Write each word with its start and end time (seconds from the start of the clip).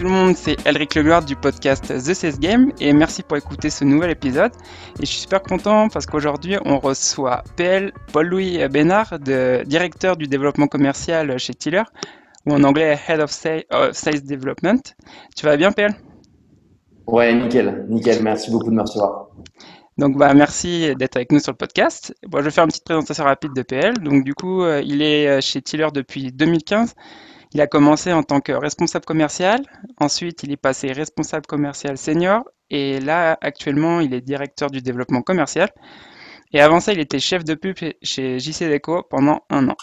tout 0.00 0.06
le 0.06 0.12
monde, 0.12 0.34
c'est 0.34 0.56
Elric 0.66 0.94
Legloire 0.94 1.22
du 1.22 1.36
podcast 1.36 1.88
The 1.88 2.14
Sales 2.14 2.38
Game 2.38 2.72
et 2.80 2.90
merci 2.94 3.22
pour 3.22 3.36
écouter 3.36 3.68
ce 3.68 3.84
nouvel 3.84 4.08
épisode. 4.08 4.50
Et 4.98 5.04
je 5.04 5.04
suis 5.04 5.20
super 5.20 5.42
content 5.42 5.90
parce 5.90 6.06
qu'aujourd'hui 6.06 6.56
on 6.64 6.78
reçoit 6.78 7.44
PL 7.56 7.92
Paul-Louis 8.10 8.66
Bénard, 8.68 9.18
de, 9.18 9.62
directeur 9.66 10.16
du 10.16 10.26
développement 10.26 10.68
commercial 10.68 11.38
chez 11.38 11.52
Tiller, 11.52 11.82
ou 12.46 12.54
en 12.54 12.64
anglais 12.64 12.98
Head 13.08 13.20
of 13.20 13.30
Sales 13.30 14.24
Development. 14.24 14.80
Tu 15.36 15.44
vas 15.44 15.58
bien 15.58 15.70
PL 15.70 15.92
Ouais, 17.06 17.34
nickel, 17.34 17.84
nickel, 17.90 18.22
merci 18.22 18.50
beaucoup 18.50 18.70
de 18.70 18.76
me 18.76 18.80
recevoir. 18.80 19.26
Donc 19.98 20.16
bah, 20.16 20.32
merci 20.32 20.96
d'être 20.96 21.16
avec 21.16 21.30
nous 21.30 21.40
sur 21.40 21.52
le 21.52 21.58
podcast. 21.58 22.14
Bon, 22.26 22.38
je 22.38 22.44
vais 22.44 22.50
faire 22.50 22.64
une 22.64 22.70
petite 22.70 22.84
présentation 22.84 23.24
rapide 23.24 23.52
de 23.54 23.60
PL. 23.60 23.98
Donc 23.98 24.24
du 24.24 24.32
coup, 24.32 24.62
euh, 24.62 24.80
il 24.82 25.02
est 25.02 25.28
euh, 25.28 25.40
chez 25.42 25.60
Tiller 25.60 25.88
depuis 25.92 26.32
2015. 26.32 26.94
Il 27.52 27.60
a 27.60 27.66
commencé 27.66 28.12
en 28.12 28.22
tant 28.22 28.40
que 28.40 28.52
responsable 28.52 29.04
commercial, 29.04 29.60
ensuite 29.98 30.42
il 30.44 30.52
est 30.52 30.56
passé 30.56 30.92
responsable 30.92 31.46
commercial 31.46 31.98
senior, 31.98 32.44
et 32.70 33.00
là 33.00 33.36
actuellement 33.40 34.00
il 34.00 34.14
est 34.14 34.20
directeur 34.20 34.70
du 34.70 34.80
développement 34.80 35.22
commercial. 35.22 35.68
Et 36.52 36.60
avant 36.60 36.80
ça, 36.80 36.92
il 36.92 37.00
était 37.00 37.20
chef 37.20 37.44
de 37.44 37.54
pub 37.54 37.76
chez 38.02 38.38
JC 38.38 38.64
Deco 38.64 39.04
pendant 39.08 39.40
un 39.50 39.68
an. 39.68 39.76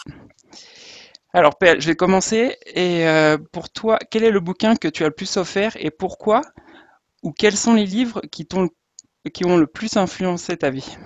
Alors 1.32 1.56
PL, 1.56 1.80
je 1.80 1.86
vais 1.86 1.96
commencer. 1.96 2.56
Et 2.74 3.06
euh, 3.06 3.38
pour 3.52 3.70
toi, 3.70 3.98
quel 4.10 4.24
est 4.24 4.30
le 4.30 4.40
bouquin 4.40 4.76
que 4.76 4.88
tu 4.88 5.04
as 5.04 5.08
le 5.08 5.14
plus 5.14 5.36
offert 5.36 5.76
et 5.78 5.90
pourquoi? 5.90 6.42
Ou 7.22 7.32
quels 7.32 7.56
sont 7.56 7.74
les 7.74 7.84
livres 7.84 8.20
qui, 8.30 8.46
ont 8.54 9.56
le 9.56 9.66
plus 9.66 9.96
influencé 9.96 10.56
ta 10.56 10.70
vie? 10.70 10.96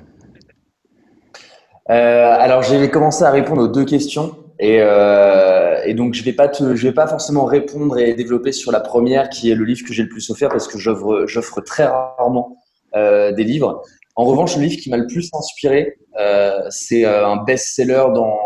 Euh, 1.91 2.36
Alors, 2.38 2.62
j'ai 2.62 2.91
commencé 2.91 3.24
à 3.24 3.30
répondre 3.30 3.62
aux 3.62 3.69
deux 3.69 3.84
questions. 3.84 4.36
Et, 4.62 4.78
euh, 4.80 5.82
et, 5.84 5.92
donc, 5.92 6.14
je 6.14 6.22
vais 6.22 6.30
vais 6.30 6.92
pas 6.92 7.08
forcément 7.08 7.46
répondre 7.46 7.98
et 7.98 8.14
développer 8.14 8.52
sur 8.52 8.70
la 8.70 8.78
première, 8.78 9.28
qui 9.28 9.50
est 9.50 9.56
le 9.56 9.64
livre 9.64 9.84
que 9.84 9.92
j'ai 9.92 10.04
le 10.04 10.08
plus 10.08 10.30
offert, 10.30 10.50
parce 10.50 10.69
que 10.69 10.78
j'offre, 10.78 11.60
très 11.62 11.84
rarement 11.84 12.56
euh, 12.94 13.32
des 13.32 13.42
livres. 13.42 13.82
En 14.14 14.24
revanche, 14.24 14.56
le 14.56 14.62
livre 14.62 14.80
qui 14.80 14.88
m'a 14.88 14.98
le 14.98 15.08
plus 15.08 15.28
inspiré, 15.32 15.96
euh, 16.20 16.60
c'est 16.70 17.04
un 17.04 17.42
best-seller 17.42 18.04
dans, 18.14 18.38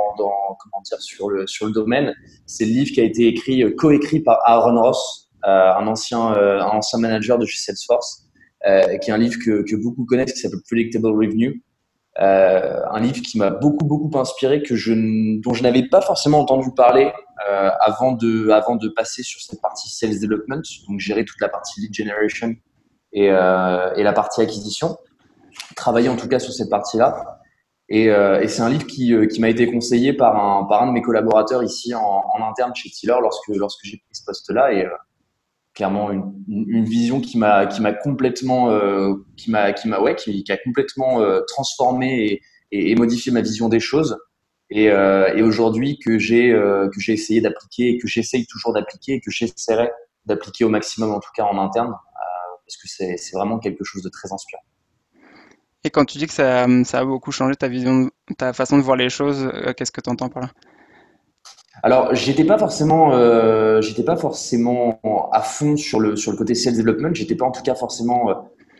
sur 1.00 1.28
le, 1.28 1.46
sur 1.46 1.66
le 1.66 1.72
domaine. 1.72 2.14
C'est 2.46 2.64
le 2.64 2.70
livre 2.70 2.92
qui 2.94 3.00
a 3.02 3.04
été 3.04 3.26
écrit, 3.26 3.62
coécrit 3.76 4.20
par 4.20 4.38
Aaron 4.46 4.80
Ross, 4.80 5.28
un 5.42 5.86
ancien, 5.86 6.18
un 6.18 6.78
ancien 6.78 6.98
manager 6.98 7.38
de 7.38 7.44
chez 7.44 7.62
Salesforce, 7.62 8.24
qui 8.64 9.10
est 9.10 9.12
un 9.12 9.18
livre 9.18 9.36
que 9.44 9.76
beaucoup 9.76 10.06
connaissent, 10.06 10.32
qui 10.32 10.38
s'appelle 10.38 10.60
Predictable 10.66 11.08
Revenue. 11.08 11.62
Euh, 12.20 12.80
un 12.90 13.00
livre 13.00 13.20
qui 13.20 13.36
m'a 13.36 13.50
beaucoup 13.50 13.84
beaucoup 13.84 14.10
inspiré, 14.18 14.62
que 14.62 14.74
je, 14.74 14.94
dont 15.42 15.52
je 15.52 15.62
n'avais 15.62 15.86
pas 15.86 16.00
forcément 16.00 16.40
entendu 16.40 16.70
parler 16.74 17.12
euh, 17.48 17.70
avant 17.80 18.12
de 18.12 18.48
avant 18.50 18.76
de 18.76 18.88
passer 18.88 19.22
sur 19.22 19.40
cette 19.40 19.60
partie 19.60 19.90
sales 19.90 20.18
development, 20.18 20.62
donc 20.88 20.98
gérer 20.98 21.26
toute 21.26 21.40
la 21.40 21.50
partie 21.50 21.80
lead 21.82 21.92
generation 21.92 22.54
et, 23.12 23.30
euh, 23.30 23.94
et 23.96 24.02
la 24.02 24.14
partie 24.14 24.40
acquisition, 24.40 24.96
travailler 25.76 26.08
en 26.08 26.16
tout 26.16 26.28
cas 26.28 26.38
sur 26.38 26.54
cette 26.54 26.70
partie-là. 26.70 27.40
Et, 27.88 28.10
euh, 28.10 28.40
et 28.40 28.48
c'est 28.48 28.62
un 28.62 28.70
livre 28.70 28.86
qui, 28.86 29.14
qui 29.28 29.40
m'a 29.40 29.50
été 29.50 29.70
conseillé 29.70 30.12
par 30.14 30.36
un, 30.36 30.64
par 30.64 30.82
un 30.82 30.86
de 30.88 30.92
mes 30.92 31.02
collaborateurs 31.02 31.62
ici 31.62 31.94
en, 31.94 32.22
interne 32.48 32.74
chez 32.74 32.88
Tiller 32.90 33.14
lorsque, 33.20 33.48
lorsque 33.48 33.84
j'ai 33.84 33.98
pris 33.98 34.08
ce 34.12 34.24
poste-là. 34.24 34.72
Et, 34.72 34.86
clairement 35.76 36.10
une, 36.10 36.84
vision 36.84 37.20
qui 37.20 37.38
m'a 37.38 37.66
qui 37.66 37.80
m'a 37.82 37.92
complètement 37.92 38.70
euh, 38.70 39.14
qui 39.36 39.50
m'a 39.50 39.72
qui 39.72 39.86
m'a 39.86 40.00
ouais 40.00 40.16
qui, 40.16 40.42
a 40.48 40.56
complètement 40.56 41.20
euh, 41.20 41.42
transformé 41.46 42.40
et, 42.72 42.94
modifié 42.96 43.30
ma 43.30 43.42
vision 43.42 43.68
des 43.68 43.78
choses 43.78 44.18
et, 44.70 44.90
euh, 44.90 45.46
aujourd'hui 45.46 45.98
que 45.98 46.18
j'ai 46.18 46.50
que 46.50 46.98
j'ai 46.98 47.12
essayé 47.12 47.40
d'appliquer 47.40 47.90
et 47.90 47.98
que 47.98 48.08
j'essaye 48.08 48.46
toujours 48.46 48.72
d'appliquer 48.72 49.14
et 49.14 49.20
que 49.20 49.30
j'essaierai 49.30 49.90
d'appliquer 50.24 50.64
au 50.64 50.70
maximum 50.70 51.12
en 51.12 51.20
tout 51.20 51.30
cas 51.36 51.44
en 51.44 51.58
interne 51.58 51.94
parce 52.64 52.76
que 52.78 52.88
c'est 52.88 53.16
c'est 53.18 53.36
vraiment 53.36 53.58
quelque 53.58 53.84
chose 53.84 54.02
de 54.02 54.08
très 54.08 54.32
inspirant. 54.32 54.64
Et 55.84 55.90
quand 55.90 56.04
tu 56.04 56.18
dis 56.18 56.26
que 56.26 56.32
ça, 56.32 56.66
ça 56.84 56.98
a 56.98 57.04
beaucoup 57.04 57.30
changé 57.30 57.54
ta 57.54 57.68
vision, 57.68 58.10
ta 58.38 58.52
façon 58.52 58.76
de 58.76 58.82
voir 58.82 58.96
les 58.96 59.08
choses, 59.08 59.48
qu'est-ce 59.76 59.92
que 59.92 60.00
tu 60.00 60.10
entends 60.10 60.28
par 60.28 60.42
là? 60.42 60.50
Alors, 61.82 62.14
j'étais 62.14 62.44
pas 62.44 62.58
forcément, 62.58 63.12
euh, 63.12 63.80
j'étais 63.80 64.02
pas 64.02 64.16
forcément 64.16 64.98
à 65.32 65.42
fond 65.42 65.76
sur 65.76 66.00
le 66.00 66.16
sur 66.16 66.32
le 66.32 66.38
côté 66.38 66.54
sales 66.54 66.76
development. 66.76 67.14
J'étais 67.14 67.34
pas 67.34 67.44
en 67.44 67.50
tout 67.50 67.62
cas 67.62 67.74
forcément, 67.74 68.30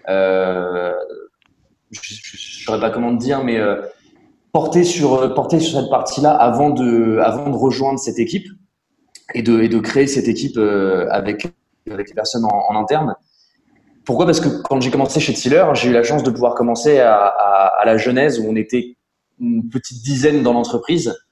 euh, 0.08 0.92
je, 1.90 2.00
je, 2.02 2.64
saurais 2.64 2.80
pas 2.80 2.90
comment 2.90 3.12
dire, 3.12 3.44
mais 3.44 3.58
euh, 3.58 3.82
porté 4.52 4.82
sur 4.84 5.34
porté 5.34 5.60
sur 5.60 5.80
cette 5.80 5.90
partie-là 5.90 6.32
avant 6.32 6.70
de 6.70 7.18
avant 7.22 7.50
de 7.50 7.56
rejoindre 7.56 7.98
cette 7.98 8.18
équipe 8.18 8.46
et 9.34 9.42
de 9.42 9.60
et 9.60 9.68
de 9.68 9.78
créer 9.78 10.06
cette 10.06 10.28
équipe 10.28 10.56
euh, 10.56 11.06
avec 11.10 11.46
avec 11.90 12.08
les 12.08 12.14
personnes 12.14 12.44
en, 12.44 12.74
interne. 12.76 13.14
Pourquoi? 14.04 14.24
Parce 14.24 14.40
que 14.40 14.48
quand 14.62 14.80
j'ai 14.80 14.90
commencé 14.90 15.20
chez 15.20 15.34
Tiller, 15.34 15.64
j'ai 15.74 15.90
eu 15.90 15.92
la 15.92 16.02
chance 16.02 16.22
de 16.22 16.30
pouvoir 16.30 16.54
commencer 16.54 16.98
à, 16.98 17.14
à, 17.14 17.80
à 17.80 17.84
la 17.84 17.96
genèse 17.98 18.40
où 18.40 18.46
on 18.48 18.56
était 18.56 18.96
une 19.38 19.68
petite 19.68 20.02
dizaine 20.02 20.42
dans 20.42 20.52
l'entreprise 20.52 21.08
euh, 21.08 21.25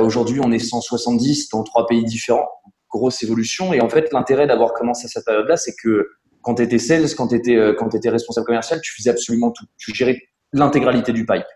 Aujourd'hui, 0.00 0.40
on 0.42 0.52
est 0.52 0.60
170 0.60 1.48
dans 1.48 1.64
trois 1.64 1.86
pays 1.86 2.04
différents. 2.04 2.48
Grosse 2.90 3.22
évolution. 3.22 3.72
Et 3.72 3.80
en 3.80 3.88
fait, 3.88 4.12
l'intérêt 4.12 4.46
d'avoir 4.46 4.74
commencé 4.74 5.06
à 5.06 5.08
cette 5.08 5.24
période-là, 5.24 5.56
c'est 5.56 5.74
que 5.82 6.08
quand 6.42 6.56
tu 6.56 6.62
étais 6.62 6.78
sales, 6.78 7.14
quand 7.16 7.28
tu 7.28 7.36
étais, 7.36 7.56
euh, 7.56 7.72
quand 7.72 7.94
étais 7.94 8.10
responsable 8.10 8.46
commercial, 8.46 8.80
tu 8.82 8.92
faisais 8.94 9.10
absolument 9.10 9.50
tout. 9.50 9.64
Tu 9.78 9.94
gérais 9.94 10.20
l'intégralité 10.52 11.12
du 11.12 11.24
pipe. 11.24 11.46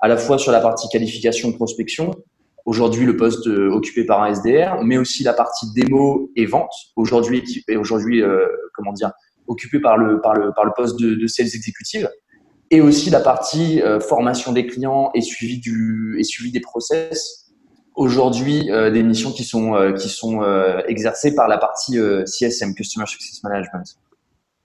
À 0.00 0.08
la 0.08 0.16
fois 0.16 0.36
sur 0.36 0.52
la 0.52 0.60
partie 0.60 0.88
qualification, 0.88 1.52
prospection, 1.52 2.10
aujourd'hui 2.64 3.06
le 3.06 3.16
poste 3.16 3.46
euh, 3.46 3.70
occupé 3.70 4.04
par 4.04 4.22
un 4.22 4.34
SDR, 4.34 4.82
mais 4.82 4.98
aussi 4.98 5.22
la 5.22 5.32
partie 5.32 5.66
démo 5.74 6.30
et 6.36 6.46
vente, 6.46 6.72
aujourd'hui 6.96 7.42
aujourd'hui 7.76 8.22
euh, 8.22 8.46
comment 8.74 8.92
dire 8.92 9.12
occupé 9.46 9.80
par 9.80 9.96
le 9.96 10.20
par 10.20 10.34
le 10.34 10.52
par 10.54 10.64
le 10.64 10.72
poste 10.76 10.98
de, 10.98 11.26
sales 11.26 11.46
exécutive, 11.46 12.10
et 12.70 12.80
aussi 12.80 13.10
la 13.10 13.20
partie 13.20 13.80
euh, 13.80 14.00
formation 14.00 14.52
des 14.52 14.66
clients 14.66 15.10
et 15.14 15.20
suivi 15.20 15.60
du 15.60 16.16
et 16.18 16.24
suivi 16.24 16.50
des 16.50 16.60
process 16.60 17.41
aujourd'hui 17.94 18.70
euh, 18.70 18.90
des 18.90 19.02
missions 19.02 19.32
qui 19.32 19.44
sont 19.44 19.74
euh, 19.74 19.92
qui 19.92 20.08
sont 20.08 20.42
euh, 20.42 20.80
exercées 20.88 21.34
par 21.34 21.48
la 21.48 21.58
partie 21.58 21.98
euh, 21.98 22.24
CSM 22.26 22.74
Customer 22.74 23.06
Success 23.06 23.42
Management. 23.42 23.84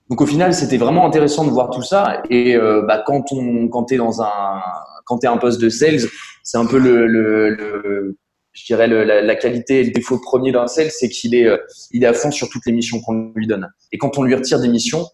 Donc 0.10 0.22
au 0.22 0.26
final, 0.26 0.54
c'était 0.54 0.78
vraiment 0.78 1.06
intéressant 1.06 1.46
de 1.46 1.50
voir 1.52 1.70
tout 1.70 1.82
ça. 1.82 2.24
Et 2.30 2.56
euh, 2.56 2.84
bah, 2.88 3.04
quand 3.06 3.32
on 3.32 3.68
quand 3.68 3.86
t'es 3.86 3.98
dans 3.98 4.22
un 4.22 4.62
quand 5.06 5.20
t'es 5.20 5.28
un 5.28 5.38
poste 5.38 5.62
de 5.62 5.70
sales, 5.70 6.02
c'est 6.44 6.58
un 6.58 6.66
peu 6.66 6.80
le, 6.80 7.08
le, 7.08 7.50
le 7.50 8.18
je 8.54 8.66
dirais 8.66 8.88
le, 8.88 9.04
la, 9.04 9.22
la, 9.22 9.36
qualité 9.36 9.82
et 9.82 9.84
le 9.84 9.92
défaut 9.92 10.20
premier 10.20 10.52
d'un 10.52 10.68
sales, 10.68 10.92
c'est 10.92 11.10
qu'il 11.10 11.36
est 11.36 11.48
il 11.92 12.04
est 12.04 12.08
à 12.08 12.14
fond 12.14 12.32
sur 12.32 12.50
toutes 12.50 12.66
les 12.66 12.72
missions 12.72 13.02
qu'on 13.02 13.32
lui 13.36 13.48
donne. 13.48 13.70
Et 13.92 13.98
quand 13.98 14.18
on 14.18 14.24
lui 14.24 14.34
retire 14.34 14.60
des 14.60 14.70
missions, 14.70 15.06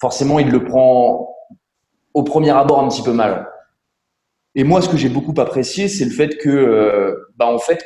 forcément, 0.00 0.38
il 0.38 0.50
le 0.50 0.64
prend 0.64 1.34
au 2.14 2.22
premier 2.22 2.50
abord 2.50 2.80
un 2.80 2.88
petit 2.88 3.02
peu 3.02 3.12
mal. 3.12 3.48
Et 4.58 4.64
moi, 4.64 4.82
ce 4.82 4.88
que 4.88 4.96
j'ai 4.96 5.08
beaucoup 5.08 5.40
apprécié, 5.40 5.86
c'est 5.86 6.04
le 6.04 6.10
fait 6.10 6.36
que, 6.36 6.48
euh, 6.48 7.14
bah, 7.36 7.46
en 7.46 7.60
fait, 7.60 7.80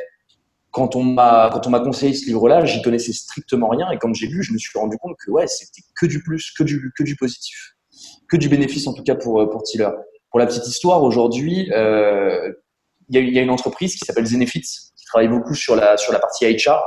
quand 0.71 0.97
on 0.97 1.03
m'a 1.03 1.50
quand 1.53 1.66
on 1.66 1.71
m'a 1.71 1.81
conseillé 1.81 2.15
ce 2.15 2.25
livre-là, 2.25 2.65
j'y 2.65 2.81
connaissais 2.81 3.12
strictement 3.12 3.69
rien. 3.69 3.91
Et 3.91 3.99
quand 3.99 4.15
j'ai 4.15 4.27
lu, 4.27 4.43
je 4.43 4.55
me 4.55 4.59
suis 4.59 4.78
rendu 4.78 4.97
compte 4.97 5.15
que 5.22 5.31
ouais, 5.31 5.47
c'était 5.47 5.83
que 6.00 6.06
du 6.06 6.22
plus, 6.22 6.50
que 6.56 6.65
du 6.65 6.91
que 6.97 7.03
du 7.03 7.15
positif, 7.15 7.75
que 8.27 8.38
du 8.38 8.49
bénéfice 8.49 8.87
en 8.87 8.94
tout 8.94 9.03
cas 9.03 9.15
pour 9.15 9.50
pour 9.50 9.65
Tiller. 9.65 9.91
Pour 10.31 10.41
la 10.41 10.47
petite 10.47 10.66
histoire, 10.66 11.03
aujourd'hui, 11.03 11.71
euh, 11.75 12.50
il 13.10 13.34
y, 13.34 13.39
a, 13.39 13.43
une 13.43 13.50
entreprise 13.50 13.93
qui 13.94 14.06
s'appelle 14.06 14.25
Zenefits 14.25 14.93
qui 14.97 15.04
travaille 15.04 15.28
beaucoup 15.28 15.54
sur 15.54 15.77
la 15.77 15.99
sur 15.99 16.10
la 16.10 16.21
partie 16.21 16.47
HR, 16.47 16.83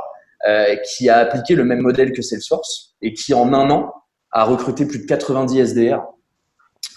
euh, 0.48 0.74
qui 0.88 1.08
a 1.08 1.18
appliqué 1.18 1.54
le 1.54 1.62
même 1.62 1.82
modèle 1.82 2.12
que 2.12 2.22
Salesforce 2.22 2.96
et 3.02 3.14
qui 3.14 3.34
en 3.34 3.54
un 3.54 3.70
an 3.70 3.92
a 4.32 4.42
recruté 4.42 4.84
plus 4.84 4.98
de 4.98 5.06
90 5.06 5.60
SDR 5.60 6.02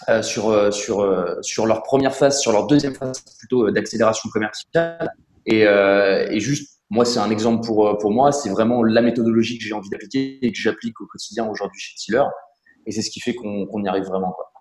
euh, 0.08 0.22
sur, 0.22 0.48
euh, 0.48 0.70
sur, 0.70 1.00
euh, 1.00 1.36
sur 1.42 1.66
leur 1.66 1.82
première 1.82 2.14
phase, 2.14 2.40
sur 2.40 2.52
leur 2.52 2.66
deuxième 2.66 2.94
phase 2.94 3.22
plutôt 3.38 3.70
d'accélération 3.70 4.30
commerciale. 4.30 5.12
Et, 5.46 5.62
et 5.62 6.40
juste, 6.40 6.80
moi, 6.90 7.04
c'est 7.04 7.18
un 7.18 7.30
exemple 7.30 7.66
pour, 7.66 7.98
pour 7.98 8.10
moi, 8.12 8.30
c'est 8.30 8.50
vraiment 8.50 8.82
la 8.82 9.00
méthodologie 9.00 9.58
que 9.58 9.64
j'ai 9.64 9.72
envie 9.72 9.88
d'appliquer 9.88 10.38
et 10.42 10.52
que 10.52 10.58
j'applique 10.58 11.00
au 11.00 11.06
quotidien 11.06 11.46
aujourd'hui 11.48 11.80
chez 11.80 11.94
Tiller. 11.96 12.24
Et 12.86 12.92
c'est 12.92 13.02
ce 13.02 13.10
qui 13.10 13.20
fait 13.20 13.34
qu'on 13.34 13.66
qu 13.66 13.82
y 13.82 13.88
arrive 13.88 14.04
vraiment. 14.04 14.32
Quoi. 14.32 14.52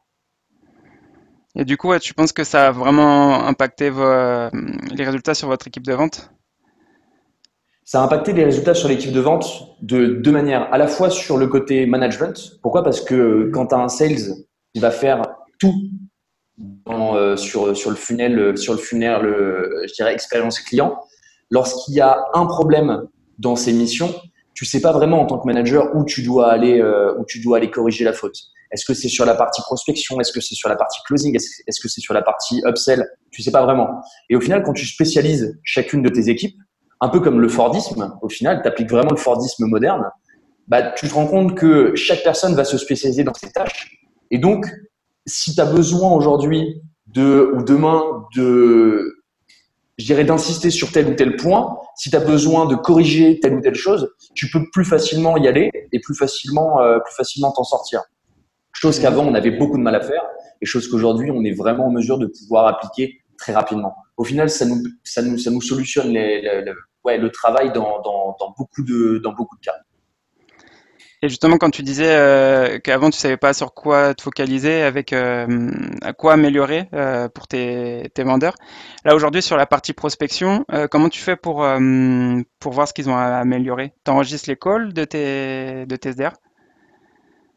Et 1.56 1.66
du 1.66 1.78
coup, 1.78 1.90
ouais, 1.90 2.00
tu 2.00 2.14
penses 2.14 2.32
que 2.32 2.44
ça 2.44 2.68
a 2.68 2.72
vraiment 2.72 3.46
impacté 3.46 3.90
vos, 3.90 4.04
les 4.04 5.04
résultats 5.04 5.34
sur 5.34 5.48
votre 5.48 5.68
équipe 5.68 5.86
de 5.86 5.94
vente? 5.94 6.32
Ça 7.84 8.02
a 8.02 8.06
impacté 8.06 8.34
les 8.34 8.46
résultats 8.46 8.76
sur 8.76 8.88
l'équipe 8.88 9.12
de 9.12 9.20
vente 9.20 9.76
de 9.82 10.06
deux 10.08 10.32
manières. 10.32 10.72
À 10.72 10.78
la 10.78 10.88
fois 10.88 11.10
sur 11.10 11.38
le 11.38 11.48
côté 11.48 11.86
management. 11.86 12.60
Pourquoi? 12.62 12.84
Parce 12.84 13.02
que 13.02 13.50
quand 13.54 13.68
tu 13.68 13.76
as 13.76 13.80
un 13.80 13.90
sales 13.90 14.36
il 14.74 14.82
va 14.82 14.92
faire 14.92 15.22
tout 15.60 15.74
euh, 16.90 17.38
sur, 17.38 17.76
sur 17.76 17.90
le 17.90 17.96
funnel, 17.96 18.58
sur 18.58 18.74
le 18.74 18.80
funnel, 18.80 19.22
le, 19.22 19.86
je 19.88 19.94
dirais 19.94 20.14
expérience 20.14 20.60
client. 20.60 21.00
Lorsqu'il 21.52 21.96
y 21.96 22.02
a 22.02 22.18
un 22.34 22.46
problème 22.46 23.08
dans 23.38 23.56
ces 23.56 23.74
missions, 23.74 24.14
tu 24.54 24.66
sais 24.66 24.82
pas 24.82 24.92
vraiment 24.92 25.22
en 25.22 25.26
tant 25.26 25.40
que 25.40 25.48
manager 25.48 25.96
où 25.96 26.04
tu 26.04 26.22
dois 26.22 26.52
aller, 26.52 26.80
euh, 26.80 27.16
où 27.18 27.26
tu 27.26 27.40
dois 27.42 27.58
aller 27.58 27.72
corriger 27.72 28.04
la 28.04 28.14
faute. 28.14 28.36
Est-ce 28.72 28.86
que 28.86 28.94
c'est 28.94 29.08
sur 29.08 29.26
la 29.26 29.36
partie 29.36 29.62
prospection? 29.62 30.20
Est-ce 30.20 30.32
que 30.32 30.42
c'est 30.42 30.56
sur 30.56 30.70
la 30.70 30.76
partie 30.76 31.00
closing? 31.06 31.36
Est-ce 31.36 31.82
que 31.82 31.88
c'est 31.88 32.02
sur 32.02 32.14
la 32.14 32.22
partie 32.22 32.62
upsell? 32.66 33.08
Tu 33.32 33.42
sais 33.42 33.52
pas 33.52 33.64
vraiment. 33.64 34.02
Et 34.30 34.36
au 34.36 34.42
final, 34.42 34.62
quand 34.64 34.74
tu 34.74 34.86
spécialises 34.86 35.58
chacune 35.64 36.04
de 36.04 36.10
tes 36.10 36.30
équipes, 36.30 36.56
un 37.02 37.10
peu 37.10 37.20
comme 37.20 37.40
le 37.40 37.50
Fordisme, 37.50 38.16
au 38.22 38.30
final, 38.30 38.62
tu 38.62 38.68
appliques 38.68 38.90
vraiment 38.90 39.12
le 39.12 39.18
Fordisme 39.18 39.66
moderne 39.66 40.12
bah, 40.70 40.84
tu 40.92 41.08
te 41.08 41.14
rends 41.14 41.26
compte 41.26 41.56
que 41.56 41.96
chaque 41.96 42.24
personne 42.24 42.56
va 42.56 42.64
se 42.64 42.78
spécialiser 42.78 43.24
dans 43.24 43.34
ses 43.34 43.52
tâches. 43.52 44.00
Et 44.32 44.38
donc, 44.38 44.66
si 45.26 45.56
tu 45.56 45.62
as 45.62 45.66
besoin 45.66 46.12
aujourd'hui 46.12 46.82
de, 47.08 47.52
ou 47.56 47.64
demain 47.64 48.26
de, 48.36 49.24
je 49.98 50.06
dirais, 50.06 50.24
d'insister 50.24 50.70
sur 50.70 50.92
tel 50.92 51.10
ou 51.10 51.14
tel 51.16 51.36
point, 51.36 51.78
si 51.96 52.10
tu 52.10 52.16
as 52.16 52.22
besoin 52.22 52.66
de 52.66 52.76
corriger 52.76 53.40
telle 53.40 53.56
ou 53.56 53.62
telle 53.62 53.76
chose, 53.76 54.14
tu 54.34 54.50
peux 54.50 54.70
plus 54.72 54.86
facilement 54.86 55.38
y 55.38 55.48
aller 55.48 55.72
et 55.92 56.00
plus 56.00 56.16
facilement, 56.16 56.82
euh, 56.82 57.00
plus 57.00 57.16
facilement 57.16 57.52
t'en 57.52 57.64
sortir. 57.64 58.02
Chose 58.72 59.00
qu'avant, 59.00 59.26
on 59.26 59.34
avait 59.34 59.52
beaucoup 59.52 59.78
de 59.78 59.84
mal 59.84 59.96
à 59.96 60.02
faire 60.02 60.24
et 60.62 60.66
chose 60.66 60.88
qu'aujourd'hui, 60.88 61.32
on 61.32 61.44
est 61.44 61.52
vraiment 61.52 61.88
en 61.88 61.92
mesure 61.92 62.18
de 62.18 62.28
pouvoir 62.28 62.68
appliquer 62.68 63.20
très 63.38 63.54
rapidement. 63.54 63.96
Au 64.18 64.24
final, 64.24 64.50
ça 64.50 64.66
nous, 64.66 64.82
ça 65.04 65.22
nous, 65.22 65.38
ça 65.38 65.50
nous 65.52 65.62
solutionne 65.62 66.12
ouais, 67.04 67.18
le 67.18 67.30
travail 67.32 67.72
dans, 67.74 68.02
dans, 68.02 68.36
dans, 68.40 68.54
beaucoup 68.58 68.84
de, 68.84 69.20
dans 69.24 69.34
beaucoup 69.34 69.56
de 69.58 69.62
cas. 69.62 69.76
Et 71.22 71.28
justement, 71.28 71.58
quand 71.58 71.70
tu 71.70 71.84
disais 71.84 72.16
euh, 72.16 72.80
qu'avant 72.80 73.10
tu 73.10 73.20
savais 73.20 73.36
pas 73.36 73.54
sur 73.54 73.74
quoi 73.74 74.14
te 74.14 74.22
focaliser, 74.22 74.84
avec 74.84 75.12
euh, 75.12 75.70
à 76.02 76.14
quoi 76.14 76.34
améliorer 76.34 76.88
euh, 76.94 77.28
pour 77.28 77.46
tes, 77.46 78.10
tes, 78.14 78.24
vendeurs, 78.24 78.56
là 79.04 79.16
aujourd'hui 79.16 79.42
sur 79.42 79.58
la 79.58 79.66
partie 79.66 79.92
prospection, 79.92 80.66
comment 80.90 81.10
tu 81.10 81.20
fais 81.20 81.36
pour 81.36 81.68
pour 82.60 82.72
voir 82.72 82.88
ce 82.88 82.94
qu'ils 82.94 83.10
ont 83.10 83.18
à 83.18 83.36
améliorer? 83.36 83.94
Tu 84.06 84.12
enregistres 84.12 84.50
les 84.50 84.56
calls 84.56 84.94
de 84.94 85.04
tes 85.04 85.86
de 85.86 85.96
tes 85.98 86.14
SDR 86.14 86.32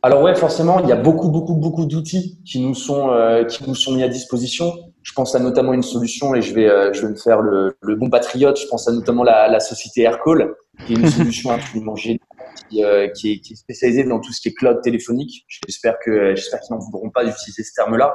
Alors 0.03 0.23
ouais, 0.23 0.35
forcément, 0.35 0.81
il 0.81 0.88
y 0.88 0.93
a 0.93 0.97
beaucoup 0.97 1.31
beaucoup 1.31 1.55
beaucoup 1.55 1.87
d'outils 1.87 2.41
qui 2.44 2.58
nous 2.58 2.75
sont 2.75 3.12
qui 3.49 3.62
nous 3.69 3.76
sont 3.76 3.93
mis 3.93 4.03
à 4.03 4.08
disposition. 4.08 4.73
Je 5.03 5.12
pense 5.12 5.37
à 5.37 5.38
notamment 5.38 5.73
une 5.73 5.85
solution 5.85 6.35
et 6.35 6.43
je 6.43 6.53
vais 6.53 6.93
je 6.93 7.03
vais 7.03 7.12
me 7.12 7.17
faire 7.17 7.41
le, 7.41 7.76
le 7.81 7.94
bon 7.94 8.11
patriote. 8.11 8.58
Je 8.58 8.67
pense 8.67 8.88
à 8.88 8.93
notamment 8.93 9.23
la, 9.23 9.47
la 9.47 9.61
société 9.61 10.03
Aircall, 10.03 10.53
qui 10.85 10.94
est 10.94 10.97
une 10.97 11.08
solution 11.20 11.53
absolument 11.53 11.94
géniale 11.94 12.22
qui, 12.69 12.85
euh, 12.85 13.09
qui, 13.09 13.33
est, 13.33 13.39
qui, 13.41 13.57
spécialisé 13.57 14.05
dans 14.05 14.21
tout 14.21 14.33
ce 14.33 14.41
qui 14.41 14.49
est 14.49 14.55
cloud 14.55 14.81
téléphonique. 14.83 15.45
J'espère 15.49 15.99
que 16.05 16.35
j'espère 16.35 16.61
qu'ils 16.61 16.75
n'en 16.75 16.81
voudront 16.81 17.11
pas 17.11 17.25
d'utiliser 17.25 17.63
ce 17.63 17.73
terme-là, 17.75 18.15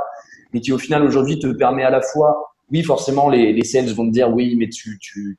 mais 0.53 0.61
qui 0.61 0.71
au 0.71 0.77
final 0.77 1.03
aujourd'hui 1.03 1.39
te 1.39 1.47
permet 1.47 1.83
à 1.83 1.89
la 1.89 2.01
fois, 2.01 2.53
oui 2.71 2.83
forcément 2.83 3.29
les, 3.29 3.53
les 3.53 3.63
sales 3.63 3.93
vont 3.93 4.05
te 4.05 4.11
dire 4.11 4.29
oui 4.33 4.55
mais 4.57 4.69
tu, 4.69 4.97
tu, 4.99 5.37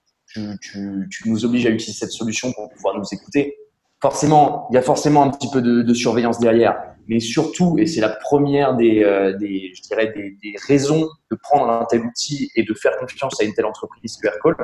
tu, 0.60 1.28
nous 1.28 1.44
obliges 1.44 1.66
à 1.66 1.70
utiliser 1.70 1.98
cette 1.98 2.12
solution 2.12 2.52
pour 2.52 2.68
pouvoir 2.70 2.96
nous 2.96 3.04
écouter. 3.12 3.56
Forcément, 4.00 4.68
il 4.70 4.74
y 4.74 4.76
a 4.76 4.82
forcément 4.82 5.24
un 5.24 5.30
petit 5.30 5.50
peu 5.50 5.60
de, 5.60 5.94
surveillance 5.94 6.38
derrière, 6.38 6.80
mais 7.08 7.18
surtout, 7.18 7.78
et 7.78 7.86
c'est 7.86 8.00
la 8.00 8.10
première 8.10 8.76
des, 8.76 9.02
euh, 9.02 9.36
des, 9.36 9.72
je 9.74 9.82
dirais 9.82 10.12
des, 10.14 10.54
raisons 10.68 11.08
de 11.30 11.36
prendre 11.42 11.68
un 11.68 11.84
tel 11.86 12.02
outil 12.02 12.50
et 12.54 12.62
de 12.62 12.74
faire 12.74 12.96
confiance 12.98 13.40
à 13.40 13.44
une 13.44 13.54
telle 13.54 13.66
entreprise 13.66 14.16
que 14.16 14.28
Aircall, 14.28 14.54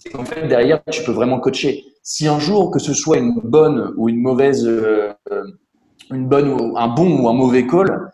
c'est 0.00 0.10
qu'en 0.10 0.24
fait 0.24 0.46
derrière 0.46 0.82
tu 0.90 1.02
peux 1.04 1.12
vraiment 1.12 1.40
coacher 1.40 1.84
si 2.08 2.26
un 2.26 2.38
jour, 2.38 2.70
que 2.70 2.78
ce 2.78 2.94
soit 2.94 3.18
une 3.18 3.38
bonne 3.44 3.92
ou 3.98 4.08
une 4.08 4.22
mauvaise, 4.22 4.66
euh, 4.66 5.12
une 6.10 6.26
bonne 6.26 6.48
ou 6.48 6.78
un 6.78 6.88
bon 6.88 7.20
ou 7.20 7.28
un 7.28 7.34
mauvais 7.34 7.66
call, 7.66 8.10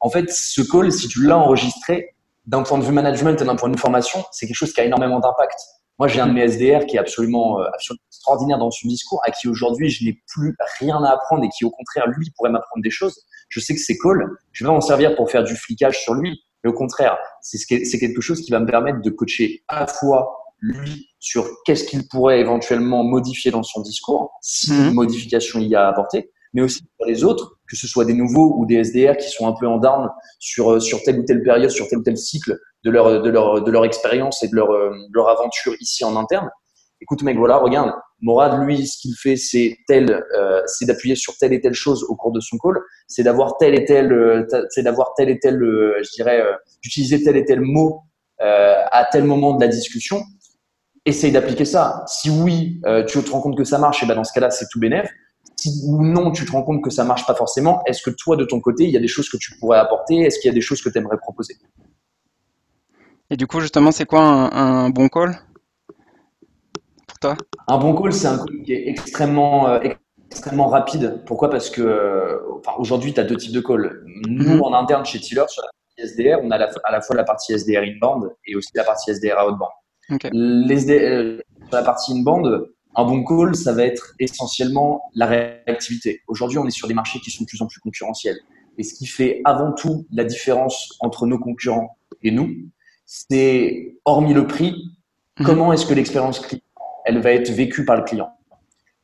en 0.00 0.08
fait, 0.08 0.30
ce 0.30 0.62
call, 0.62 0.90
si 0.90 1.06
tu 1.06 1.22
l'as 1.22 1.36
enregistré, 1.36 2.14
d'un 2.46 2.62
point 2.62 2.78
de 2.78 2.84
vue 2.84 2.92
management 2.92 3.38
et 3.38 3.44
d'un 3.44 3.54
point 3.54 3.68
de 3.68 3.74
vue 3.74 3.80
formation, 3.80 4.24
c'est 4.32 4.46
quelque 4.46 4.56
chose 4.56 4.72
qui 4.72 4.80
a 4.80 4.84
énormément 4.84 5.20
d'impact. 5.20 5.58
Moi, 5.98 6.08
j'ai 6.08 6.20
un 6.20 6.28
de 6.28 6.32
mes 6.32 6.48
SDR 6.48 6.86
qui 6.86 6.96
est 6.96 6.98
absolument, 6.98 7.60
euh, 7.60 7.66
absolument 7.74 8.04
extraordinaire 8.08 8.56
dans 8.56 8.70
son 8.70 8.88
discours, 8.88 9.20
à 9.22 9.30
qui 9.30 9.48
aujourd'hui 9.48 9.90
je 9.90 10.06
n'ai 10.06 10.18
plus 10.32 10.56
rien 10.78 11.04
à 11.04 11.10
apprendre 11.10 11.44
et 11.44 11.50
qui, 11.50 11.66
au 11.66 11.70
contraire, 11.70 12.06
lui, 12.06 12.30
pourrait 12.38 12.50
m'apprendre 12.50 12.82
des 12.82 12.90
choses. 12.90 13.20
Je 13.50 13.60
sais 13.60 13.74
que 13.74 13.80
ces 13.80 13.98
calls, 13.98 14.30
je 14.52 14.64
vais 14.64 14.70
en 14.70 14.80
servir 14.80 15.14
pour 15.14 15.30
faire 15.30 15.44
du 15.44 15.56
flicage 15.56 16.00
sur 16.00 16.14
lui. 16.14 16.40
Mais 16.64 16.70
au 16.70 16.74
contraire, 16.74 17.18
c'est 17.42 17.98
quelque 17.98 18.22
chose 18.22 18.40
qui 18.40 18.50
va 18.50 18.60
me 18.60 18.66
permettre 18.66 19.02
de 19.02 19.10
coacher 19.10 19.62
à 19.68 19.80
la 19.80 19.86
fois 19.86 20.45
lui 20.60 21.08
sur 21.18 21.46
qu'est-ce 21.64 21.84
qu'il 21.84 22.06
pourrait 22.08 22.40
éventuellement 22.40 23.04
modifier 23.04 23.50
dans 23.50 23.62
son 23.62 23.80
discours, 23.80 24.32
si 24.40 24.72
mmh. 24.72 24.92
modification 24.92 25.60
il 25.60 25.68
y 25.68 25.74
a 25.74 25.86
à 25.86 25.90
apporter, 25.90 26.30
mais 26.54 26.62
aussi 26.62 26.82
pour 26.96 27.06
les 27.06 27.24
autres, 27.24 27.58
que 27.68 27.76
ce 27.76 27.86
soit 27.86 28.04
des 28.04 28.14
nouveaux 28.14 28.54
ou 28.56 28.64
des 28.64 28.76
SDR 28.76 29.16
qui 29.16 29.28
sont 29.28 29.46
un 29.46 29.52
peu 29.52 29.66
en 29.66 29.78
down 29.78 30.08
sur, 30.38 30.74
euh, 30.74 30.80
sur 30.80 31.02
telle 31.02 31.18
ou 31.18 31.24
telle 31.24 31.42
période, 31.42 31.70
sur 31.70 31.88
tel 31.88 31.98
ou 31.98 32.02
tel 32.02 32.16
cycle 32.16 32.58
de 32.86 32.90
leur, 32.90 33.20
de 33.20 33.28
leur, 33.28 33.62
de 33.62 33.70
leur 33.70 33.84
expérience 33.84 34.42
et 34.42 34.48
de 34.48 34.54
leur, 34.54 34.70
euh, 34.70 34.90
de 34.90 35.12
leur 35.12 35.28
aventure 35.28 35.74
ici 35.80 36.04
en 36.04 36.16
interne. 36.16 36.48
Écoute 37.02 37.22
mec, 37.22 37.36
voilà, 37.36 37.58
regarde, 37.58 37.92
Morad, 38.22 38.64
lui, 38.64 38.86
ce 38.86 38.98
qu'il 38.98 39.14
fait, 39.16 39.36
c'est 39.36 39.76
tel, 39.86 40.24
euh, 40.34 40.62
c'est 40.66 40.86
d'appuyer 40.86 41.14
sur 41.14 41.36
telle 41.36 41.52
et 41.52 41.60
telle 41.60 41.74
chose 41.74 42.04
au 42.08 42.16
cours 42.16 42.32
de 42.32 42.40
son 42.40 42.56
call, 42.56 42.78
c'est 43.06 43.22
d'avoir 43.22 43.58
tel 43.58 43.74
et 43.74 43.84
tel, 43.84 44.12
euh, 44.12 44.46
c'est 44.70 44.82
d'avoir 44.82 45.12
tel 45.16 45.28
et 45.28 45.38
tel, 45.38 45.58
je 45.60 46.10
dirais, 46.14 46.42
d'utiliser 46.82 47.22
tel 47.22 47.36
et 47.36 47.44
tel 47.44 47.60
mot 47.60 48.00
à 48.38 49.06
tel 49.10 49.24
moment 49.24 49.54
de 49.54 49.60
la 49.62 49.68
discussion 49.68 50.22
essaye 51.06 51.32
d'appliquer 51.32 51.64
ça. 51.64 52.04
Si 52.06 52.28
oui, 52.28 52.80
euh, 52.84 53.04
tu 53.04 53.22
te 53.22 53.30
rends 53.30 53.40
compte 53.40 53.56
que 53.56 53.64
ça 53.64 53.78
marche, 53.78 54.02
et 54.02 54.06
ben 54.06 54.16
dans 54.16 54.24
ce 54.24 54.32
cas-là, 54.32 54.50
c'est 54.50 54.66
tout 54.70 54.80
bénéf. 54.80 55.08
Si 55.56 55.82
ou 55.86 56.04
non, 56.04 56.32
tu 56.32 56.44
te 56.44 56.52
rends 56.52 56.62
compte 56.62 56.82
que 56.82 56.90
ça 56.90 57.04
marche 57.04 57.26
pas 57.26 57.34
forcément, 57.34 57.82
est-ce 57.86 58.02
que 58.02 58.10
toi, 58.10 58.36
de 58.36 58.44
ton 58.44 58.60
côté, 58.60 58.84
il 58.84 58.90
y 58.90 58.96
a 58.96 59.00
des 59.00 59.08
choses 59.08 59.28
que 59.30 59.38
tu 59.38 59.56
pourrais 59.58 59.78
apporter? 59.78 60.20
Est-ce 60.20 60.38
qu'il 60.38 60.48
y 60.48 60.52
a 60.52 60.54
des 60.54 60.60
choses 60.60 60.82
que 60.82 60.90
tu 60.90 60.98
aimerais 60.98 61.16
proposer? 61.16 61.54
Et 63.30 63.36
du 63.36 63.46
coup, 63.46 63.60
justement, 63.60 63.90
c'est 63.90 64.04
quoi 64.04 64.20
un, 64.20 64.90
bon 64.90 65.08
call? 65.08 65.38
Pour 67.06 67.18
toi? 67.18 67.36
Un 67.68 67.78
bon 67.78 67.94
call, 67.94 68.12
c'est 68.12 68.26
un 68.26 68.38
call 68.38 68.62
qui 68.64 68.72
est 68.74 68.88
extrêmement, 68.88 69.68
euh, 69.68 69.80
extrêmement 70.30 70.66
rapide. 70.66 71.22
Pourquoi? 71.24 71.48
Parce 71.48 71.70
que 71.70 71.80
euh, 71.80 72.38
enfin, 72.58 72.72
aujourd'hui, 72.78 73.14
tu 73.14 73.20
as 73.20 73.24
deux 73.24 73.36
types 73.36 73.52
de 73.52 73.60
calls. 73.60 74.02
Nous, 74.28 74.44
mm-hmm. 74.44 74.62
en 74.62 74.74
interne, 74.74 75.06
chez 75.06 75.20
Tiller, 75.20 75.44
sur 75.48 75.62
la 75.62 75.70
partie 75.70 76.14
SDR, 76.14 76.38
on 76.42 76.50
a 76.50 76.56
à 76.56 76.92
la 76.92 77.00
fois 77.00 77.16
la 77.16 77.24
partie 77.24 77.52
SDR 77.54 77.82
inbound 77.82 78.30
et 78.46 78.54
aussi 78.54 78.70
la 78.74 78.84
partie 78.84 79.10
SDR 79.10 79.42
outbound. 79.42 79.72
Okay. 80.10 80.30
Les, 80.32 80.90
euh, 80.90 81.38
sur 81.68 81.76
la 81.76 81.82
partie 81.82 82.12
inbound, 82.12 82.68
un 82.94 83.04
bon 83.04 83.24
call, 83.24 83.54
ça 83.54 83.72
va 83.72 83.84
être 83.84 84.14
essentiellement 84.18 85.02
la 85.14 85.26
réactivité. 85.26 86.22
Aujourd'hui, 86.28 86.58
on 86.58 86.66
est 86.66 86.70
sur 86.70 86.88
des 86.88 86.94
marchés 86.94 87.20
qui 87.20 87.30
sont 87.30 87.44
de 87.44 87.48
plus 87.48 87.60
en 87.60 87.66
plus 87.66 87.80
concurrentiels. 87.80 88.38
Et 88.78 88.82
ce 88.82 88.94
qui 88.94 89.06
fait 89.06 89.40
avant 89.44 89.72
tout 89.72 90.06
la 90.12 90.24
différence 90.24 90.96
entre 91.00 91.26
nos 91.26 91.38
concurrents 91.38 91.96
et 92.22 92.30
nous, 92.30 92.50
c'est, 93.04 93.98
hormis 94.04 94.34
le 94.34 94.46
prix, 94.46 94.92
mhm. 95.38 95.46
comment 95.46 95.72
est-ce 95.72 95.86
que 95.86 95.94
l'expérience 95.94 96.40
client, 96.40 96.62
elle 97.04 97.20
va 97.20 97.32
être 97.32 97.50
vécue 97.50 97.84
par 97.84 97.96
le 97.96 98.02
client? 98.02 98.30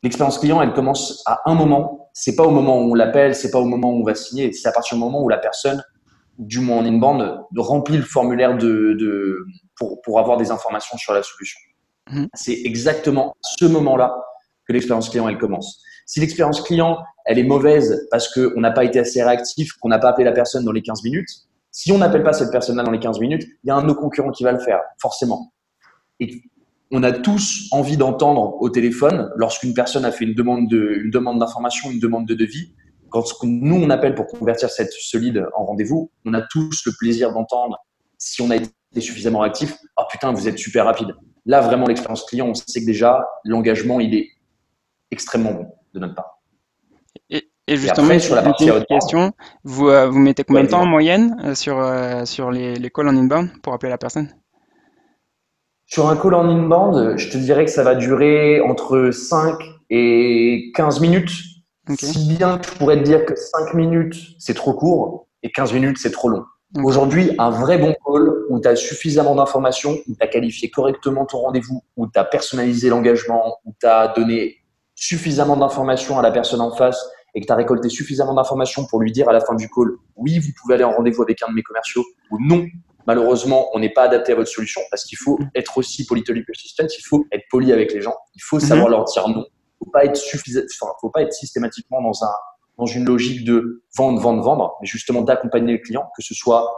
L'expérience 0.03 0.39
client, 0.39 0.61
elle 0.61 0.73
commence 0.73 1.23
à 1.27 1.41
un 1.47 1.55
moment. 1.55 2.09
C'est 2.13 2.35
pas 2.35 2.45
au 2.45 2.51
moment 2.51 2.81
où 2.81 2.91
on 2.91 2.95
l'appelle, 2.95 3.35
c'est 3.35 3.51
pas 3.51 3.61
au 3.61 3.65
moment 3.65 3.93
où 3.93 4.01
on 4.01 4.05
va 4.05 4.15
signer. 4.15 4.53
C'est 4.53 4.69
à 4.69 4.73
partir 4.73 4.97
du 4.97 5.05
moment 5.05 5.23
où 5.23 5.29
la 5.29 5.39
personne, 5.39 5.83
du 6.39 6.61
moins 6.61 6.79
en 6.79 6.85
inbound, 6.85 7.41
remplit 7.57 7.99
le 7.99 8.03
formulaire 8.03 8.57
de, 8.57 8.97
de 8.99 9.47
pour, 9.83 10.01
pour 10.03 10.19
avoir 10.21 10.37
des 10.37 10.51
informations 10.51 10.97
sur 10.97 11.13
la 11.13 11.23
solution. 11.23 11.59
Mmh. 12.11 12.27
C'est 12.35 12.61
exactement 12.65 13.31
à 13.31 13.49
ce 13.59 13.65
moment-là 13.65 14.17
que 14.67 14.73
l'expérience 14.73 15.09
client, 15.09 15.29
elle 15.29 15.39
commence. 15.39 15.83
Si 16.07 16.21
l'expérience 16.21 16.61
client, 16.61 16.99
elle 17.25 17.39
est 17.39 17.45
mauvaise 17.45 18.07
parce 18.11 18.33
qu'on 18.33 18.61
n'a 18.61 18.71
pas 18.71 18.85
été 18.85 18.99
assez 18.99 19.23
réactif, 19.23 19.73
qu'on 19.81 19.89
n'a 19.89 19.99
pas 19.99 20.11
appelé 20.11 20.25
la 20.25 20.33
personne 20.33 20.65
dans 20.65 20.73
les 20.73 20.83
15 20.83 21.03
minutes, 21.05 21.29
si 21.71 21.91
on 21.91 21.99
n'appelle 21.99 22.23
pas 22.23 22.33
cette 22.33 22.51
personne-là 22.51 22.83
dans 22.83 22.91
les 22.91 23.01
15 23.01 23.19
minutes, 23.19 23.45
il 23.65 23.69
y 23.69 23.71
a 23.71 23.77
un 23.77 23.83
de 23.83 23.87
nos 23.87 23.95
concurrents 23.95 24.31
qui 24.31 24.45
va 24.45 24.53
le 24.53 24.59
faire, 24.59 24.81
forcément. 25.01 25.53
Et 26.21 26.43
on 26.91 27.03
a 27.03 27.13
tous 27.13 27.69
envie 27.71 27.97
d'entendre 27.97 28.61
au 28.61 28.69
téléphone, 28.69 29.31
lorsqu'une 29.37 29.73
personne 29.73 30.05
a 30.05 30.13
fait 30.13 30.25
une 30.25 30.35
demande 30.35 30.69
de, 30.69 31.01
une 31.03 31.11
demande 31.11 31.39
d'information, 31.39 31.91
une 31.91 32.01
demande 32.01 32.27
de 32.27 32.35
devis, 32.35 32.75
quand 33.09 33.25
nous 33.43 33.77
on 33.77 33.91
appelle 33.91 34.15
pour 34.15 34.27
convertir 34.27 34.71
cette, 34.71 34.93
ce 34.93 35.17
lead 35.17 35.47
en 35.57 35.65
rendez-vous, 35.65 36.11
on 36.25 36.35
a 36.35 36.43
tous 36.43 36.83
le 36.87 36.93
plaisir 36.99 37.33
d'entendre 37.33 37.79
si 38.19 38.41
on 38.43 38.51
a 38.51 38.57
été 38.57 38.69
suffisamment 39.01 39.41
réactif, 39.41 39.77
ah 39.97 40.07
putain, 40.11 40.33
vous 40.33 40.49
êtes 40.49 40.59
super 40.59 40.85
rapide. 40.85 41.15
Là, 41.47 41.61
vraiment, 41.61 41.87
l'expérience 41.87 42.25
client, 42.25 42.49
on 42.49 42.55
sait 42.55 42.81
que 42.81 42.87
déjà, 42.87 43.27
l'engagement, 43.45 44.01
il 44.01 44.15
est 44.15 44.29
extrêmement 45.11 45.53
bon 45.53 45.67
de 45.95 46.01
notre 46.01 46.15
part. 46.15 46.39
Et, 47.31 47.51
et 47.67 47.77
justement, 47.77 48.19
sur 48.19 48.35
la 48.35 48.43
partie 48.43 48.71
question, 48.89 49.33
vous, 49.65 49.89
euh, 49.89 50.09
vous 50.09 50.19
mettez 50.19 50.45
combien 50.45 50.65
de 50.65 50.69
temps 50.69 50.83
en 50.83 50.87
moyenne 50.87 51.37
euh, 51.45 51.55
sur, 51.55 51.79
euh, 51.79 52.25
sur 52.25 52.51
les, 52.51 52.75
les 52.77 52.91
calls 52.91 53.09
en 53.09 53.17
inbound 53.17 53.51
pour 53.63 53.73
appeler 53.73 53.91
la 53.91 53.99
personne? 53.99 54.29
Sur 55.87 56.09
un 56.09 56.17
call 56.17 56.35
en 56.35 56.49
inbound, 56.49 57.19
je 57.19 57.29
te 57.29 57.37
dirais 57.37 57.65
que 57.65 57.71
ça 57.71 57.83
va 57.83 57.95
durer 57.95 58.61
entre 58.63 59.11
5 59.11 59.59
et 59.91 60.73
15 60.75 61.01
minutes. 61.01 61.33
Okay. 61.89 62.07
Si 62.07 62.37
bien 62.37 62.59
que 62.59 62.67
je 62.67 62.73
pourrais 62.79 62.97
te 62.97 63.03
dire 63.03 63.27
que 63.27 63.35
5 63.37 63.75
minutes, 63.75 64.15
c'est 64.39 64.55
trop 64.55 64.73
court 64.73 65.29
et 65.43 65.51
15 65.51 65.73
minutes, 65.75 65.99
c'est 65.99 66.13
trop 66.13 66.29
long. 66.29 66.45
Aujourd'hui, 66.83 67.33
un 67.39 67.51
vrai 67.51 67.77
bon 67.77 67.95
call 68.07 68.32
où 68.53 68.61
tu 68.61 68.69
as 68.69 68.77
suffisamment 68.77 69.35
d'informations, 69.35 69.97
où 70.07 70.15
tu 70.15 70.23
as 70.23 70.27
qualifié 70.27 70.69
correctement 70.69 71.25
ton 71.25 71.39
rendez-vous, 71.39 71.83
où 71.97 72.07
tu 72.07 72.19
as 72.19 72.25
personnalisé 72.25 72.91
l'engagement, 72.91 73.57
où 73.65 73.73
tu 73.81 73.87
as 73.87 74.09
donné 74.09 74.59
suffisamment 74.95 75.57
d'informations 75.57 76.19
à 76.19 76.23
la 76.23 76.31
personne 76.31 76.61
en 76.61 76.71
face 76.71 77.03
et 77.35 77.41
que 77.41 77.47
tu 77.47 77.53
as 77.53 77.57
récolté 77.57 77.89
suffisamment 77.89 78.35
d'informations 78.35 78.85
pour 78.85 79.01
lui 79.01 79.11
dire 79.11 79.27
à 79.31 79.33
la 79.33 79.41
fin 79.41 79.55
du 79.55 79.71
call, 79.71 79.93
oui, 80.17 80.39
vous 80.39 80.51
pouvez 80.61 80.75
aller 80.75 80.85
en 80.85 80.93
rendez-vous 80.93 81.23
avec 81.23 81.43
un 81.43 81.49
de 81.49 81.55
mes 81.55 81.63
commerciaux, 81.63 82.05
ou 82.31 82.37
non, 82.47 82.67
malheureusement, 83.07 83.71
on 83.73 83.79
n'est 83.79 83.93
pas 83.93 84.03
adapté 84.03 84.33
à 84.33 84.35
votre 84.35 84.51
solution 84.51 84.83
parce 84.91 85.05
qu'il 85.05 85.17
faut 85.17 85.39
être 85.55 85.79
aussi 85.79 86.05
polytonique 86.05 86.45
persistent, 86.45 86.95
il 86.95 87.03
faut 87.03 87.25
être 87.33 87.45
poli 87.51 87.73
avec 87.73 87.95
les 87.95 88.03
gens, 88.03 88.15
il 88.35 88.43
faut 88.43 88.61
savoir 88.61 88.89
mhm. 88.89 88.93
leur 88.93 89.05
dire 89.05 89.29
non. 89.29 89.47
Il 89.49 89.87
faut 89.87 89.91
pas 89.91 90.05
être 90.05 90.17
suffisant, 90.17 90.61
enfin, 90.79 90.93
faut 91.01 91.09
pas 91.09 91.23
être 91.23 91.33
systématiquement 91.33 92.03
dans 92.03 92.23
un 92.23 92.33
dans 92.79 92.87
une 92.87 93.05
logique 93.05 93.45
de 93.45 93.83
vendre, 93.97 94.21
vendre, 94.21 94.43
vendre, 94.43 94.77
mais 94.81 94.87
justement 94.87 95.23
d'accompagner 95.23 95.73
le 95.73 95.79
client, 95.79 96.11
que 96.17 96.23
ce 96.23 96.35
soit 96.35 96.71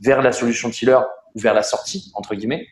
vers 0.00 0.22
la 0.22 0.32
solution 0.32 0.70
tiller 0.70 0.98
ou 1.34 1.40
vers 1.40 1.54
la 1.54 1.62
sortie, 1.62 2.10
entre 2.14 2.34
guillemets. 2.34 2.66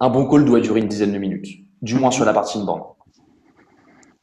Un 0.00 0.10
bon 0.10 0.28
call 0.28 0.44
doit 0.44 0.60
durer 0.60 0.80
une 0.80 0.88
dizaine 0.88 1.12
de 1.12 1.18
minutes, 1.18 1.48
du 1.82 1.94
moins 1.94 2.10
sur 2.10 2.24
la 2.24 2.32
partie 2.32 2.58
inbound. 2.58 2.82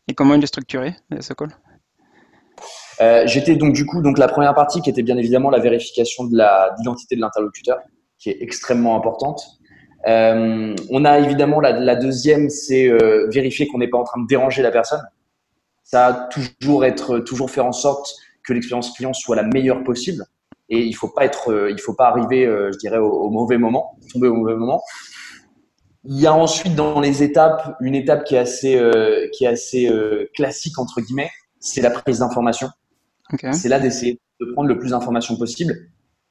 Et 0.08 0.13
comment 0.13 0.36
il 0.36 0.44
est 0.44 0.48
structuré, 0.48 0.96
ce 1.20 1.34
call? 1.34 1.50
Euh, 3.01 3.24
J'étais 3.25 3.56
donc 3.56 3.74
du 3.74 3.86
coup 3.86 4.01
donc 4.01 4.18
la 4.18 4.27
première 4.27 4.53
partie 4.53 4.82
qui 4.82 4.89
était 4.89 5.01
bien 5.01 5.18
évidemment 5.18 5.50
la 5.50 5.60
vérification 5.60 6.25
de 6.25 6.38
l'identité 6.77 7.15
de 7.15 7.22
l'interlocuteur, 7.22 7.80
qui 8.20 8.30
est 8.30 8.38
extrêmement 8.42 8.96
importante. 8.96 9.42
Euh, 10.06 10.75
on 10.89 11.06
a 11.06 11.20
évidemment 11.20 11.60
la, 11.62 11.72
la 11.72 11.96
deuxième, 11.96 12.50
c'est 12.50 12.88
euh, 12.89 13.27
vérifier 13.32 13.68
qu'on 13.68 13.77
n'est 13.77 13.88
pas 13.88 13.98
en 13.98 14.03
train 14.03 14.22
de 14.22 14.27
déranger 14.27 14.62
la 14.62 14.72
personne. 14.72 15.01
Ça 15.84 16.06
a 16.08 16.13
toujours 16.27 16.86
être, 16.86 17.20
toujours 17.20 17.50
faire 17.50 17.65
en 17.65 17.72
sorte 17.72 18.13
que 18.46 18.53
l'expérience 18.53 18.92
client 18.92 19.13
soit 19.13 19.36
la 19.36 19.44
meilleure 19.44 19.84
possible. 19.84 20.25
Et 20.74 20.80
il 20.80 20.94
faut 20.94 21.08
pas 21.08 21.25
être, 21.25 21.51
euh, 21.51 21.72
il 21.72 21.80
faut 21.80 21.94
pas 21.94 22.08
arriver, 22.08 22.46
euh, 22.46 22.72
je 22.72 22.77
dirais, 22.77 22.98
au, 22.98 23.10
au, 23.10 23.30
mauvais 23.30 23.58
moment, 23.58 23.98
tomber 24.12 24.27
au 24.27 24.36
mauvais 24.36 24.56
moment. 24.56 24.82
Il 26.03 26.20
y 26.20 26.27
a 26.27 26.34
ensuite 26.34 26.75
dans 26.75 27.00
les 27.00 27.24
étapes 27.24 27.75
une 27.80 27.96
étape 27.96 28.24
qui 28.25 28.36
est 28.36 28.39
assez, 28.39 28.77
euh, 28.77 29.27
qui 29.34 29.46
est 29.46 29.48
assez 29.48 29.89
classique 30.36 30.77
entre 30.77 31.00
guillemets, 31.00 31.32
c'est 31.60 31.82
la 31.82 31.92
prise 31.92 32.20
d'information. 32.20 32.70
Okay. 33.32 33.53
C'est 33.53 33.70
là 33.70 33.80
d'essayer 33.80 34.20
de 34.42 34.51
prendre 34.51 34.68
le 34.68 34.77
plus 34.77 34.89
d'informations 34.89 35.38
possible, 35.38 35.74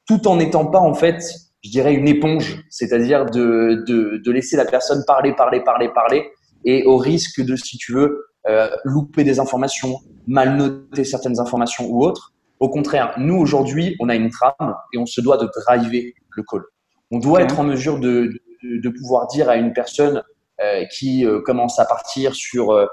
tout 0.07 0.29
en 0.29 0.37
n'étant 0.37 0.67
pas 0.67 0.81
en 0.81 0.93
fait 0.93 1.23
je 1.63 1.71
dirais, 1.71 1.95
une 1.95 2.09
éponge, 2.09 2.65
c'est-à-dire 2.71 3.27
de, 3.27 3.85
de, 3.87 4.21
de, 4.23 4.33
laisser 4.33 4.57
la 4.57 4.65
personne 4.65 5.05
parler, 5.07 5.33
parler, 5.33 5.61
parler, 5.61 5.89
parler, 5.95 6.29
et 6.65 6.85
au 6.85 6.97
risque 6.97 7.41
de, 7.41 7.57
si 7.57 7.79
tu 7.79 7.93
veux, 7.93 8.27
euh, 8.49 8.69
louper 8.85 9.23
des 9.23 9.39
informations, 9.39 10.01
mal 10.27 10.57
noter 10.57 11.05
certaines 11.05 11.39
informations 11.39 11.87
ou 11.87 12.05
autres. 12.05 12.33
Au 12.63 12.69
contraire, 12.69 13.13
nous 13.19 13.35
aujourd'hui, 13.35 13.97
on 13.99 14.09
a 14.09 14.15
une 14.15 14.31
trame 14.31 14.77
et 14.93 14.99
on 14.99 15.05
se 15.05 15.21
doit 15.21 15.37
de 15.37 15.51
driver 15.53 16.15
le 16.31 16.45
call. 16.49 16.63
On 17.11 17.19
doit 17.19 17.41
okay. 17.41 17.43
être 17.43 17.59
en 17.59 17.65
mesure 17.65 17.99
de, 17.99 18.31
de, 18.63 18.81
de, 18.81 18.89
pouvoir 18.89 19.27
dire 19.27 19.51
à 19.51 19.57
une 19.57 19.73
personne 19.73 20.23
euh, 20.61 20.85
qui 20.97 21.27
euh, 21.27 21.41
commence 21.41 21.81
à 21.81 21.87
partir 21.87 22.37
sur 22.37 22.71
euh, 22.71 22.87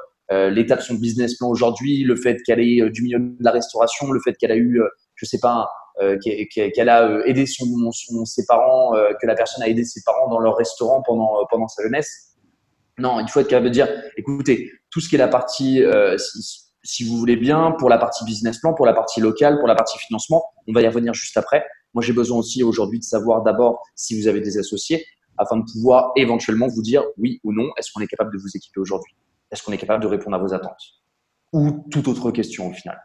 l'état 0.49 0.75
de 0.75 0.81
son 0.81 0.95
business 0.95 1.37
plan 1.37 1.49
aujourd'hui, 1.49 2.03
le 2.03 2.15
fait 2.15 2.41
qu'elle 2.47 2.59
est 2.59 2.89
du 2.89 3.03
milieu 3.03 3.19
de 3.19 3.43
la 3.43 3.51
restauration, 3.51 4.09
le 4.11 4.19
fait 4.19 4.33
qu'elle 4.33 4.51
a 4.51 4.57
eu, 4.57 4.81
je 5.13 5.25
sais 5.25 5.39
pas, 5.39 5.69
qu'elle 6.23 6.89
a 6.89 7.19
aidé 7.27 7.45
son, 7.45 7.65
son, 7.91 8.25
ses 8.25 8.47
parents, 8.47 8.93
que 9.21 9.27
la 9.27 9.35
personne 9.35 9.61
a 9.61 9.67
aidé 9.67 9.83
ses 9.83 10.01
parents 10.03 10.29
dans 10.29 10.39
leur 10.39 10.55
restaurant 10.55 11.03
pendant, 11.03 11.45
pendant 11.49 11.67
sa 11.67 11.83
jeunesse. 11.83 12.35
Non, 12.97 13.19
il 13.19 13.27
faut 13.27 13.39
être 13.39 13.47
capable 13.47 13.67
de 13.67 13.73
dire, 13.73 13.87
écoutez, 14.17 14.71
tout 14.89 14.99
ce 14.99 15.09
qui 15.09 15.15
est 15.15 15.19
la 15.19 15.27
partie, 15.27 15.83
si, 16.17 16.68
si, 16.89 17.03
vous 17.03 17.17
voulez 17.17 17.35
bien, 17.35 17.71
pour 17.77 17.89
la 17.89 17.97
partie 17.97 18.25
business 18.25 18.59
plan, 18.59 18.73
pour 18.73 18.85
la 18.85 18.93
partie 18.93 19.21
locale, 19.21 19.59
pour 19.59 19.67
la 19.67 19.75
partie 19.75 19.97
financement, 19.99 20.43
on 20.67 20.73
va 20.73 20.81
y 20.81 20.87
revenir 20.87 21.13
juste 21.13 21.37
après. 21.37 21.65
Moi, 21.93 22.03
j'ai 22.03 22.13
besoin 22.13 22.37
aussi 22.39 22.63
aujourd'hui 22.63 22.99
de 22.99 23.03
savoir 23.03 23.43
d'abord 23.43 23.81
si 23.95 24.19
vous 24.19 24.27
avez 24.27 24.41
des 24.41 24.57
associés, 24.57 25.05
afin 25.37 25.57
de 25.57 25.63
pouvoir 25.71 26.11
éventuellement 26.15 26.67
vous 26.67 26.81
dire 26.81 27.03
oui 27.17 27.39
ou 27.43 27.53
non, 27.53 27.69
est-ce 27.77 27.91
qu'on 27.91 28.01
est 28.01 28.07
capable 28.07 28.33
de 28.33 28.39
vous 28.39 28.49
équiper 28.55 28.79
aujourd'hui? 28.79 29.15
Est-ce 29.51 29.63
qu'on 29.63 29.71
est 29.71 29.77
capable 29.77 30.03
de 30.03 30.07
répondre 30.07 30.35
à 30.35 30.39
vos 30.39 30.53
attentes? 30.53 30.81
Ou 31.53 31.85
toute 31.89 32.07
autre 32.07 32.31
question 32.31 32.69
au 32.69 32.73
final. 32.73 32.99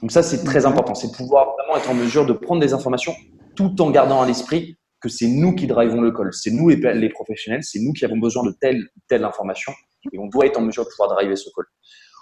Donc 0.00 0.12
ça, 0.12 0.22
c'est 0.22 0.44
très 0.44 0.66
important. 0.66 0.94
C'est 0.94 1.12
pouvoir 1.12 1.54
vraiment 1.58 1.76
être 1.76 1.90
en 1.90 1.94
mesure 1.94 2.26
de 2.26 2.32
prendre 2.32 2.60
des 2.60 2.72
informations 2.72 3.14
tout 3.56 3.80
en 3.82 3.90
gardant 3.90 4.22
à 4.22 4.26
l'esprit 4.26 4.78
que 5.00 5.08
c'est 5.08 5.28
nous 5.28 5.54
qui 5.54 5.66
drivons 5.66 6.00
le 6.00 6.12
call. 6.12 6.32
C'est 6.32 6.50
nous 6.50 6.68
les, 6.68 7.08
professionnels, 7.08 7.62
c'est 7.62 7.80
nous 7.80 7.92
qui 7.92 8.04
avons 8.04 8.18
besoin 8.18 8.44
de 8.44 8.54
telle 8.60 8.82
telle 9.08 9.24
information 9.24 9.72
et 10.12 10.18
on 10.18 10.26
doit 10.26 10.46
être 10.46 10.58
en 10.58 10.62
mesure 10.62 10.84
de 10.84 10.90
pouvoir 10.90 11.08
driver 11.14 11.36
ce 11.36 11.50
call. 11.54 11.64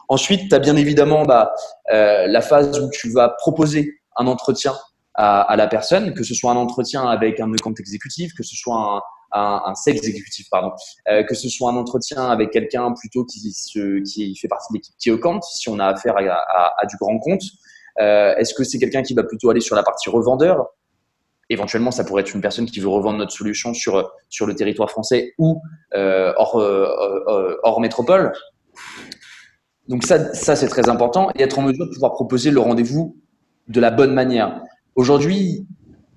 Ensuite, 0.09 0.49
tu 0.49 0.55
as 0.55 0.59
bien 0.59 0.77
évidemment 0.77 1.25
bah, 1.25 1.53
euh, 1.93 2.27
la 2.27 2.41
phase 2.41 2.79
où 2.81 2.91
tu 2.91 3.11
vas 3.11 3.31
proposer 3.31 4.01
un 4.17 4.27
entretien 4.27 4.75
à, 5.15 5.55
la 5.57 5.67
personne, 5.67 6.13
que 6.13 6.23
ce 6.23 6.35
soit 6.35 6.51
un 6.53 6.57
entretien 6.57 7.09
avec 7.09 7.41
un 7.41 7.51
compte 7.63 7.81
exécutif, 7.81 8.35
que 8.35 8.43
ce 8.43 8.55
soit 8.55 9.03
un, 9.33 9.61
un, 9.65 9.73
exécutif, 9.87 10.47
pardon, 10.51 10.73
euh, 11.09 11.23
que 11.23 11.35
ce 11.35 11.49
soit 11.49 11.71
un 11.71 11.77
entretien 11.77 12.29
avec 12.29 12.51
quelqu'un 12.51 12.93
plutôt 12.93 13.25
qui, 13.25 13.55
fait 14.39 14.49
partie 14.49 14.73
de 14.73 14.79
l'équipe 14.79 14.95
qui 14.99 15.19
compte, 15.19 15.43
si 15.45 15.71
on 15.71 15.79
a 15.79 15.87
affaire 15.87 16.17
à, 16.19 16.87
du 16.87 16.97
grand 16.99 17.19
compte. 17.19 17.43
Euh, 17.99 18.37
Est-ce 18.37 18.53
que 18.53 18.63
c'est 18.63 18.79
quelqu'un 18.79 19.03
qui 19.03 19.15
va 19.15 19.23
plutôt 19.23 19.49
aller 19.49 19.63
sur 19.63 19.75
la 19.75 19.83
partie 19.83 20.11
revendeur? 20.11 20.67
Éventuellement, 21.49 21.93
ça 21.93 22.05
pourrait 22.05 22.23
être 22.23 22.35
une 22.35 22.43
personne 22.43 22.67
qui 22.67 22.81
veut 22.81 22.89
revendre 22.89 23.19
notre 23.19 23.33
solution 23.33 23.73
sur, 23.73 24.13
sur 24.29 24.47
le 24.47 24.55
territoire 24.55 24.91
français 24.91 25.33
ou 25.39 25.63
hors, 25.95 26.57
hors 27.63 27.81
métropole. 27.81 28.33
Donc 29.88 30.05
ça, 30.05 30.35
ça 30.35 30.57
c'est 30.57 30.69
très 30.69 30.88
important 30.88 31.31
et 31.37 31.43
être 31.43 31.59
en 31.59 31.62
mesure 31.62 31.87
de 31.87 31.93
pouvoir 31.93 32.12
proposer 32.12 32.50
le 32.50 32.61
rendez-vous 32.61 33.16
de 33.69 33.81
la 33.81 33.90
bonne 33.90 34.12
manière. 34.12 34.61
Aujourd'hui, 34.95 35.66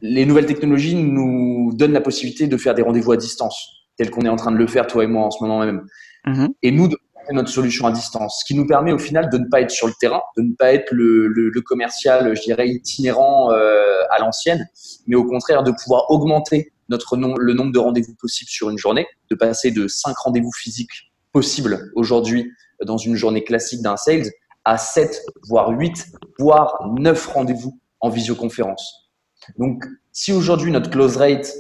les 0.02 0.26
nouvelles 0.26 0.46
technologies 0.46 0.96
nous 0.96 1.72
donnent 1.74 1.94
la 1.94 2.02
possibilité 2.02 2.48
de 2.48 2.58
faire 2.58 2.74
des 2.74 2.82
rendez-vous 2.82 3.12
à 3.12 3.18
distance, 3.18 3.70
tel 3.98 4.10
qu'on 4.10 4.22
est 4.22 4.30
en 4.30 4.36
train 4.36 4.52
de 4.52 4.58
le 4.58 4.68
faire 4.68 4.88
toi 4.88 5.04
et 5.04 5.08
moi 5.08 5.26
en 5.26 5.32
ce 5.32 5.44
moment 5.44 5.60
même. 5.60 5.86
Mmh. 6.26 6.48
Et 6.64 6.72
nous, 6.72 6.88
de 6.88 6.98
notre 7.32 7.50
solution 7.50 7.86
à 7.86 7.92
distance, 7.92 8.40
ce 8.40 8.46
qui 8.46 8.58
nous 8.58 8.66
permet 8.66 8.92
au 8.92 8.98
final 8.98 9.30
de 9.30 9.38
ne 9.38 9.46
pas 9.46 9.62
être 9.62 9.72
sur 9.72 9.88
le 9.88 9.94
terrain, 10.00 10.22
de 10.38 10.42
ne 10.42 10.54
pas 10.56 10.74
être 10.74 10.92
le, 10.92 11.28
le, 11.28 11.50
le 11.50 11.62
commercial, 11.62 12.36
je 12.36 12.42
dirais, 12.42 12.68
itinérant 12.68 13.52
euh, 13.52 13.84
à 14.10 14.20
l'ancienne, 14.20 14.68
mais 15.08 15.16
au 15.16 15.26
contraire 15.26 15.64
de 15.64 15.72
pouvoir 15.72 16.10
augmenter 16.10 16.72
notre 16.90 17.18
nom, 17.18 17.36
le 17.38 17.54
nombre 17.54 17.72
de 17.72 17.80
rendez-vous 17.80 18.16
possibles 18.16 18.50
sur 18.50 18.70
une 18.70 18.78
journée, 18.78 19.06
de 19.30 19.36
passer 19.36 19.70
de 19.70 19.88
5 19.88 20.18
rendez-vous 20.18 20.52
physiques 20.52 21.12
possibles 21.32 21.92
aujourd'hui 21.96 22.52
dans 22.86 22.98
une 22.98 23.16
journée 23.16 23.44
classique 23.44 23.82
d'un 23.82 23.98
sales 23.98 24.30
à 24.66 24.78
7, 24.78 25.22
voire 25.48 25.70
8, 25.70 26.08
voire 26.38 26.80
9 26.98 27.28
rendez-vous 27.28 27.80
en 28.02 28.10
visioconférence. 28.10 29.12
Donc, 29.58 29.84
si 30.12 30.32
aujourd'hui 30.32 30.72
notre 30.72 30.90
close 30.90 31.18
rate 31.18 31.54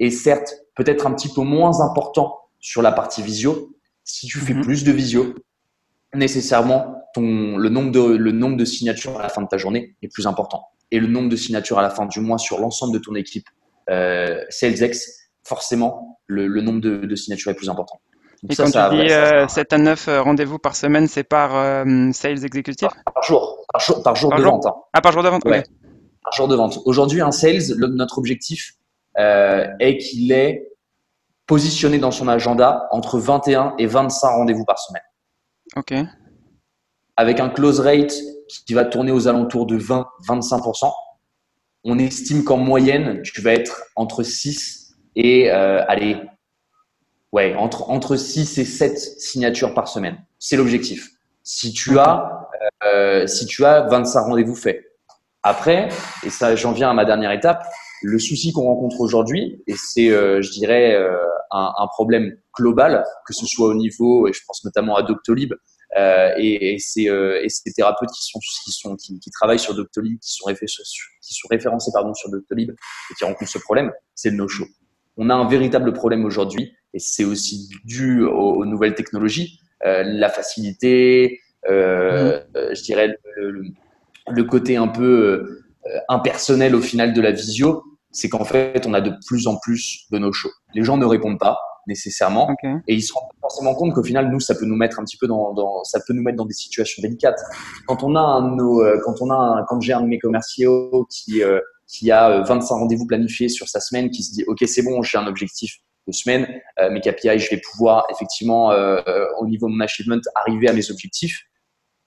est 0.00 0.10
certes 0.10 0.54
peut-être 0.74 1.06
un 1.06 1.12
petit 1.12 1.32
peu 1.32 1.42
moins 1.42 1.80
important 1.80 2.38
sur 2.60 2.82
la 2.82 2.92
partie 2.92 3.22
visio, 3.22 3.74
si 4.04 4.26
tu 4.26 4.38
fais 4.38 4.54
-hmm. 4.54 4.62
plus 4.62 4.84
de 4.84 4.92
visio, 4.92 5.34
nécessairement 6.14 6.96
ton, 7.14 7.56
le, 7.56 7.68
nombre 7.68 7.90
de, 7.90 8.16
le 8.16 8.32
nombre 8.32 8.56
de 8.56 8.64
signatures 8.64 9.18
à 9.18 9.22
la 9.22 9.28
fin 9.28 9.42
de 9.42 9.48
ta 9.48 9.58
journée 9.58 9.96
est 10.02 10.08
plus 10.08 10.26
important. 10.26 10.62
Et 10.90 11.00
le 11.00 11.08
nombre 11.08 11.28
de 11.28 11.36
signatures 11.36 11.78
à 11.78 11.82
la 11.82 11.90
fin 11.90 12.06
du 12.06 12.20
mois 12.20 12.38
sur 12.38 12.58
l'ensemble 12.60 12.92
de 12.94 12.98
ton 12.98 13.14
équipe 13.14 13.48
euh, 13.90 14.44
SalesX, 14.50 15.30
forcément, 15.44 16.20
le, 16.26 16.46
le 16.46 16.60
nombre 16.60 16.80
de, 16.80 16.98
de, 16.98 17.16
signatures 17.16 17.50
est 17.52 17.56
plus 17.56 17.70
important. 17.70 18.00
Donc 18.46 18.52
Et 18.52 18.54
ça, 18.54 18.64
quand 18.64 18.70
ça, 18.70 18.90
tu 18.90 19.04
dis 19.04 19.12
euh, 19.12 19.48
7 19.48 19.72
à 19.72 19.78
9 19.78 20.08
euh, 20.08 20.22
rendez-vous 20.22 20.58
par 20.58 20.76
semaine, 20.76 21.08
c'est 21.08 21.24
par 21.24 21.56
euh, 21.56 22.12
sales 22.12 22.44
exécutif? 22.44 22.88
Par, 22.88 23.14
par, 23.14 23.22
jour, 23.24 23.66
par 23.72 23.80
jour, 23.80 24.02
par 24.04 24.14
jour 24.14 24.30
par 24.30 24.38
de 24.38 24.44
jour? 24.44 24.52
vente. 24.52 24.66
Hein. 24.66 24.74
Ah, 24.92 25.00
par 25.00 25.10
jour 25.10 25.24
de 25.24 25.28
vente, 25.28 25.44
ouais. 25.46 25.58
Okay. 25.58 25.70
Par 26.22 26.32
jour 26.32 26.46
de 26.46 26.54
vente. 26.54 26.78
Aujourd'hui, 26.84 27.20
un 27.20 27.32
sales, 27.32 27.74
le, 27.76 27.88
notre 27.88 28.18
objectif 28.18 28.74
euh, 29.18 29.66
est 29.80 29.98
qu'il 29.98 30.30
est 30.30 30.68
positionné 31.46 31.98
dans 31.98 32.12
son 32.12 32.28
agenda 32.28 32.86
entre 32.92 33.18
21 33.18 33.74
et 33.78 33.86
25 33.86 34.28
rendez-vous 34.28 34.64
par 34.64 34.78
semaine. 34.78 35.02
Ok. 35.74 35.92
Avec 37.16 37.40
un 37.40 37.48
close 37.48 37.80
rate 37.80 38.14
qui 38.64 38.74
va 38.74 38.84
tourner 38.84 39.10
aux 39.10 39.26
alentours 39.26 39.66
de 39.66 39.76
20-25%, 39.76 40.92
on 41.82 41.98
estime 41.98 42.44
qu'en 42.44 42.58
moyenne, 42.58 43.22
tu 43.22 43.40
vas 43.40 43.54
être 43.54 43.82
entre 43.96 44.22
6 44.22 44.94
et, 45.16 45.50
euh, 45.50 45.84
allez, 45.88 46.20
ouais, 47.36 47.54
entre, 47.54 47.90
entre 47.90 48.16
6 48.16 48.58
et 48.58 48.64
7 48.64 48.98
signatures 48.98 49.74
par 49.74 49.88
semaine. 49.88 50.16
C'est 50.38 50.56
l'objectif. 50.56 51.10
Si 51.42 51.72
tu 51.72 51.98
as, 51.98 52.48
euh, 52.82 53.26
si 53.26 53.44
tu 53.44 53.64
as 53.64 53.82
25 53.82 54.22
rendez-vous 54.22 54.56
faits. 54.56 54.82
Après, 55.42 55.90
et 56.24 56.30
ça, 56.30 56.56
j'en 56.56 56.72
viens 56.72 56.90
à 56.90 56.94
ma 56.94 57.04
dernière 57.04 57.30
étape, 57.30 57.62
le 58.02 58.18
souci 58.18 58.52
qu'on 58.52 58.64
rencontre 58.64 59.00
aujourd'hui, 59.00 59.62
et 59.66 59.74
c'est, 59.76 60.10
euh, 60.10 60.40
je 60.40 60.50
dirais, 60.50 60.94
euh, 60.94 61.16
un, 61.52 61.86
problème 61.92 62.36
global, 62.58 63.04
que 63.26 63.34
ce 63.34 63.46
soit 63.46 63.68
au 63.68 63.74
niveau, 63.74 64.26
et 64.28 64.32
je 64.32 64.40
pense 64.46 64.64
notamment 64.64 64.96
à 64.96 65.02
Doctolib, 65.02 65.52
euh, 65.96 66.32
et, 66.36 66.74
et, 66.74 66.78
ces, 66.78 67.04
et, 67.04 67.48
ces, 67.48 67.72
thérapeutes 67.72 68.10
qui 68.10 68.24
sont 68.24 68.40
qui 68.40 68.72
sont 68.72 68.96
qui 68.96 69.30
travaillent 69.30 69.58
sur 69.58 69.74
Doctolib, 69.74 70.18
qui 70.18 70.32
sont, 70.32 70.52
qui 70.52 71.34
sont 71.34 71.48
référencés 71.48 71.92
pardon 71.94 72.12
sur 72.12 72.28
Doctolib 72.30 72.70
et 72.70 73.14
qui 73.14 73.24
rencontrent 73.24 73.50
ce 73.50 73.58
problème, 73.58 73.92
c'est 74.14 74.30
le 74.30 74.36
no-show. 74.36 74.66
On 75.16 75.30
a 75.30 75.34
un 75.34 75.48
véritable 75.48 75.92
problème 75.92 76.24
aujourd'hui, 76.24 76.74
et 76.96 76.98
c'est 76.98 77.24
aussi 77.24 77.68
dû 77.84 78.24
aux, 78.24 78.54
aux 78.54 78.64
nouvelles 78.64 78.94
technologies, 78.94 79.60
euh, 79.84 80.02
la 80.04 80.30
facilité, 80.30 81.40
mmh. 81.68 81.70
je 81.70 82.82
dirais 82.82 83.16
le, 83.36 83.50
le, 83.50 83.62
le, 84.30 84.44
côté 84.44 84.76
un 84.76 84.88
peu 84.88 85.62
impersonnel 86.08 86.74
au 86.74 86.80
final 86.80 87.12
de 87.12 87.20
la 87.20 87.32
visio, 87.32 87.84
c'est 88.10 88.28
qu'en 88.28 88.44
fait, 88.44 88.86
on 88.86 88.94
a 88.94 89.00
de 89.00 89.12
plus 89.26 89.46
en 89.46 89.56
plus 89.56 90.06
de 90.10 90.18
nos 90.18 90.32
shows. 90.32 90.50
Les 90.74 90.82
gens 90.82 90.96
ne 90.96 91.04
répondent 91.04 91.38
pas 91.38 91.58
nécessairement 91.86 92.50
okay. 92.50 92.74
et 92.88 92.94
ils 92.94 93.02
se 93.02 93.12
rendent 93.12 93.30
forcément 93.40 93.74
compte 93.74 93.94
qu'au 93.94 94.02
final, 94.02 94.30
nous, 94.30 94.40
ça 94.40 94.54
peut 94.54 94.64
nous 94.64 94.76
mettre 94.76 94.98
un 94.98 95.04
petit 95.04 95.16
peu 95.16 95.26
dans, 95.26 95.52
dans, 95.52 95.84
ça 95.84 96.00
peut 96.06 96.14
nous 96.14 96.22
mettre 96.22 96.36
dans 96.36 96.46
des 96.46 96.54
situations 96.54 97.00
délicates. 97.02 97.40
Quand 97.86 98.02
on 98.02 98.16
a 98.16 98.20
un 98.20 98.50
de 98.50 98.56
nos, 98.56 98.82
euh, 98.82 98.98
quand 99.04 99.20
on 99.20 99.30
a, 99.30 99.34
un, 99.34 99.64
quand 99.64 99.80
j'ai 99.80 99.92
un 99.92 100.00
de 100.00 100.08
mes 100.08 100.18
commerciaux 100.18 101.06
qui 101.10 101.42
euh, 101.42 101.60
qui 101.86 102.10
a 102.10 102.40
25 102.42 102.74
euh, 102.74 102.78
rendez-vous 102.78 103.06
planifiés 103.06 103.48
sur 103.48 103.68
sa 103.68 103.78
semaine, 103.78 104.10
qui 104.10 104.24
se 104.24 104.32
dit, 104.32 104.44
ok, 104.48 104.58
c'est 104.66 104.82
bon, 104.82 105.02
j'ai 105.02 105.18
un 105.18 105.26
objectif 105.28 105.78
de 106.06 106.12
semaine, 106.12 106.60
euh, 106.78 106.90
mes 106.90 107.00
KPI, 107.00 107.38
je 107.38 107.50
vais 107.50 107.60
pouvoir 107.60 108.06
effectivement 108.10 108.72
euh, 108.72 109.00
au 109.38 109.46
niveau 109.46 109.68
de 109.68 109.72
mon 109.72 109.80
achievement 109.80 110.16
arriver 110.34 110.68
à 110.68 110.72
mes 110.72 110.90
objectifs. 110.90 111.42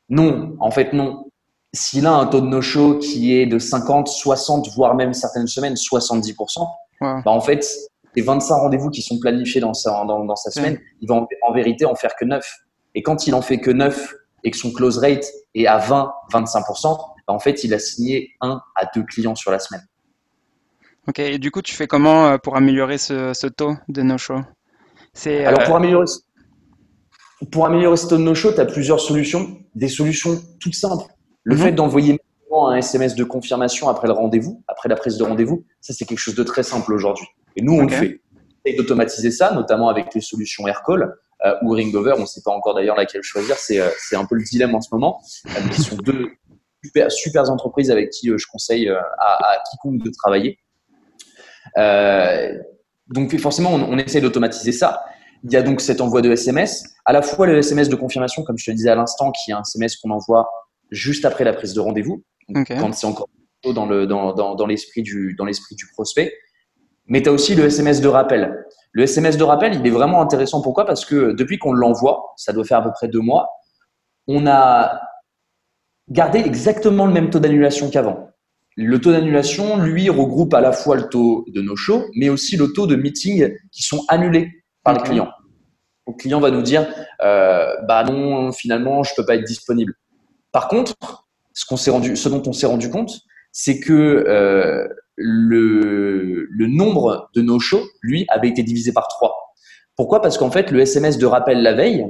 Non, 0.10 0.56
en 0.60 0.72
fait, 0.72 0.94
non 0.94 1.26
s'il 1.74 2.08
a 2.08 2.14
un 2.14 2.26
taux 2.26 2.42
de 2.42 2.48
no-show 2.48 2.98
qui 2.98 3.36
est 3.36 3.46
de 3.46 3.60
50, 3.60 4.08
60, 4.08 4.70
voire 4.76 4.96
même 4.96 5.14
certaines 5.14 5.48
semaines 5.48 5.76
70%, 5.76 6.62
ouais. 7.02 7.22
bah 7.24 7.32
en 7.32 7.42
fait, 7.42 7.66
les 8.16 8.22
25 8.22 8.56
rendez-vous 8.56 8.90
qui 8.90 9.02
sont 9.02 9.20
planifiés 9.20 9.62
dans 9.62 9.74
sa, 9.74 10.04
dans, 10.06 10.26
dans 10.26 10.36
sa 10.36 10.50
semaine, 10.50 10.74
ouais. 10.74 10.82
il 11.02 11.08
va 11.08 11.16
en, 11.16 11.28
en, 11.44 11.54
vérité 11.54 11.86
en 11.86 11.96
faire 11.96 12.16
que 12.16 12.26
9. 12.26 12.44
Et 12.96 13.04
quand 13.04 13.28
il 13.28 13.36
en 13.36 13.42
fait 13.42 13.60
que 13.60 13.70
9 13.70 14.16
et 14.44 14.52
que 14.52 14.58
son 14.58 14.72
close 14.72 14.98
rate 14.98 15.26
est 15.54 15.68
à 15.68 15.78
20-25%, 15.80 16.98
bah, 17.28 17.34
en 17.34 17.40
fait, 17.40 17.64
il 17.64 17.74
a 17.74 17.80
signé 17.80 18.32
un 18.42 18.62
à 18.76 18.86
deux 18.96 19.04
clients 19.04 19.36
sur 19.36 19.52
la 19.52 19.60
semaine. 19.60 19.84
Ok, 21.08 21.20
et 21.20 21.40
du 21.40 21.52
coup, 21.52 21.62
tu 21.62 21.74
fais 21.74 21.88
comment 21.88 22.28
euh, 22.28 22.38
pour 22.38 22.56
améliorer 22.56 22.98
ce, 22.98 23.48
taux 23.48 23.76
de 23.88 24.02
no-show? 24.02 24.40
Alors, 25.26 25.64
pour 25.64 25.76
améliorer, 25.76 26.06
pour 27.52 27.66
améliorer 27.66 27.98
ce 27.98 28.08
taux 28.08 28.18
de 28.18 28.24
no-show, 28.24 28.54
tu 28.54 28.60
as 28.60 28.66
plusieurs 28.66 29.00
solutions. 29.00 29.58
Des 29.76 29.88
solutions 29.88 30.42
toutes 30.60 30.76
simples. 30.76 31.06
Le 31.44 31.56
mhm. 31.56 31.62
fait 31.62 31.72
d'envoyer 31.72 32.20
un 32.68 32.76
SMS 32.76 33.16
de 33.16 33.24
confirmation 33.24 33.90
après 33.90 34.08
le 34.08 34.14
rendez-vous, 34.14 34.64
après 34.68 34.90
la 34.90 34.96
prise 34.96 35.18
de 35.18 35.24
rendez-vous, 35.24 35.66
ça, 35.82 35.94
c'est 35.94 36.06
quelque 36.06 36.20
chose 36.20 36.36
de 36.36 36.44
très 36.44 36.64
simple 36.64 36.94
aujourd'hui. 36.94 37.28
Et 37.56 37.62
nous, 37.62 37.74
on 37.74 37.84
le 37.84 37.90
fait. 37.90 38.22
Et 38.66 38.76
d'automatiser 38.76 39.32
ça, 39.32 39.54
notamment 39.54 39.90
avec 39.90 40.14
les 40.14 40.22
solutions 40.22 40.68
AirCall 40.68 41.16
euh, 41.46 41.56
ou 41.64 41.72
Ringover. 41.72 42.16
On 42.18 42.22
ne 42.22 42.26
sait 42.26 42.42
pas 42.44 42.52
encore 42.52 42.76
d'ailleurs 42.76 42.98
laquelle 42.98 43.24
choisir. 43.24 43.56
C'est 43.56 43.80
euh, 43.80 43.90
un 44.14 44.26
peu 44.26 44.36
le 44.36 44.44
dilemme 44.44 44.76
en 44.76 44.82
ce 44.82 44.90
moment. 44.92 45.22
Euh, 45.48 45.70
qui 45.74 45.82
sont 45.82 45.96
deux 45.96 46.30
super, 46.84 47.12
super 47.12 47.50
entreprises 47.50 47.90
avec 47.90 48.10
qui 48.10 48.28
je 48.28 48.46
conseille 48.52 48.90
à, 48.90 49.02
à, 49.20 49.64
quiconque 49.72 50.04
de 50.04 50.12
travailler. 50.12 50.60
Donc 51.78 53.36
forcément, 53.38 53.72
on, 53.74 53.94
on 53.94 53.98
essaie 53.98 54.22
d'automatiser 54.22 54.72
ça. 54.72 55.04
Il 55.44 55.52
y 55.52 55.56
a 55.56 55.62
donc 55.62 55.82
cet 55.82 56.02
envoi 56.02 56.22
de 56.22 56.32
SMS, 56.32 56.84
à 57.06 57.14
la 57.14 57.22
fois 57.22 57.48
le 57.48 57.58
SMS 57.58 57.88
de 57.90 57.96
confirmation, 57.96 58.44
comme 58.44 58.58
je 58.58 58.66
te 58.66 58.72
le 58.72 58.76
disais 58.76 58.90
à 58.90 58.96
l'instant, 58.96 59.32
qui 59.32 59.52
est 59.52 59.54
un 59.54 59.62
SMS 59.62 59.96
qu'on 59.98 60.10
envoie 60.10 60.50
juste 60.92 61.26
après 61.26 61.44
la 61.44 61.54
prise 61.54 61.74
de 61.74 61.80
rendez-vous, 61.80 62.24
quand 62.80 62.94
c'est 62.94 63.08
encore 63.08 63.30
dans 63.74 63.86
le 63.86 64.08
dans, 64.08 64.34
dans, 64.34 64.56
dans 64.56 64.66
l'esprit 64.66 65.02
du 65.02 65.36
dans 65.38 65.46
l'esprit 65.46 65.76
du 65.76 65.86
prospect. 65.94 66.34
Mais 67.08 67.22
tu 67.22 67.30
as 67.30 67.32
aussi 67.32 67.56
le 67.56 67.66
SMS 67.66 68.02
de 68.02 68.08
rappel. 68.08 68.66
Le 68.92 69.04
SMS 69.04 69.38
de 69.38 69.44
rappel, 69.44 69.76
il 69.76 69.86
est 69.86 69.92
vraiment 69.92 70.22
intéressant. 70.22 70.62
Pourquoi? 70.62 70.86
Parce 70.86 71.06
que 71.06 71.32
depuis 71.32 71.58
qu'on 71.58 71.74
l'envoie, 71.74 72.34
ça 72.38 72.54
doit 72.54 72.64
faire 72.64 72.80
à 72.80 72.84
peu 72.84 72.92
près 72.92 73.08
deux 73.08 73.20
mois, 73.20 73.50
on 74.28 74.46
a 74.46 75.02
gardé 76.10 76.40
exactement 76.40 77.06
le 77.06 77.14
même 77.14 77.30
taux 77.30 77.40
d'annulation 77.40 77.90
qu'avant. 77.90 78.29
Le 78.82 79.02
taux 79.02 79.12
d'annulation, 79.12 79.78
lui, 79.78 80.10
regroupe 80.10 80.54
à 80.54 80.62
la 80.62 80.72
fois 80.72 80.96
le 80.96 81.10
taux 81.10 81.44
de 81.50 81.62
no-show, 81.62 82.06
mais 82.16 82.30
aussi 82.30 82.56
le 82.56 82.72
taux 82.72 82.88
de 82.88 82.96
meetings 82.96 83.54
qui 83.74 83.84
sont 83.84 84.06
annulés 84.08 84.64
par 84.86 84.94
le 84.94 85.02
client. 85.02 85.28
Le 86.08 86.14
client 86.14 86.40
va 86.40 86.50
nous 86.50 86.62
dire, 86.62 86.88
euh, 87.22 87.74
bah 87.90 88.06
non, 88.06 88.54
finalement, 88.54 89.04
je 89.04 89.14
peux 89.18 89.26
pas 89.26 89.36
être 89.36 89.44
disponible. 89.44 89.96
Par 90.54 90.70
contre, 90.70 90.94
ce, 91.54 91.66
qu'on 91.66 91.76
s'est 91.76 91.92
rendu, 91.92 92.16
ce 92.16 92.30
dont 92.30 92.42
on 92.46 92.54
s'est 92.54 92.68
rendu 92.68 92.90
compte, 92.90 93.12
c'est 93.52 93.82
que 93.82 93.94
euh, 93.94 94.88
le, 95.18 96.48
le, 96.50 96.68
nombre 96.68 97.30
de 97.36 97.42
no-shows, 97.42 97.84
lui, 98.02 98.26
avait 98.30 98.48
été 98.48 98.64
divisé 98.64 98.94
par 98.94 99.10
trois. 99.10 99.36
Pourquoi? 99.98 100.22
Parce 100.22 100.38
qu'en 100.38 100.52
fait, 100.52 100.72
le 100.72 100.80
SMS 100.80 101.18
de 101.18 101.26
rappel 101.26 101.62
la 101.64 101.74
veille, 101.74 102.06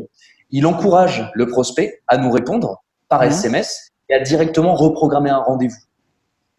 il 0.51 0.67
encourage 0.67 1.31
le 1.33 1.47
prospect 1.47 2.03
à 2.07 2.19
nous 2.19 2.29
répondre 2.29 2.83
par 3.07 3.23
SMS 3.23 3.89
et 4.07 4.13
à 4.13 4.19
directement 4.19 4.75
reprogrammer 4.75 5.31
un 5.31 5.39
rendez-vous. 5.39 5.88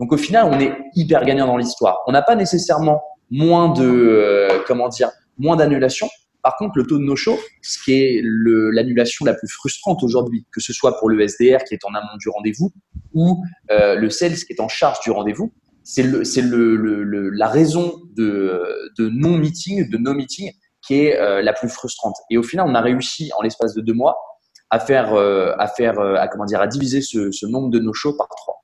Donc 0.00 0.12
au 0.12 0.16
final, 0.16 0.47
on 0.50 0.59
est 0.59 0.76
hyper 0.97 1.25
gagnant 1.25 1.47
dans 1.47 1.57
l'histoire. 1.57 2.00
On 2.07 2.12
n'a 2.12 2.23
pas 2.23 2.35
nécessairement 2.35 3.02
moins 3.30 3.69
de 3.69 3.85
euh, 3.85 4.61
comment 4.66 4.88
dire 4.88 5.11
moins 5.38 5.57
d'annulations, 5.57 6.09
par 6.42 6.57
contre, 6.57 6.78
le 6.78 6.87
taux 6.87 6.99
de 6.99 7.04
no-show, 7.04 7.38
ce 7.62 7.83
qui 7.83 7.92
est 7.92 8.23
l'annulation 8.25 9.25
la 9.25 9.35
plus 9.35 9.49
frustrante 9.49 10.02
aujourd'hui, 10.02 10.47
que 10.52 10.61
ce 10.61 10.73
soit 10.73 10.99
pour 10.99 11.11
le 11.11 11.21
SDR 11.21 11.64
qui 11.64 11.75
est 11.75 11.85
en 11.85 11.95
amont 11.95 12.16
du 12.19 12.28
rendez-vous 12.28 12.73
ou 13.12 13.42
euh, 13.71 13.97
le 13.97 14.11
sales 14.11 14.35
qui 14.35 14.52
est 14.52 14.61
en 14.61 14.69
charge 14.69 15.00
du 15.00 15.11
rendez-vous, 15.11 15.52
c'est 15.83 16.02
le, 16.02 16.23
le, 16.76 17.02
le, 17.04 17.30
la 17.30 17.49
raison 17.49 17.95
de, 18.16 18.90
de 18.99 19.08
non-meeting, 19.08 19.91
de 19.91 19.99
no-meeting 19.99 20.52
qui 20.86 20.95
est 20.95 21.19
euh, 21.19 21.43
la 21.43 21.52
plus 21.52 21.69
frustrante. 21.69 22.17
Et 22.30 22.39
au 22.39 22.43
final, 22.43 22.67
on 22.69 22.75
a 22.75 22.80
réussi 22.80 23.30
en 23.39 23.43
l'espace 23.43 23.75
de 23.75 23.80
deux 23.80 23.95
mois 23.95 24.17
à 24.71 24.78
faire, 24.78 25.15
euh, 25.15 25.52
à 25.58 25.67
faire, 25.67 25.99
à 26.00 26.28
comment 26.28 26.45
dire, 26.45 26.60
à 26.60 26.69
diviser 26.69 27.02
ce, 27.02 27.30
ce 27.32 27.47
nombre 27.47 27.71
de 27.71 27.80
no-shows 27.80 28.17
par 28.17 28.28
trois. 28.28 28.59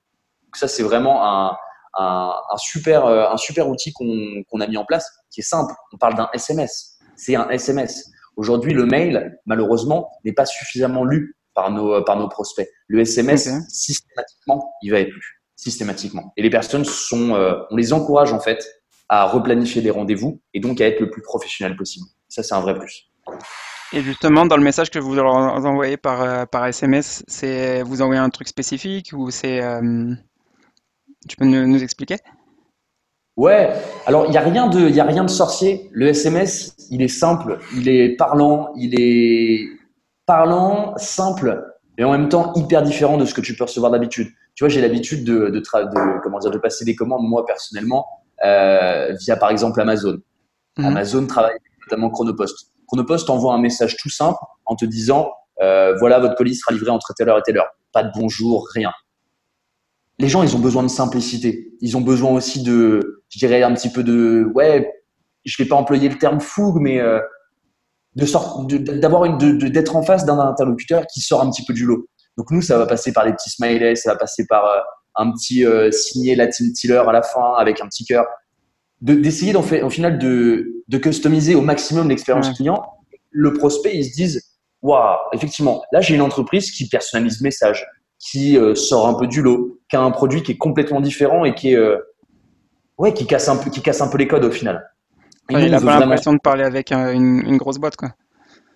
Donc 0.57 0.59
ça, 0.59 0.69
c'est 0.69 0.83
vraiment 0.83 1.25
un, 1.25 1.57
un, 1.99 2.35
un, 2.51 2.57
super, 2.57 3.07
un 3.07 3.37
super 3.37 3.69
outil 3.69 3.93
qu'on 3.93 4.61
a 4.61 4.67
mis 4.67 4.77
en 4.77 4.85
place, 4.85 5.11
qui 5.31 5.41
est 5.41 5.45
simple. 5.45 5.75
On 5.93 5.99
parle 5.99 6.15
d'un 6.15 6.29
SMS 6.33 6.97
c'est 7.17 7.35
un 7.35 7.49
SMS. 7.49 8.11
Aujourd'hui, 8.37 8.73
le 8.73 8.87
mail, 8.87 9.39
malheureusement, 9.47 10.11
n'est 10.25 10.33
pas 10.33 10.47
suffisamment 10.47 11.05
lu 11.05 11.37
par 11.55 11.71
nos, 11.71 12.05
par 12.05 12.17
nos 12.17 12.29
prospects. 12.29 12.69
Le 12.87 13.01
SMS, 13.01 13.49
systématiquement, 13.69 14.75
il 14.83 14.93
va 14.93 15.01
être 15.01 15.11
lu. 15.11 15.41
Systématiquement. 15.57 16.33
Et 16.37 16.43
les 16.43 16.51
personnes 16.51 16.85
sont, 16.85 17.35
euh, 17.35 17.55
on 17.71 17.77
les 17.77 17.95
encourage 17.95 18.33
en 18.33 18.41
fait 18.41 18.63
à 19.09 19.25
replanifier 19.25 19.81
des 19.81 19.91
rendez-vous 19.91 20.43
et 20.53 20.61
donc 20.61 20.81
à 20.83 20.87
être 20.87 21.01
le 21.01 21.11
plus 21.11 21.23
professionnel 21.23 21.77
possible. 21.77 22.05
Ça, 22.29 22.43
c'est 22.43 22.55
un 22.55 22.61
vrai 22.61 22.79
plus. 22.79 23.11
Et 23.93 24.03
justement, 24.03 24.45
dans 24.45 24.59
le 24.59 24.63
message 24.63 24.91
que 24.91 24.99
vous 24.99 25.15
leur 25.15 25.33
envoyez 25.33 25.97
par, 25.97 26.21
euh, 26.21 26.45
par 26.45 26.67
SMS, 26.67 27.25
c'est 27.27 27.83
vous 27.83 28.03
envoyez 28.03 28.21
un 28.21 28.29
truc 28.29 28.49
spécifique 28.49 29.13
ou 29.15 29.31
c'est. 29.31 29.63
Euh, 29.63 30.15
tu 31.29 31.37
peux 31.37 31.45
nous 31.45 31.83
expliquer? 31.83 32.17
Ouais, 33.37 33.71
alors 34.07 34.25
il 34.27 34.31
n'y 34.31 34.39
a, 34.39 34.41
rien 34.41 34.67
de, 34.67 34.89
y 34.89 35.01
a 35.01 35.05
rien 35.05 35.23
de 35.23 35.31
sorcier. 35.31 35.91
Le 35.93 36.09
SMS, 36.09 36.75
il 36.91 37.03
est 37.03 37.09
simple, 37.09 37.59
il 37.77 37.89
est 37.89 38.17
parlant, 38.17 38.73
il 38.77 38.99
est 38.99 39.69
parlant, 40.25 40.95
simple, 40.97 41.63
et 41.99 42.05
en 42.05 42.13
même 42.13 42.31
temps 42.31 42.55
hyper 42.55 42.83
différent 42.83 43.19
de 43.19 43.27
ce 43.27 43.35
que 43.35 43.43
tu 43.43 43.55
peux 43.55 43.65
recevoir 43.65 43.93
d'habitude. 43.93 44.29
Tu 44.55 44.65
vois, 44.65 44.71
j'ai 44.71 44.81
l'habitude 44.81 45.23
de, 45.25 45.51
de, 45.51 45.61
de, 45.61 46.23
comment 46.23 46.39
dire, 46.39 46.51
de 46.51 46.59
passer 46.59 46.87
des 46.87 46.97
commandes, 46.97 47.29
moi 47.29 47.45
personnellement, 47.45 48.07
euh, 48.43 49.13
via 49.21 49.37
par 49.37 49.51
exemple 49.51 49.83
Amazon. 49.83 50.19
Mhm. 50.79 50.87
Amazon 50.87 51.27
travaille 51.27 51.59
notamment 51.87 52.09
Chronopost. 52.09 52.73
Chronopost 52.87 53.29
envoie 53.29 53.53
un 53.53 53.61
message 53.61 53.97
tout 53.99 54.11
simple 54.11 54.39
en 54.65 54.77
te 54.77 54.87
disant 54.87 55.31
euh, 55.61 55.95
voilà, 55.99 56.21
votre 56.21 56.37
colis 56.37 56.55
sera 56.55 56.73
livré 56.73 56.91
entre 56.91 57.13
telle 57.15 57.29
heure 57.29 57.39
et 57.39 57.43
telle 57.43 57.59
heure. 57.59 57.69
Pas 57.93 58.03
de 58.03 58.11
bonjour, 58.15 58.67
rien 58.75 58.93
les 60.19 60.29
gens, 60.29 60.43
ils 60.43 60.57
ont 60.57 60.61
besoin 60.61 60.83
de 60.83 60.89
simplicité. 60.89 61.73
Ils 61.81 61.97
ont 61.97 62.01
besoin 62.01 62.31
aussi 62.31 62.63
de, 62.63 63.23
je 63.29 63.39
dirais, 63.39 63.63
un 63.63 63.75
petit 63.75 63.91
peu 63.91 64.03
de, 64.03 64.51
ouais, 64.55 64.91
je 65.45 65.63
vais 65.63 65.69
pas 65.69 65.77
employer 65.77 66.09
le 66.09 66.19
terme 66.19 66.41
fougue, 66.41 66.81
mais 66.81 67.01
euh, 67.01 67.21
de 68.15 68.25
sorte, 68.27 68.67
d'avoir 68.69 69.25
une, 69.27 69.59
d'être 69.59 69.95
en 69.95 70.03
face 70.03 70.25
d'un 70.25 70.39
interlocuteur 70.39 71.07
qui 71.07 71.21
sort 71.21 71.43
un 71.43 71.51
petit 71.51 71.65
peu 71.65 71.75
du 71.75 71.85
lot. 71.85 72.09
Donc 72.39 72.51
nous, 72.51 72.63
ça 72.63 72.79
va 72.79 72.87
passer 72.87 73.13
par 73.13 73.25
des 73.25 73.33
petits 73.33 73.51
smileys, 73.51 73.97
ça 73.97 74.13
va 74.13 74.19
passer 74.19 74.47
par 74.47 74.65
euh, 74.65 74.81
un 75.17 75.33
petit 75.33 75.65
euh, 75.65 75.91
signé 75.91 76.35
Latin 76.35 76.67
Tiller 76.75 77.03
à 77.07 77.13
la 77.13 77.23
fin 77.23 77.55
avec 77.59 77.81
un 77.81 77.87
petit 77.87 78.05
cœur. 78.05 78.25
D'essayer 79.03 79.53
d'en 79.53 79.63
fait, 79.63 79.83
au 79.83 79.91
final 79.91 80.19
de, 80.19 80.83
de 80.89 80.99
customiser 80.99 81.55
au 81.55 81.61
maximum 81.61 82.09
l'expérience 82.09 82.51
client. 82.51 82.83
Le 83.31 83.53
prospect, 83.53 83.95
ils 83.95 84.05
se 84.05 84.15
disent, 84.15 84.43
waouh, 84.81 85.17
effectivement, 85.35 85.83
là 85.93 86.01
j'ai 86.01 86.15
une 86.15 86.23
entreprise 86.23 86.71
qui 86.71 86.89
personnalise 86.89 87.41
le 87.41 87.45
message 87.45 87.87
qui 88.19 88.57
euh, 88.57 88.75
sort 88.75 89.09
un 89.09 89.15
peu 89.15 89.27
du 89.27 89.43
lot, 89.43 89.81
qui 89.89 89.97
a 89.97 90.01
un 90.01 90.11
produit 90.11 90.43
qui 90.43 90.53
est 90.53 90.57
complètement 90.57 91.01
différent 91.01 91.45
et 91.45 91.55
qui 91.55 91.73
est 91.73 91.77
euh, 91.77 91.99
ouais 92.99 93.13
qui 93.13 93.27
casse 93.27 93.49
un 93.49 93.57
peu 93.57 93.71
qui 93.71 93.83
casse 93.83 94.01
un 94.01 94.09
peu 94.09 94.19
les 94.19 94.27
codes 94.27 94.45
au 94.45 94.51
final. 94.51 94.91
il 95.51 95.71
n'a 95.71 95.81
pas 95.81 96.01
l'impression 96.01 96.33
de 96.33 96.39
parler 96.39 96.65
avec 96.65 96.93
une, 96.93 97.57
grosse 97.57 97.79
boîte 97.79 97.97
quoi. 97.97 98.11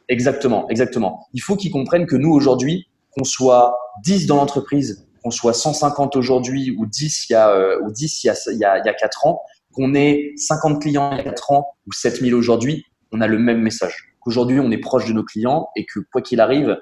Exactement, 0.08 0.68
exactement. 0.68 1.28
Il 1.32 1.40
faut 1.40 1.56
qu'ils 1.56 1.70
comprennent 1.70 2.06
que 2.06 2.16
nous 2.16 2.32
aujourd'hui, 2.32 2.88
qu'on 3.12 3.22
soit 3.22 3.76
10 4.02 4.26
dans 4.26 4.36
l'entreprise, 4.36 5.06
qu'on 5.22 5.30
soit 5.30 5.52
150 5.52 6.16
aujourd'hui 6.16 6.74
ou 6.76 6.86
10 6.86 7.26
il 7.28 7.32
y 7.32 7.36
a 7.36 7.50
euh, 7.50 7.80
ou 7.82 7.92
10 7.92 8.24
il 8.24 8.26
y 8.26 8.30
a, 8.30 8.34
il 8.50 8.58
y 8.58 8.64
a, 8.64 8.78
il 8.78 8.86
y 8.86 8.88
a 8.88 8.94
4 8.94 9.26
ans, 9.26 9.40
qu'on 9.72 9.94
ait 9.94 10.32
50 10.36 10.82
clients 10.82 11.12
il 11.12 11.18
y 11.18 11.20
a 11.20 11.24
4 11.24 11.52
ans 11.52 11.66
ou 11.86 11.92
7000 11.92 12.34
aujourd'hui, 12.34 12.84
on 13.12 13.20
a 13.20 13.28
le 13.28 13.38
même 13.38 13.60
message. 13.60 14.16
Qu'aujourd'hui 14.20 14.58
on 14.58 14.70
est 14.70 14.78
proche 14.78 15.06
de 15.06 15.12
nos 15.12 15.24
clients 15.24 15.68
et 15.76 15.86
que 15.86 16.00
quoi 16.12 16.22
qu'il 16.22 16.40
arrive, 16.40 16.76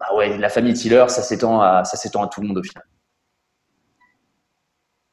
bah 0.00 0.06
ouais, 0.16 0.38
la 0.38 0.48
famille 0.48 0.72
Tiller, 0.72 1.04
ça 1.08 1.22
s'étend 1.22 1.60
à, 1.60 1.84
ça 1.84 1.98
s'étend 1.98 2.22
à 2.24 2.28
tout 2.28 2.40
le 2.40 2.48
monde 2.48 2.58
au 2.58 2.62
final. 2.62 2.84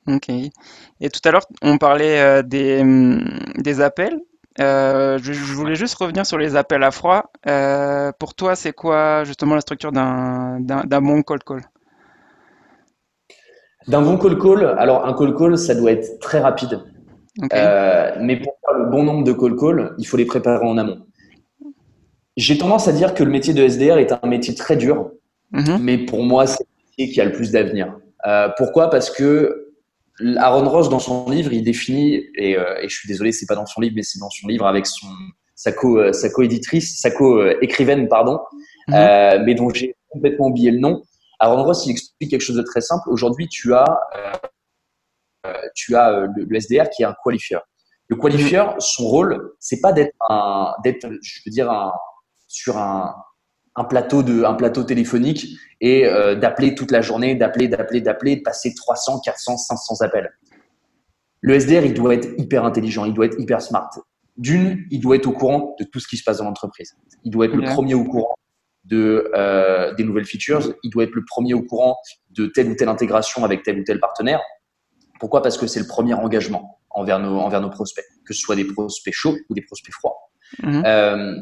Ok. 0.08 0.30
Et 0.30 1.10
tout 1.10 1.20
à 1.26 1.32
l'heure, 1.32 1.46
on 1.62 1.78
parlait 1.78 2.22
euh, 2.22 2.42
des, 2.42 2.80
hum, 2.80 3.22
des 3.58 3.82
appels. 3.82 4.18
Euh, 4.60 5.20
je, 5.22 5.34
voulais 5.54 5.76
juste 5.76 5.96
revenir 5.96 6.26
sur 6.26 6.38
les 6.38 6.56
appels 6.56 6.84
à 6.84 6.92
froid. 6.92 7.32
Euh, 7.48 8.12
pour 8.18 8.34
toi, 8.34 8.56
c'est 8.56 8.72
quoi 8.72 9.26
justement 9.26 9.56
la 9.56 9.62
structure 9.62 9.92
d'un 9.92 10.60
bon 10.60 11.22
call 11.22 11.44
call? 11.44 11.62
D'un 13.88 14.02
bon 14.02 14.18
call 14.18 14.40
call, 14.40 14.66
alors 14.80 15.06
un 15.06 15.14
call 15.14 15.36
call, 15.36 15.58
ça 15.58 15.76
doit 15.76 15.92
être 15.92 16.20
très 16.20 16.40
rapide. 16.40 16.82
mais 17.42 18.38
pour 18.38 18.58
faire 18.62 18.80
le 18.80 18.90
bon 18.90 19.04
nombre 19.04 19.26
de 19.26 19.34
call 19.34 19.56
call, 19.58 19.94
il 19.98 20.06
faut 20.06 20.18
les 20.18 20.26
préparer 20.26 20.66
en 20.66 20.78
amont. 20.78 21.07
J'ai 22.38 22.58
tendance 22.60 22.88
à 22.88 22.94
dire 22.94 23.16
que 23.16 23.24
le 23.24 23.32
métier 23.32 23.54
de 23.54 23.68
SDR 23.68 23.98
est 23.98 24.12
un 24.12 24.28
métier 24.28 24.54
très 24.54 24.78
dur, 24.78 25.12
mhm. 25.52 25.80
mais 25.82 25.98
pour 25.98 26.24
moi, 26.24 26.46
c'est 26.46 26.64
le 26.64 26.86
métier 26.86 27.14
qui 27.14 27.20
a 27.20 27.26
le 27.26 27.32
plus 27.32 27.52
d'avenir. 27.52 27.98
Euh, 28.28 28.48
pourquoi? 28.58 28.92
Parce 28.92 29.10
que 29.10 29.68
Aaron 30.38 30.70
Ross, 30.70 30.90
dans 30.90 31.00
son 31.00 31.30
livre, 31.30 31.52
il 31.52 31.64
définit, 31.64 32.26
et, 32.36 32.56
euh, 32.56 32.80
et 32.82 32.90
je 32.90 32.96
suis 32.96 33.08
désolé, 33.08 33.32
c'est 33.32 33.48
pas 33.48 33.56
dans 33.56 33.66
son 33.66 33.82
livre, 33.82 33.96
mais 33.96 34.04
c'est 34.04 34.20
dans 34.20 34.30
son 34.30 34.48
livre 34.48 34.68
avec 34.68 34.86
son, 34.86 35.08
sa, 35.56 35.72
co, 35.72 35.98
euh, 35.98 36.14
sa 36.14 36.30
co-éditrice, 36.30 37.00
sa 37.00 37.10
co-écrivaine, 37.10 38.08
pardon, 38.08 38.40
mhm. 38.88 38.94
euh, 38.94 39.40
mais 39.44 39.56
dont 39.56 39.70
j'ai 39.70 39.96
complètement 40.10 40.48
oublié 40.48 40.70
le 40.70 40.80
nom. 40.80 41.02
Aaron 41.40 41.64
Ross, 41.64 41.86
il 41.88 41.92
explique 41.92 42.32
quelque 42.32 42.42
chose 42.42 42.56
de 42.56 42.64
très 42.64 42.82
simple. 42.82 43.10
Aujourd'hui, 43.10 43.48
tu 43.48 43.74
as, 43.74 43.86
tu 45.76 45.96
as 45.96 46.12
le, 46.12 46.46
le, 46.48 46.60
SDR 46.60 46.90
qui 46.90 47.04
est 47.04 47.06
un 47.06 47.16
qualifier. 47.24 47.58
Le 48.08 48.16
qualifier, 48.16 48.64
son 48.80 49.06
rôle, 49.06 49.52
c'est 49.60 49.82
pas 49.82 49.94
d'être 49.94 50.16
un, 50.30 50.74
d'être, 50.84 51.08
je 51.22 51.42
veux 51.46 51.52
dire, 51.52 51.70
un, 51.70 51.92
sur 52.58 52.78
un, 52.78 53.16
un 53.78 53.84
plateau 53.84 54.24
de 54.24 54.44
un 54.44 54.56
plateau 54.56 54.84
téléphonique 54.84 55.58
et 55.80 56.06
euh, 56.06 56.36
d'appeler 56.36 56.76
toute 56.76 56.92
la 56.92 57.02
journée, 57.02 57.36
d'appeler, 57.36 57.68
d'appeler, 57.68 58.02
d'appeler, 58.02 58.36
de 58.38 58.42
passer 58.42 58.74
300, 58.74 59.22
400, 59.24 59.58
500 59.58 60.02
appels. 60.02 60.32
Le 61.42 61.60
SDR, 61.60 61.86
il 61.86 61.94
doit 61.94 62.16
être 62.16 62.28
hyper 62.38 62.66
intelligent, 62.66 63.06
il 63.06 63.14
doit 63.14 63.28
être 63.28 63.40
hyper 63.40 63.62
smart. 63.62 63.90
D'une, 64.36 64.86
il 64.92 65.00
doit 65.00 65.16
être 65.16 65.28
au 65.28 65.32
courant 65.32 65.76
de 65.80 65.86
tout 65.86 66.00
ce 66.00 66.08
qui 66.08 66.18
se 66.18 66.24
passe 66.24 66.40
dans 66.40 66.46
l'entreprise. 66.46 66.96
Il 67.24 67.32
doit 67.32 67.46
être 67.46 67.56
le 67.56 67.64
premier 67.64 67.94
au 67.94 68.04
courant 68.04 68.36
de 68.86 69.32
euh, 69.36 69.94
des 69.94 70.04
nouvelles 70.04 70.26
features. 70.26 70.74
Il 70.84 70.90
doit 70.90 71.04
être 71.04 71.14
le 71.14 71.26
premier 71.26 71.54
au 71.54 71.62
courant 71.62 71.98
de 72.32 72.48
telle 72.48 72.70
ou 72.70 72.76
telle 72.76 72.90
intégration 72.90 73.44
avec 73.44 73.64
tel 73.64 73.80
ou 73.80 73.84
tel 73.84 74.00
partenaire. 74.00 74.42
Pourquoi? 75.20 75.42
Parce 75.42 75.58
que 75.58 75.68
c'est 75.68 75.80
le 75.80 75.88
premier 75.88 76.14
engagement 76.14 76.80
envers 76.90 77.20
nos 77.20 77.38
envers 77.38 77.62
nos 77.62 77.70
prospects, 77.70 78.06
que 78.26 78.34
ce 78.34 78.40
soit 78.40 78.56
des 78.56 78.66
prospects 78.66 79.14
chauds 79.14 79.36
ou 79.50 79.54
des 79.54 79.62
prospects 79.62 79.94
froids. 79.94 80.18
Mhm. 80.64 80.84
Euh, 80.86 81.36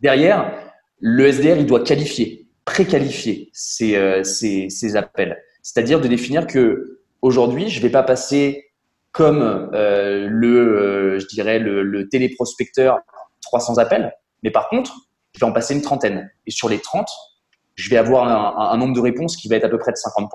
derrière, 0.00 0.52
le 1.00 1.26
SDR, 1.26 1.58
il 1.58 1.66
doit 1.66 1.82
qualifier, 1.82 2.48
préqualifier 2.64 3.50
ces, 3.52 3.96
euh, 3.96 4.24
ces, 4.24 4.68
ces 4.70 4.96
appels. 4.96 5.42
C'est-à-dire 5.62 6.00
de 6.00 6.08
définir 6.08 6.46
que 6.46 7.00
aujourd'hui, 7.22 7.68
je 7.68 7.80
vais 7.80 7.90
pas 7.90 8.02
passer 8.02 8.70
comme 9.12 9.70
euh, 9.72 10.28
le, 10.30 10.58
euh, 10.58 11.18
je 11.18 11.26
dirais, 11.26 11.58
le, 11.58 11.82
le, 11.82 12.08
téléprospecteur 12.08 12.98
300 13.42 13.78
appels, 13.78 14.12
mais 14.42 14.50
par 14.50 14.68
contre, 14.68 14.94
je 15.32 15.40
vais 15.40 15.46
en 15.46 15.52
passer 15.52 15.74
une 15.74 15.82
trentaine. 15.82 16.30
Et 16.46 16.50
sur 16.50 16.68
les 16.68 16.78
30, 16.78 17.08
je 17.76 17.90
vais 17.90 17.96
avoir 17.96 18.28
un, 18.28 18.72
un, 18.72 18.76
nombre 18.76 18.94
de 18.94 19.00
réponses 19.00 19.36
qui 19.36 19.48
va 19.48 19.56
être 19.56 19.64
à 19.64 19.68
peu 19.68 19.78
près 19.78 19.92
de 19.92 19.96
50%, 19.96 20.28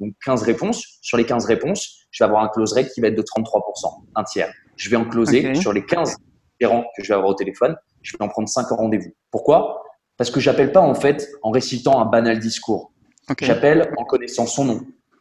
donc 0.00 0.14
15 0.24 0.42
réponses. 0.42 0.98
Sur 1.02 1.16
les 1.16 1.24
15 1.24 1.44
réponses, 1.46 2.06
je 2.10 2.22
vais 2.22 2.28
avoir 2.28 2.42
un 2.42 2.48
close 2.48 2.72
rate 2.72 2.88
qui 2.92 3.00
va 3.00 3.08
être 3.08 3.16
de 3.16 3.22
33%, 3.22 4.04
un 4.14 4.24
tiers. 4.24 4.52
Je 4.76 4.90
vais 4.90 4.96
en 4.96 5.04
closer 5.04 5.54
sur 5.54 5.72
les 5.72 5.84
15 5.84 6.16
gérants 6.60 6.84
que 6.96 7.02
je 7.02 7.08
vais 7.08 7.14
avoir 7.14 7.30
au 7.30 7.34
téléphone, 7.34 7.76
je 8.02 8.16
vais 8.16 8.24
en 8.24 8.28
prendre 8.28 8.48
5 8.48 8.68
rendez-vous. 8.68 9.12
Pourquoi? 9.30 9.82
Parce 10.16 10.30
que 10.30 10.40
j'appelle 10.40 10.72
pas 10.72 10.80
en 10.80 10.94
fait 10.94 11.28
en 11.42 11.50
récitant 11.50 12.00
un 12.00 12.04
banal 12.04 12.38
discours. 12.38 12.92
J'appelle 13.40 13.92
en 13.96 14.04
connaissant 14.04 14.46
son 14.46 14.64
nom, 14.64 14.80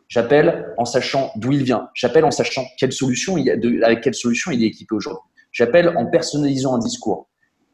J'appelle 0.09 0.73
en 0.77 0.85
sachant 0.85 1.31
d'où 1.35 1.51
il 1.51 1.63
vient. 1.63 1.89
J'appelle 1.93 2.25
en 2.25 2.31
sachant 2.31 2.65
quelle 2.79 2.91
solution 2.91 3.37
il 3.37 3.45
de, 3.59 3.83
avec 3.83 4.01
quelle 4.01 4.15
solution 4.15 4.51
il 4.51 4.63
est 4.63 4.67
équipé 4.67 4.95
aujourd'hui. 4.95 5.21
J'appelle 5.51 5.95
en 5.95 6.07
personnalisant 6.07 6.75
un 6.75 6.79
discours. 6.79 7.29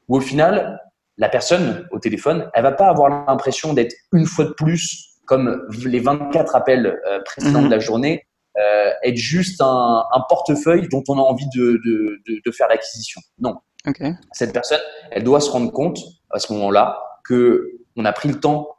Où 0.10 0.18
au 0.18 0.20
final, 0.20 0.82
la 1.18 1.30
personne 1.30 1.88
au 1.92 2.00
téléphone, 2.00 2.50
elle 2.54 2.64
va 2.64 2.74
pas 2.74 2.90
avoir 2.90 3.26
l'impression 3.26 3.74
d'être 3.74 3.96
une 4.12 4.26
fois 4.26 4.46
de 4.46 4.52
plus 4.52 5.16
comme 5.26 5.66
les 5.86 6.02
24 6.02 6.56
appels 6.56 7.00
euh, 7.08 7.20
précédents 7.24 7.64
de 7.64 7.70
la 7.70 7.78
mhm. 7.78 7.82
journée, 7.82 8.28
euh, 8.58 8.92
être 9.04 9.18
juste 9.18 9.62
un, 9.62 10.04
un, 10.14 10.22
portefeuille 10.30 10.88
dont 10.90 11.04
on 11.08 11.18
a 11.18 11.22
envie 11.22 11.48
de, 11.56 11.82
de, 11.84 12.22
de, 12.28 12.42
de 12.46 12.52
faire 12.52 12.68
l'acquisition. 12.68 13.22
Non. 13.40 13.56
Okay. 13.88 14.14
Cette 14.32 14.54
personne, 14.54 14.80
elle 15.12 15.24
doit 15.24 15.42
se 15.42 15.50
rendre 15.50 15.72
compte 15.72 16.00
à 16.32 16.40
ce 16.40 16.52
moment-là 16.54 17.00
que 17.24 17.72
on 17.96 18.06
a 18.06 18.12
pris 18.12 18.30
le 18.30 18.40
temps 18.40 18.76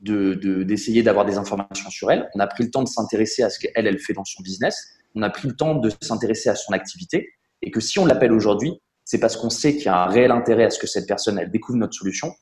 d'essayer 0.00 1.02
de, 1.02 1.06
d'avoir 1.06 1.24
des 1.24 1.36
informations 1.38 1.90
sur 1.90 2.10
elle. 2.10 2.28
On 2.34 2.40
a 2.40 2.46
pris 2.46 2.64
le 2.64 2.70
temps 2.70 2.82
de 2.82 2.88
s'intéresser 2.88 3.42
à 3.42 3.50
ce 3.50 3.58
qu'elle, 3.58 3.86
elle 3.86 3.98
fait 3.98 4.12
dans 4.12 4.24
son 4.24 4.42
business. 4.42 4.78
On 5.14 5.22
a 5.22 5.30
pris 5.30 5.48
le 5.48 5.56
temps 5.56 5.74
de 5.74 5.90
s'intéresser 6.00 6.50
à 6.50 6.54
son 6.54 6.72
activité. 6.72 7.30
Et 7.62 7.70
que 7.70 7.80
si 7.80 7.98
on 7.98 8.06
l'appelle 8.06 8.32
aujourd'hui, 8.32 8.80
c'est 9.04 9.18
parce 9.18 9.36
qu'on 9.36 9.50
sait 9.50 9.74
qu'il 9.76 9.86
y 9.86 9.88
a 9.88 10.02
un 10.02 10.06
réel 10.06 10.30
intérêt 10.30 10.64
à 10.64 10.70
ce 10.70 10.78
que 10.78 10.86
cette 10.86 11.06
personne, 11.06 11.38
elle 11.38 11.50
découvre 11.50 11.78
notre 11.78 11.94
solution. 11.94 12.32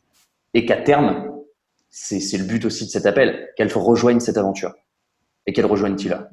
Et 0.54 0.66
qu'à 0.66 0.76
terme, 0.76 1.30
c'est 1.88 2.38
le 2.38 2.44
but 2.44 2.64
aussi 2.64 2.86
de 2.86 2.90
cet 2.90 3.06
appel, 3.06 3.50
qu'elle 3.56 3.72
rejoigne 3.72 4.20
cette 4.20 4.38
aventure. 4.38 4.72
Et 5.46 5.52
qu'elle 5.52 5.66
rejoigne 5.66 5.96
Tila. 5.96 6.30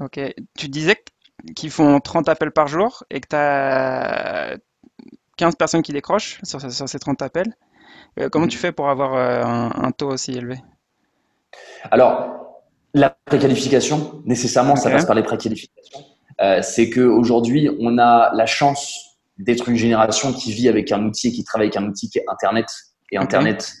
Ok. 0.00 0.20
Tu 0.56 0.68
disais 0.68 0.96
qu'ils 1.56 1.70
font 1.70 2.00
30 2.00 2.28
appels 2.28 2.52
par 2.52 2.68
jour 2.68 3.04
et 3.10 3.20
que 3.20 3.28
tu 3.28 3.36
as 3.36 4.56
15 5.36 5.56
personnes 5.56 5.82
qui 5.82 5.92
décrochent 5.92 6.40
sur, 6.42 6.60
sur 6.72 6.88
ces 6.88 6.98
30 6.98 7.22
appels. 7.22 7.54
Euh, 8.20 8.28
comment 8.28 8.46
tu 8.46 8.58
fais 8.58 8.72
pour 8.72 8.88
avoir 8.88 9.14
euh, 9.14 9.42
un, 9.74 9.90
taux 9.90 10.10
aussi 10.10 10.32
élevé? 10.32 10.56
Alors, 11.90 12.62
la 12.94 13.10
préqualification, 13.10 14.22
nécessairement, 14.24 14.76
ça 14.76 14.90
passe 14.90 15.04
par 15.04 15.16
les 15.16 15.22
préqualifications. 15.22 16.00
Euh, 16.40 16.62
c'est 16.62 16.90
qu'aujourd'hui, 16.90 17.70
on 17.80 17.98
a 17.98 18.32
la 18.34 18.46
chance 18.46 19.18
d'être 19.38 19.68
une 19.68 19.76
génération 19.76 20.32
qui 20.32 20.52
vit 20.52 20.68
avec 20.68 20.92
un 20.92 21.04
outil 21.04 21.28
et 21.28 21.32
qui 21.32 21.44
travaille 21.44 21.66
avec 21.66 21.76
un 21.76 21.86
outil 21.86 22.08
qui 22.08 22.18
est 22.18 22.24
Internet. 22.28 22.66
Et 23.10 23.16
Internet 23.16 23.72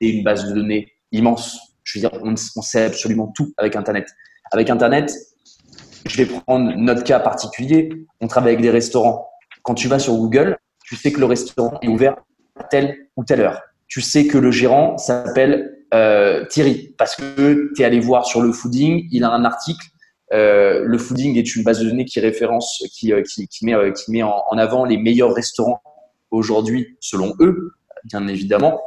est 0.00 0.10
une 0.10 0.24
base 0.24 0.48
de 0.48 0.54
données 0.54 0.92
immense. 1.12 1.58
Je 1.84 1.98
veux 1.98 2.08
dire, 2.08 2.18
on, 2.22 2.34
on 2.56 2.62
sait 2.62 2.84
absolument 2.84 3.32
tout 3.34 3.52
avec 3.56 3.76
Internet. 3.76 4.08
Avec 4.50 4.70
Internet, 4.70 5.12
je 6.08 6.16
vais 6.22 6.26
prendre 6.26 6.74
notre 6.76 7.04
cas 7.04 7.20
particulier. 7.20 7.90
On 8.20 8.26
travaille 8.26 8.54
avec 8.54 8.62
des 8.62 8.70
restaurants. 8.70 9.28
Quand 9.62 9.74
tu 9.74 9.88
vas 9.88 9.98
sur 9.98 10.14
Google, 10.14 10.58
tu 10.84 10.96
sais 10.96 11.12
que 11.12 11.20
le 11.20 11.26
restaurant 11.26 11.78
est 11.82 11.88
ouvert 11.88 12.16
à 12.58 12.64
telle 12.64 13.08
ou 13.16 13.24
telle 13.24 13.40
heure 13.40 13.60
tu 13.88 14.00
sais 14.00 14.26
que 14.26 14.38
le 14.38 14.50
gérant 14.50 14.98
s'appelle 14.98 15.84
euh, 15.94 16.44
Thierry 16.46 16.94
parce 16.98 17.16
que 17.16 17.72
tu 17.74 17.82
es 17.82 17.84
allé 17.84 18.00
voir 18.00 18.26
sur 18.26 18.42
le 18.42 18.52
fooding, 18.52 19.08
il 19.10 19.24
a 19.24 19.30
un 19.30 19.44
article. 19.44 19.86
Euh, 20.32 20.82
le 20.84 20.98
fooding 20.98 21.36
est 21.36 21.54
une 21.54 21.62
base 21.62 21.78
de 21.80 21.88
données 21.88 22.04
qui 22.04 22.18
référence, 22.18 22.84
qui, 22.92 23.12
euh, 23.12 23.22
met 24.08 24.22
en, 24.22 24.58
avant 24.58 24.84
les 24.84 24.98
meilleurs 24.98 25.32
restaurants 25.32 25.80
aujourd'hui 26.32 26.96
selon 27.00 27.34
eux, 27.40 27.72
bien 28.04 28.26
évidemment. 28.26 28.80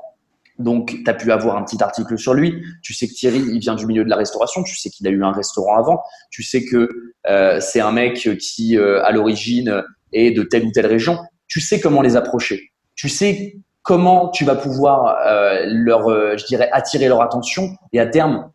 Donc, 0.60 0.98
tu 1.06 1.10
as 1.10 1.14
pu 1.14 1.32
avoir 1.32 1.56
un 1.56 1.64
petit 1.64 1.82
article 1.82 2.18
sur 2.18 2.34
lui. 2.34 2.62
Tu 2.84 2.94
sais 2.94 3.08
que 3.08 3.14
Thierry, 3.14 3.40
il 3.40 3.60
vient 3.60 3.76
du 3.76 3.86
milieu 3.86 4.04
de 4.04 4.10
la 4.10 4.18
restauration. 4.18 4.62
Tu 4.64 4.76
sais 4.76 4.90
qu'il 4.90 5.08
a 5.08 5.10
eu 5.10 5.24
un 5.24 5.32
restaurant 5.32 5.78
avant. 5.78 6.04
Tu 6.32 6.44
sais 6.44 6.66
que 6.66 7.14
euh, 7.28 7.60
c'est 7.62 7.80
un 7.80 7.94
mec 7.94 8.30
qui, 8.38 8.78
euh, 8.78 9.04
à 9.06 9.12
l'origine, 9.12 9.84
est 10.12 10.32
de 10.32 10.44
telle 10.44 10.66
ou 10.66 10.72
telle 10.72 10.88
région. 10.88 11.18
Tu 11.48 11.62
sais 11.62 11.80
comment 11.80 12.02
les 12.02 12.18
approcher. 12.18 12.74
Tu 12.96 13.08
sais 13.08 13.56
comment 13.84 14.30
tu 14.30 14.44
vas 14.44 14.56
pouvoir 14.56 15.18
euh, 15.26 15.64
leur, 15.66 16.10
je 16.38 16.46
dirais, 16.46 16.70
attirer 16.74 17.08
leur 17.08 17.22
attention 17.22 17.70
et 17.94 18.00
à 18.02 18.06
terme, 18.06 18.52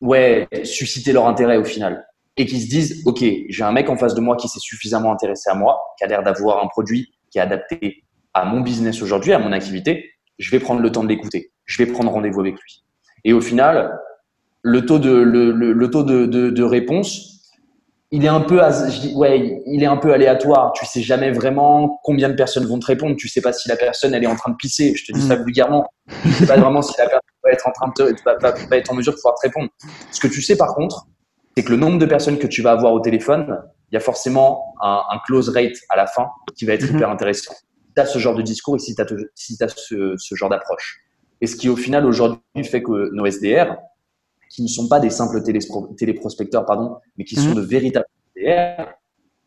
ouais, 0.00 0.46
susciter 0.62 1.12
leur 1.12 1.26
intérêt 1.26 1.56
au 1.56 1.64
final. 1.64 2.06
Et 2.36 2.46
qu'ils 2.46 2.62
se 2.62 2.68
disent, 2.68 3.02
OK, 3.06 3.24
j'ai 3.48 3.64
un 3.64 3.72
mec 3.72 3.90
en 3.90 3.96
face 3.96 4.14
de 4.14 4.20
moi 4.20 4.36
qui 4.36 4.48
s'est 4.48 4.60
suffisamment 4.60 5.12
intéressé 5.12 5.50
à 5.50 5.54
moi, 5.54 5.80
qui 5.98 6.04
a 6.04 6.06
l'air 6.06 6.22
d'avoir 6.22 6.64
un 6.64 6.68
produit 6.68 7.12
qui 7.30 7.38
est 7.38 7.42
adapté 7.42 8.04
à 8.34 8.44
mon 8.44 8.60
business 8.60 9.02
aujourd'hui, 9.02 9.32
à 9.32 9.38
mon 9.38 9.52
activité. 9.52 10.11
Je 10.38 10.50
vais 10.50 10.60
prendre 10.60 10.80
le 10.80 10.90
temps 10.90 11.02
de 11.02 11.08
l'écouter. 11.08 11.52
Je 11.64 11.82
vais 11.82 11.90
prendre 11.90 12.10
rendez-vous 12.10 12.40
avec 12.40 12.54
lui. 12.54 12.82
Et 13.24 13.32
au 13.32 13.40
final, 13.40 13.98
le 14.62 14.84
taux 14.86 14.98
de, 14.98 15.10
le, 15.10 15.52
le, 15.52 15.90
taux 15.90 16.02
de, 16.02 16.26
de, 16.26 16.50
de 16.50 16.62
réponse, 16.62 17.32
il 18.14 18.26
est 18.26 18.28
un 18.28 18.42
peu, 18.42 18.60
ouais, 19.14 19.62
il 19.66 19.82
est 19.82 19.86
un 19.86 19.96
peu 19.96 20.12
aléatoire. 20.12 20.72
Tu 20.74 20.84
sais 20.84 21.00
jamais 21.00 21.32
vraiment 21.32 21.98
combien 22.04 22.28
de 22.28 22.34
personnes 22.34 22.66
vont 22.66 22.78
te 22.78 22.86
répondre. 22.86 23.16
Tu 23.16 23.26
sais 23.26 23.40
pas 23.40 23.54
si 23.54 23.70
la 23.70 23.76
personne 23.76 24.12
elle 24.12 24.22
est 24.22 24.28
en 24.28 24.36
train 24.36 24.52
de 24.52 24.56
pisser. 24.56 24.94
Je 24.94 25.06
te 25.06 25.12
dis 25.12 25.26
ça 25.26 25.36
mm. 25.36 25.44
vulgairement. 25.44 25.86
Tu 26.22 26.30
sais 26.32 26.46
pas 26.46 26.58
vraiment 26.58 26.82
si 26.82 26.92
la 26.98 27.04
personne 27.04 27.20
va 27.42 27.50
être 27.50 27.66
en 27.66 27.72
train 27.72 27.88
de 27.88 28.12
te, 28.12 28.68
va, 28.68 28.76
être 28.76 28.92
en 28.92 28.94
mesure 28.94 29.12
de 29.12 29.16
pouvoir 29.16 29.34
te 29.36 29.46
répondre. 29.46 29.70
Ce 30.10 30.20
que 30.20 30.28
tu 30.28 30.42
sais 30.42 30.56
par 30.56 30.74
contre, 30.74 31.06
c'est 31.56 31.64
que 31.64 31.70
le 31.70 31.78
nombre 31.78 31.98
de 31.98 32.06
personnes 32.06 32.38
que 32.38 32.46
tu 32.46 32.60
vas 32.60 32.72
avoir 32.72 32.92
au 32.92 33.00
téléphone, 33.00 33.58
il 33.90 33.94
y 33.94 33.96
a 33.96 34.00
forcément 34.00 34.74
un, 34.82 35.02
un 35.10 35.18
close 35.26 35.48
rate 35.48 35.76
à 35.88 35.96
la 35.96 36.06
fin 36.06 36.28
qui 36.54 36.66
va 36.66 36.74
être 36.74 36.84
mm-hmm. 36.84 36.96
hyper 36.96 37.08
intéressant. 37.08 37.54
Tu 37.94 38.00
as 38.00 38.06
ce 38.06 38.18
genre 38.18 38.34
de 38.34 38.42
discours 38.42 38.76
et 38.76 38.78
si 38.78 38.94
tu 38.94 39.02
as, 39.02 39.06
si 39.34 39.56
as 39.62 39.68
ce, 39.68 40.14
ce 40.16 40.34
genre 40.34 40.50
d'approche. 40.50 41.00
Et 41.40 41.46
ce 41.46 41.56
qui 41.56 41.68
au 41.68 41.76
final 41.76 42.06
aujourd'hui 42.06 42.40
fait 42.64 42.82
que 42.82 43.10
nos 43.12 43.26
SDR, 43.26 43.76
qui 44.48 44.62
ne 44.62 44.68
sont 44.68 44.88
pas 44.88 45.00
des 45.00 45.10
simples 45.10 45.42
téléprospecteurs, 45.96 46.64
pardon, 46.64 46.98
mais 47.16 47.24
qui 47.24 47.36
sont 47.36 47.48
mhm. 47.48 47.54
de 47.54 47.60
véritables 47.62 48.06
SDR, 48.36 48.86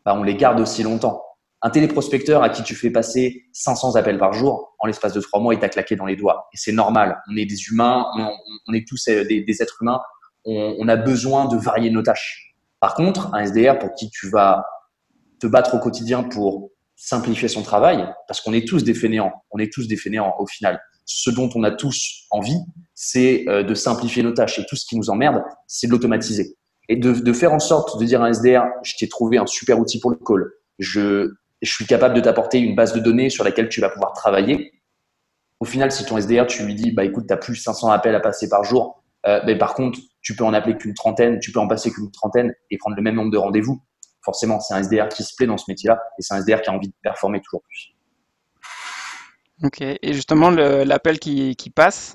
bah, 0.04 0.14
on 0.14 0.22
les 0.22 0.36
garde 0.36 0.60
aussi 0.60 0.82
longtemps. 0.82 1.22
Un 1.62 1.70
téléprospecteur 1.70 2.42
à 2.42 2.50
qui 2.50 2.62
tu 2.62 2.74
fais 2.74 2.90
passer 2.90 3.44
500 3.52 3.96
appels 3.96 4.18
par 4.18 4.32
jour, 4.32 4.76
en 4.78 4.86
l'espace 4.86 5.14
de 5.14 5.20
trois 5.20 5.40
mois, 5.40 5.54
il 5.54 5.60
t'a 5.60 5.68
claqué 5.68 5.96
dans 5.96 6.06
les 6.06 6.16
doigts. 6.16 6.48
Et 6.52 6.56
c'est 6.56 6.72
normal. 6.72 7.18
On 7.30 7.36
est 7.36 7.46
des 7.46 7.56
humains, 7.70 8.06
on, 8.68 8.74
est 8.74 8.86
tous 8.86 9.08
euh, 9.08 9.24
des, 9.24 9.62
êtres 9.62 9.78
humains. 9.80 10.00
On, 10.44 10.86
a 10.86 10.96
besoin 10.96 11.46
de 11.46 11.56
varier 11.56 11.90
nos 11.90 12.02
tâches. 12.02 12.54
Par 12.78 12.94
contre, 12.94 13.34
un 13.34 13.44
SDR 13.44 13.78
pour 13.78 13.94
qui 13.94 14.10
tu 14.10 14.28
vas 14.28 14.64
te 15.40 15.46
battre 15.46 15.74
au 15.74 15.78
quotidien 15.80 16.22
pour 16.22 16.70
simplifier 16.96 17.48
son 17.48 17.62
travail, 17.62 18.08
parce 18.26 18.40
qu'on 18.40 18.52
est 18.52 18.66
tous 18.66 18.82
des 18.82 18.94
fainéants. 18.94 19.32
On 19.50 19.58
est 19.58 19.72
tous 19.72 19.86
des 19.86 19.96
fainéants 19.96 20.34
au 20.38 20.46
final 20.46 20.80
ce 21.06 21.30
dont 21.30 21.48
on 21.54 21.62
a 21.62 21.70
tous 21.70 22.26
envie, 22.30 22.58
c'est 22.94 23.44
euh, 23.48 23.62
de 23.62 23.74
simplifier 23.74 24.22
nos 24.22 24.32
tâches. 24.32 24.58
Et 24.58 24.66
tout 24.66 24.76
ce 24.76 24.84
qui 24.84 24.96
nous 24.96 25.08
emmerde, 25.08 25.42
c'est 25.66 25.86
de 25.86 25.92
l'automatiser. 25.92 26.56
Et 26.88 26.96
de, 26.96 27.32
faire 27.32 27.52
en 27.52 27.58
sorte 27.58 27.98
de 27.98 28.04
dire 28.04 28.22
à 28.22 28.26
un 28.26 28.32
SDR, 28.32 28.64
je 28.82 28.94
t'ai 28.96 29.08
trouvé 29.08 29.38
un 29.38 29.46
super 29.46 29.80
outil 29.80 29.98
pour 29.98 30.10
le 30.10 30.16
call. 30.16 30.52
Je, 30.78 31.32
suis 31.62 31.86
capable 31.86 32.14
de 32.14 32.20
t'apporter 32.20 32.58
une 32.58 32.76
base 32.76 32.92
de 32.92 33.00
données 33.00 33.28
sur 33.28 33.42
laquelle 33.42 33.68
tu 33.68 33.80
vas 33.80 33.88
pouvoir 33.88 34.12
travailler. 34.12 34.72
Au 35.58 35.64
final, 35.64 35.90
si 35.90 36.04
ton 36.04 36.16
SDR, 36.16 36.46
tu 36.46 36.64
lui 36.64 36.76
dis, 36.76 36.92
bah 36.92 37.04
écoute, 37.04 37.24
tu 37.28 37.36
plus 37.38 37.56
500 37.56 37.90
appels 37.90 38.14
à 38.14 38.20
passer 38.20 38.48
par 38.48 38.62
jour, 38.62 39.02
euh, 39.26 39.40
mais 39.46 39.58
par 39.58 39.74
contre, 39.74 39.98
tu 40.22 40.36
peux 40.36 40.44
en 40.44 40.54
appeler 40.54 40.76
qu'une 40.76 40.94
trentaine, 40.94 41.40
tu 41.40 41.50
peux 41.50 41.58
en 41.58 41.66
passer 41.66 41.90
qu'une 41.90 42.10
trentaine 42.12 42.54
et 42.70 42.78
prendre 42.78 42.94
le 42.94 43.02
même 43.02 43.16
nombre 43.16 43.32
de 43.32 43.38
rendez-vous. 43.38 43.80
Forcément, 44.26 44.58
c'est 44.58 44.74
un 44.74 44.82
SDR 44.82 45.08
qui 45.08 45.22
se 45.22 45.36
plaît 45.36 45.46
dans 45.46 45.56
ce 45.56 45.66
métier-là 45.68 46.02
et 46.18 46.22
c'est 46.22 46.34
un 46.34 46.38
SDR 46.38 46.60
qui 46.60 46.68
a 46.68 46.72
envie 46.72 46.88
de 46.88 46.94
performer 47.00 47.40
toujours 47.40 47.62
plus. 47.62 47.94
Ok, 49.62 49.80
et 49.80 50.12
justement 50.12 50.50
l'appel 50.50 51.20
qui, 51.20 51.54
qui, 51.54 51.70
passe, 51.70 52.14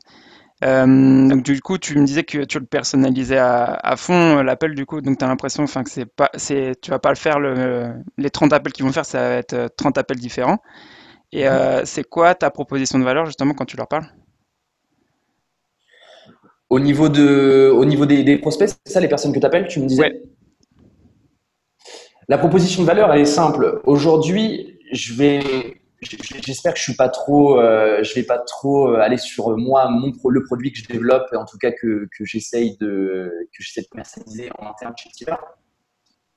euh, 0.65 0.85
donc 1.27 1.41
du 1.41 1.59
coup 1.61 1.77
tu 1.79 1.97
me 1.97 2.05
disais 2.05 2.23
que 2.23 2.43
tu 2.43 2.59
le 2.59 2.65
personnalisais 2.65 3.37
à, 3.37 3.79
à 3.81 3.95
fond 3.95 4.37
euh, 4.37 4.43
l'appel 4.43 4.75
du 4.75 4.85
coup, 4.85 4.99
donc 5.01 5.17
tu 5.17 5.25
as 5.25 5.27
l'impression 5.27 5.65
que 5.65 5.89
c'est 5.89 6.05
pas, 6.05 6.29
c'est, 6.35 6.73
tu 6.81 6.91
vas 6.91 6.99
pas 6.99 7.09
le 7.09 7.15
faire, 7.15 7.39
le, 7.39 7.93
les 8.17 8.29
30 8.29 8.51
appels 8.53 8.73
qu'ils 8.73 8.85
vont 8.85 8.91
faire, 8.91 9.05
ça 9.05 9.21
va 9.21 9.35
être 9.37 9.69
30 9.77 9.97
euh, 9.97 10.01
appels 10.01 10.19
différents. 10.19 10.59
Et 11.31 11.47
euh, 11.47 11.85
c'est 11.85 12.03
quoi 12.03 12.35
ta 12.35 12.51
proposition 12.51 12.99
de 12.99 13.05
valeur 13.05 13.25
justement 13.25 13.53
quand 13.53 13.65
tu 13.65 13.77
leur 13.77 13.87
parles? 13.87 14.05
Au 16.69 16.79
niveau, 16.79 17.09
de, 17.09 17.71
au 17.73 17.85
niveau 17.85 18.05
des, 18.05 18.37
prospects, 18.37 18.69
c'est 18.85 18.93
ça 18.93 18.99
les 18.99 19.09
personnes 19.09 19.33
que 19.33 19.39
tu 19.39 19.45
appelles, 19.45 19.67
tu 19.67 19.79
me 19.79 19.87
disais? 19.87 20.21
La 22.31 22.37
proposition 22.37 22.83
de 22.83 22.87
valeur, 22.87 23.11
elle 23.11 23.19
est 23.19 23.25
simple. 23.25 23.81
Aujourd'hui, 23.83 24.79
je 24.93 25.13
vais, 25.15 25.41
j'espère 25.99 26.71
que 26.71 26.79
je 26.79 26.83
suis 26.83 26.95
pas 26.95 27.09
trop, 27.09 27.59
euh, 27.59 28.01
je 28.03 28.15
vais 28.15 28.23
pas 28.23 28.37
trop 28.37 28.87
euh, 28.87 29.01
aller 29.01 29.17
sur 29.17 29.57
moi, 29.57 29.89
mon 29.89 30.13
le 30.29 30.43
produit 30.45 30.71
que 30.71 30.77
je 30.79 30.85
développe, 30.85 31.25
en 31.35 31.43
tout 31.43 31.57
cas 31.57 31.71
que, 31.71 32.07
que 32.17 32.23
de, 32.79 33.33
que 33.53 33.61
j'essaie 33.61 33.81
de 33.81 33.87
commercialiser 33.87 34.49
en 34.57 34.67
interne 34.69 34.93
chez 34.95 35.09
Tiller. 35.09 35.35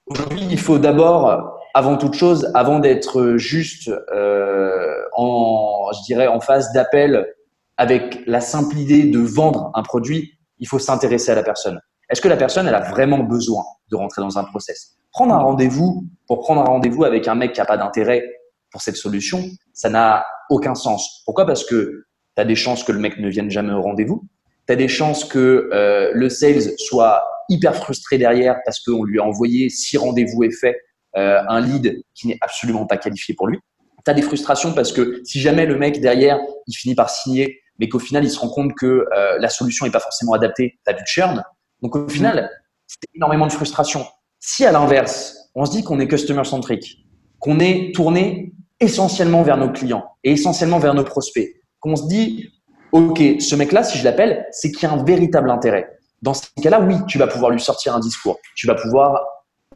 Aujourd'hui, 0.06 0.44
il 0.50 0.58
faut 0.58 0.78
d'abord, 0.78 1.60
avant 1.74 1.96
toute 1.96 2.14
chose, 2.14 2.50
avant 2.54 2.80
d'être 2.80 3.36
juste 3.36 3.88
euh, 4.12 4.96
en, 5.12 5.92
je 5.92 6.02
dirais, 6.06 6.26
en 6.26 6.40
phase 6.40 6.72
d'appel 6.72 7.32
avec 7.76 8.18
la 8.26 8.40
simple 8.40 8.76
idée 8.78 9.04
de 9.04 9.20
vendre 9.20 9.70
un 9.74 9.84
produit, 9.84 10.32
il 10.58 10.66
faut 10.66 10.80
s'intéresser 10.80 11.30
à 11.30 11.36
la 11.36 11.44
personne. 11.44 11.80
Est-ce 12.10 12.20
que 12.20 12.28
la 12.28 12.36
personne, 12.36 12.66
elle 12.66 12.74
a 12.74 12.80
vraiment 12.90 13.20
besoin 13.20 13.64
de 13.90 13.96
rentrer 13.96 14.22
dans 14.22 14.38
un 14.38 14.44
process? 14.44 14.96
Prendre 15.12 15.34
un 15.34 15.38
rendez-vous 15.38 16.04
pour 16.26 16.40
prendre 16.40 16.60
un 16.60 16.64
rendez-vous 16.64 17.04
avec 17.04 17.28
un 17.28 17.34
mec 17.34 17.52
qui 17.52 17.60
n'a 17.60 17.66
pas 17.66 17.76
d'intérêt 17.76 18.24
pour 18.70 18.82
cette 18.82 18.96
solution, 18.96 19.42
ça 19.72 19.88
n'a 19.88 20.26
aucun 20.50 20.74
sens. 20.74 21.22
Pourquoi? 21.24 21.46
Parce 21.46 21.64
que 21.64 22.04
tu 22.36 22.42
as 22.42 22.44
des 22.44 22.56
chances 22.56 22.82
que 22.82 22.92
le 22.92 22.98
mec 22.98 23.18
ne 23.18 23.28
vienne 23.28 23.50
jamais 23.50 23.72
au 23.72 23.82
rendez-vous. 23.82 24.24
Tu 24.66 24.72
as 24.72 24.76
des 24.76 24.88
chances 24.88 25.24
que 25.24 25.70
euh, 25.72 26.10
le 26.14 26.28
sales 26.28 26.76
soit 26.78 27.22
hyper 27.48 27.76
frustré 27.76 28.18
derrière 28.18 28.56
parce 28.64 28.80
qu'on 28.80 29.04
lui 29.04 29.20
a 29.20 29.24
envoyé 29.24 29.68
six 29.68 29.96
rendez-vous 29.96 30.42
et 30.42 30.50
fait 30.50 30.76
euh, 31.16 31.40
un 31.48 31.60
lead 31.60 32.02
qui 32.14 32.28
n'est 32.28 32.38
absolument 32.40 32.86
pas 32.86 32.96
qualifié 32.96 33.34
pour 33.34 33.46
lui. 33.46 33.60
Tu 34.04 34.10
as 34.10 34.14
des 34.14 34.22
frustrations 34.22 34.72
parce 34.72 34.92
que 34.92 35.20
si 35.24 35.40
jamais 35.40 35.66
le 35.66 35.78
mec 35.78 36.00
derrière, 36.00 36.38
il 36.66 36.74
finit 36.74 36.94
par 36.94 37.10
signer 37.10 37.60
mais 37.78 37.88
qu'au 37.88 37.98
final, 37.98 38.24
il 38.24 38.30
se 38.30 38.38
rend 38.38 38.48
compte 38.48 38.74
que 38.74 39.06
euh, 39.16 39.38
la 39.38 39.48
solution 39.48 39.86
n'est 39.86 39.92
pas 39.92 40.00
forcément 40.00 40.32
adaptée, 40.32 40.78
tu 40.84 40.90
as 40.90 40.94
du 40.94 41.04
churn. 41.06 41.42
Donc 41.84 41.96
au 41.96 42.08
final, 42.08 42.50
c'est 42.86 43.10
énormément 43.14 43.46
de 43.46 43.52
frustration. 43.52 44.06
Si 44.40 44.64
à 44.64 44.72
l'inverse, 44.72 45.36
on 45.54 45.66
se 45.66 45.70
dit 45.70 45.84
qu'on 45.84 46.00
est 46.00 46.08
customer-centric, 46.08 47.04
qu'on 47.38 47.60
est 47.60 47.94
tourné 47.94 48.54
essentiellement 48.80 49.42
vers 49.42 49.58
nos 49.58 49.70
clients 49.70 50.04
et 50.24 50.32
essentiellement 50.32 50.78
vers 50.78 50.94
nos 50.94 51.04
prospects, 51.04 51.54
qu'on 51.80 51.94
se 51.94 52.06
dit, 52.08 52.48
OK, 52.92 53.20
ce 53.38 53.54
mec-là, 53.54 53.84
si 53.84 53.98
je 53.98 54.04
l'appelle, 54.04 54.46
c'est 54.50 54.72
qu'il 54.72 54.84
y 54.84 54.86
a 54.86 54.92
un 54.92 55.04
véritable 55.04 55.50
intérêt. 55.50 55.98
Dans 56.22 56.32
ce 56.32 56.46
cas-là, 56.62 56.80
oui, 56.80 56.96
tu 57.06 57.18
vas 57.18 57.26
pouvoir 57.26 57.50
lui 57.50 57.60
sortir 57.60 57.94
un 57.94 58.00
discours. 58.00 58.38
Tu 58.56 58.66
vas 58.66 58.76
pouvoir, 58.76 59.22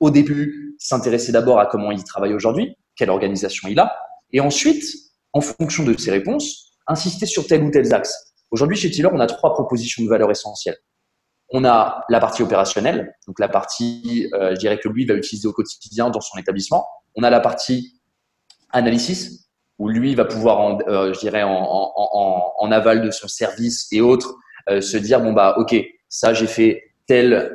au 0.01 0.11
début, 0.11 0.77
s'intéresser 0.79 1.31
d'abord 1.31 1.61
à 1.61 1.66
comment 1.66 1.90
il 1.90 2.03
travaille 2.05 2.33
aujourd'hui, 2.33 2.75
quelle 2.97 3.11
organisation 3.11 3.68
il 3.68 3.79
a, 3.79 3.94
et 4.33 4.40
ensuite, 4.40 4.83
en 5.35 5.42
fonction 5.42 5.85
de 5.85 5.94
ses 5.99 6.11
réponses, 6.11 6.73
insister 6.87 7.27
sur 7.27 7.47
tel 7.47 7.62
ou 7.64 7.71
tel 7.71 7.92
axe. 7.92 8.33
Aujourd'hui, 8.51 8.79
chez 8.79 8.90
Tiller, 8.90 9.11
on 9.12 9.21
a 9.21 9.27
trois 9.27 9.53
propositions 9.53 10.03
de 10.03 10.09
valeur 10.09 10.31
essentielles. 10.31 10.79
On 11.50 11.64
a 11.64 12.04
la 12.08 12.20
partie 12.20 12.42
opérationnelle, 12.42 13.14
donc 13.26 13.38
la 13.38 13.48
partie, 13.48 14.28
euh, 14.34 14.50
je 14.54 14.61
dirais 14.61 14.78
que 14.78 14.88
lui 14.88 15.06
va 15.06 15.14
utiliser 15.14 15.48
au 15.48 15.52
quotidien 15.52 16.11
dans 16.11 16.20
son 16.20 16.38
établissement. 16.38 16.87
On 17.14 17.22
a 17.22 17.30
la 17.30 17.40
partie 17.40 18.00
analysis, 18.70 19.48
où 19.78 19.88
lui 19.88 20.14
va 20.14 20.24
pouvoir, 20.24 20.61
en, 20.61 20.78
euh, 20.88 21.14
je 21.14 21.20
dirais, 21.20 21.42
en, 21.44 22.70
aval 22.70 23.00
de 23.00 23.11
son 23.11 23.28
service 23.28 23.88
et 23.92 24.02
autres, 24.02 24.34
euh, 24.68 24.82
se 24.82 24.98
dire 24.98 25.22
bon 25.22 25.32
bah 25.32 25.54
ok, 25.56 25.74
ça 26.11 26.34
j'ai 26.34 26.46
fait 26.46 26.82
tel, 27.06 27.50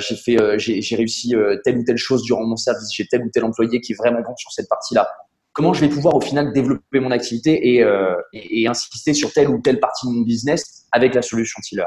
j'ai 0.00 0.16
fait, 0.16 0.58
j'ai 0.58 0.96
réussi 0.96 1.32
telle 1.64 1.78
ou 1.78 1.84
telle 1.84 1.96
chose 1.96 2.22
durant 2.24 2.44
mon 2.44 2.56
service, 2.56 2.88
j'ai 2.92 3.06
tel 3.06 3.22
ou 3.22 3.30
tel 3.32 3.44
employé 3.44 3.80
qui 3.80 3.92
est 3.92 3.96
vraiment 3.96 4.20
bon 4.22 4.34
sur 4.36 4.50
cette 4.50 4.68
partie-là 4.68 5.08
comment 5.56 5.72
je 5.72 5.80
vais 5.80 5.88
pouvoir 5.88 6.14
au 6.14 6.20
final 6.20 6.52
développer 6.52 7.00
mon 7.00 7.10
activité 7.10 7.82
euh, 7.82 8.14
et, 8.34 8.62
et, 8.62 8.68
insister 8.68 9.14
sur 9.14 9.32
telle 9.32 9.48
ou 9.48 9.58
telle 9.62 9.80
partie 9.80 10.06
de 10.06 10.12
mon 10.12 10.20
business 10.20 10.84
avec 10.92 11.14
la 11.14 11.22
solution 11.22 11.60
Tiller? 11.62 11.86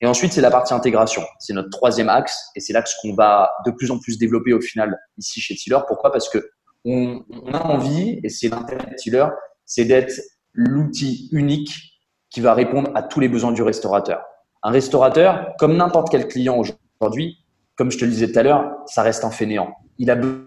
Et 0.00 0.06
ensuite, 0.06 0.32
c'est 0.32 0.40
la 0.40 0.50
partie 0.50 0.74
intégration. 0.74 1.22
C'est 1.40 1.52
notre 1.52 1.70
troisième 1.70 2.08
axe 2.08 2.50
et 2.54 2.60
c'est 2.60 2.72
l'axe 2.72 2.94
qu'on 3.02 3.14
va 3.14 3.50
de 3.66 3.72
plus 3.72 3.90
en 3.90 3.98
plus 3.98 4.16
développer 4.18 4.52
au 4.52 4.60
final 4.60 4.96
ici 5.16 5.40
chez 5.40 5.54
Tiller. 5.54 5.78
Pourquoi? 5.86 6.12
Parce 6.12 6.28
que 6.28 6.50
on, 6.84 7.24
a 7.52 7.62
envie, 7.64 8.20
et 8.22 8.28
c'est 8.28 8.48
l'intérêt 8.48 8.90
de 8.90 8.94
Tiller, 8.94 9.26
c'est 9.64 9.84
d'être 9.84 10.12
l'outil 10.52 11.28
unique 11.32 11.74
qui 12.30 12.40
va 12.40 12.54
répondre 12.54 12.90
à 12.94 13.02
tous 13.02 13.20
les 13.20 13.28
besoins 13.28 13.52
du 13.52 13.62
restaurateur. 13.62 14.22
Un 14.62 14.70
restaurateur, 14.70 15.54
comme 15.58 15.76
n'importe 15.76 16.10
quel 16.10 16.28
client 16.28 16.56
aujourd'hui, 16.56 17.44
comme 17.74 17.90
je 17.90 17.98
te 17.98 18.04
le 18.04 18.10
disais 18.10 18.30
tout 18.30 18.38
à 18.38 18.42
l'heure, 18.42 18.70
ça 18.86 19.02
reste 19.02 19.24
un 19.24 19.30
fainéant. 19.30 19.74
Il 19.98 20.10
a 20.10 20.14
besoin 20.14 20.46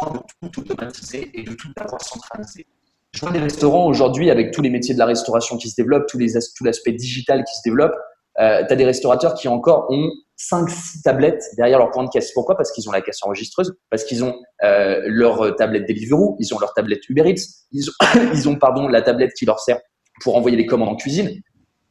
de 0.00 0.18
tout 0.40 0.60
automatiser 0.60 1.30
et 1.32 1.44
de 1.44 1.54
tout 1.54 1.72
avoir 1.76 2.02
centralisé. 2.02 2.66
Je 3.14 3.20
vois 3.20 3.30
des 3.30 3.38
restaurants 3.38 3.86
aujourd'hui 3.86 4.28
avec 4.28 4.50
tous 4.50 4.60
les 4.60 4.70
métiers 4.70 4.92
de 4.92 4.98
la 4.98 5.06
restauration 5.06 5.56
qui 5.56 5.70
se 5.70 5.76
développent, 5.76 6.08
tout 6.08 6.18
l'aspect 6.18 6.92
digital 6.92 7.44
qui 7.44 7.54
se 7.54 7.60
développe. 7.64 7.94
Euh, 8.40 8.64
tu 8.66 8.72
as 8.72 8.76
des 8.76 8.84
restaurateurs 8.84 9.34
qui 9.34 9.46
encore 9.46 9.86
ont 9.90 10.10
5-6 10.36 11.02
tablettes 11.04 11.44
derrière 11.56 11.78
leur 11.78 11.92
point 11.92 12.02
de 12.02 12.08
caisse. 12.08 12.32
Pourquoi? 12.32 12.56
Parce 12.56 12.72
qu'ils 12.72 12.88
ont 12.88 12.92
la 12.92 13.02
caisse 13.02 13.22
enregistreuse, 13.22 13.72
parce 13.88 14.02
qu'ils 14.02 14.24
ont 14.24 14.34
euh, 14.64 15.00
leur 15.06 15.54
tablette 15.54 15.86
Deliveroo, 15.86 16.36
ils 16.40 16.52
ont 16.54 16.58
leur 16.58 16.74
tablette 16.74 17.08
Uber 17.08 17.30
Eats, 17.30 17.42
ils 17.70 17.88
ont, 17.88 17.92
ils 18.34 18.48
ont 18.48 18.56
pardon, 18.56 18.88
la 18.88 19.00
tablette 19.00 19.32
qui 19.34 19.46
leur 19.46 19.60
sert 19.60 19.78
pour 20.20 20.36
envoyer 20.36 20.56
les 20.56 20.66
commandes 20.66 20.88
en 20.88 20.96
cuisine. 20.96 21.30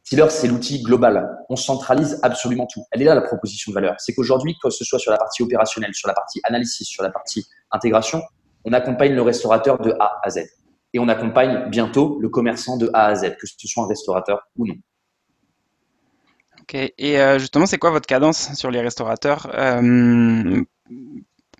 Tiller, 0.04 0.26
c'est 0.28 0.48
l'outil 0.48 0.82
global. 0.82 1.26
On 1.48 1.56
centralise 1.56 2.20
absolument 2.22 2.66
tout. 2.66 2.84
Elle 2.90 3.00
est 3.00 3.06
là 3.06 3.14
la 3.14 3.22
proposition 3.22 3.70
de 3.70 3.74
valeur. 3.74 3.94
C'est 3.96 4.12
qu'aujourd'hui, 4.12 4.56
que 4.62 4.68
ce 4.68 4.84
soit 4.84 4.98
sur 4.98 5.10
la 5.10 5.16
partie 5.16 5.42
opérationnelle, 5.42 5.94
sur 5.94 6.06
la 6.06 6.14
partie 6.14 6.42
analysis, 6.44 6.86
sur 6.86 7.02
la 7.02 7.08
partie 7.08 7.46
intégration, 7.70 8.20
on 8.66 8.74
accompagne 8.74 9.14
le 9.14 9.22
restaurateur 9.22 9.80
de 9.80 9.94
A 9.98 10.20
à 10.22 10.28
Z. 10.28 10.40
Et 10.94 10.98
on 10.98 11.08
accompagne 11.08 11.68
bientôt 11.68 12.18
le 12.20 12.28
commerçant 12.28 12.78
de 12.78 12.88
A 12.94 13.06
à 13.06 13.14
Z, 13.14 13.36
que 13.38 13.46
ce 13.46 13.68
soit 13.68 13.84
un 13.84 13.88
restaurateur 13.88 14.48
ou 14.56 14.66
non. 14.66 14.74
Ok. 16.62 16.74
Et 16.74 17.20
euh, 17.20 17.38
justement, 17.38 17.66
c'est 17.66 17.78
quoi 17.78 17.90
votre 17.90 18.06
cadence 18.06 18.54
sur 18.54 18.70
les 18.70 18.80
restaurateurs 18.80 19.50
euh, 19.54 20.62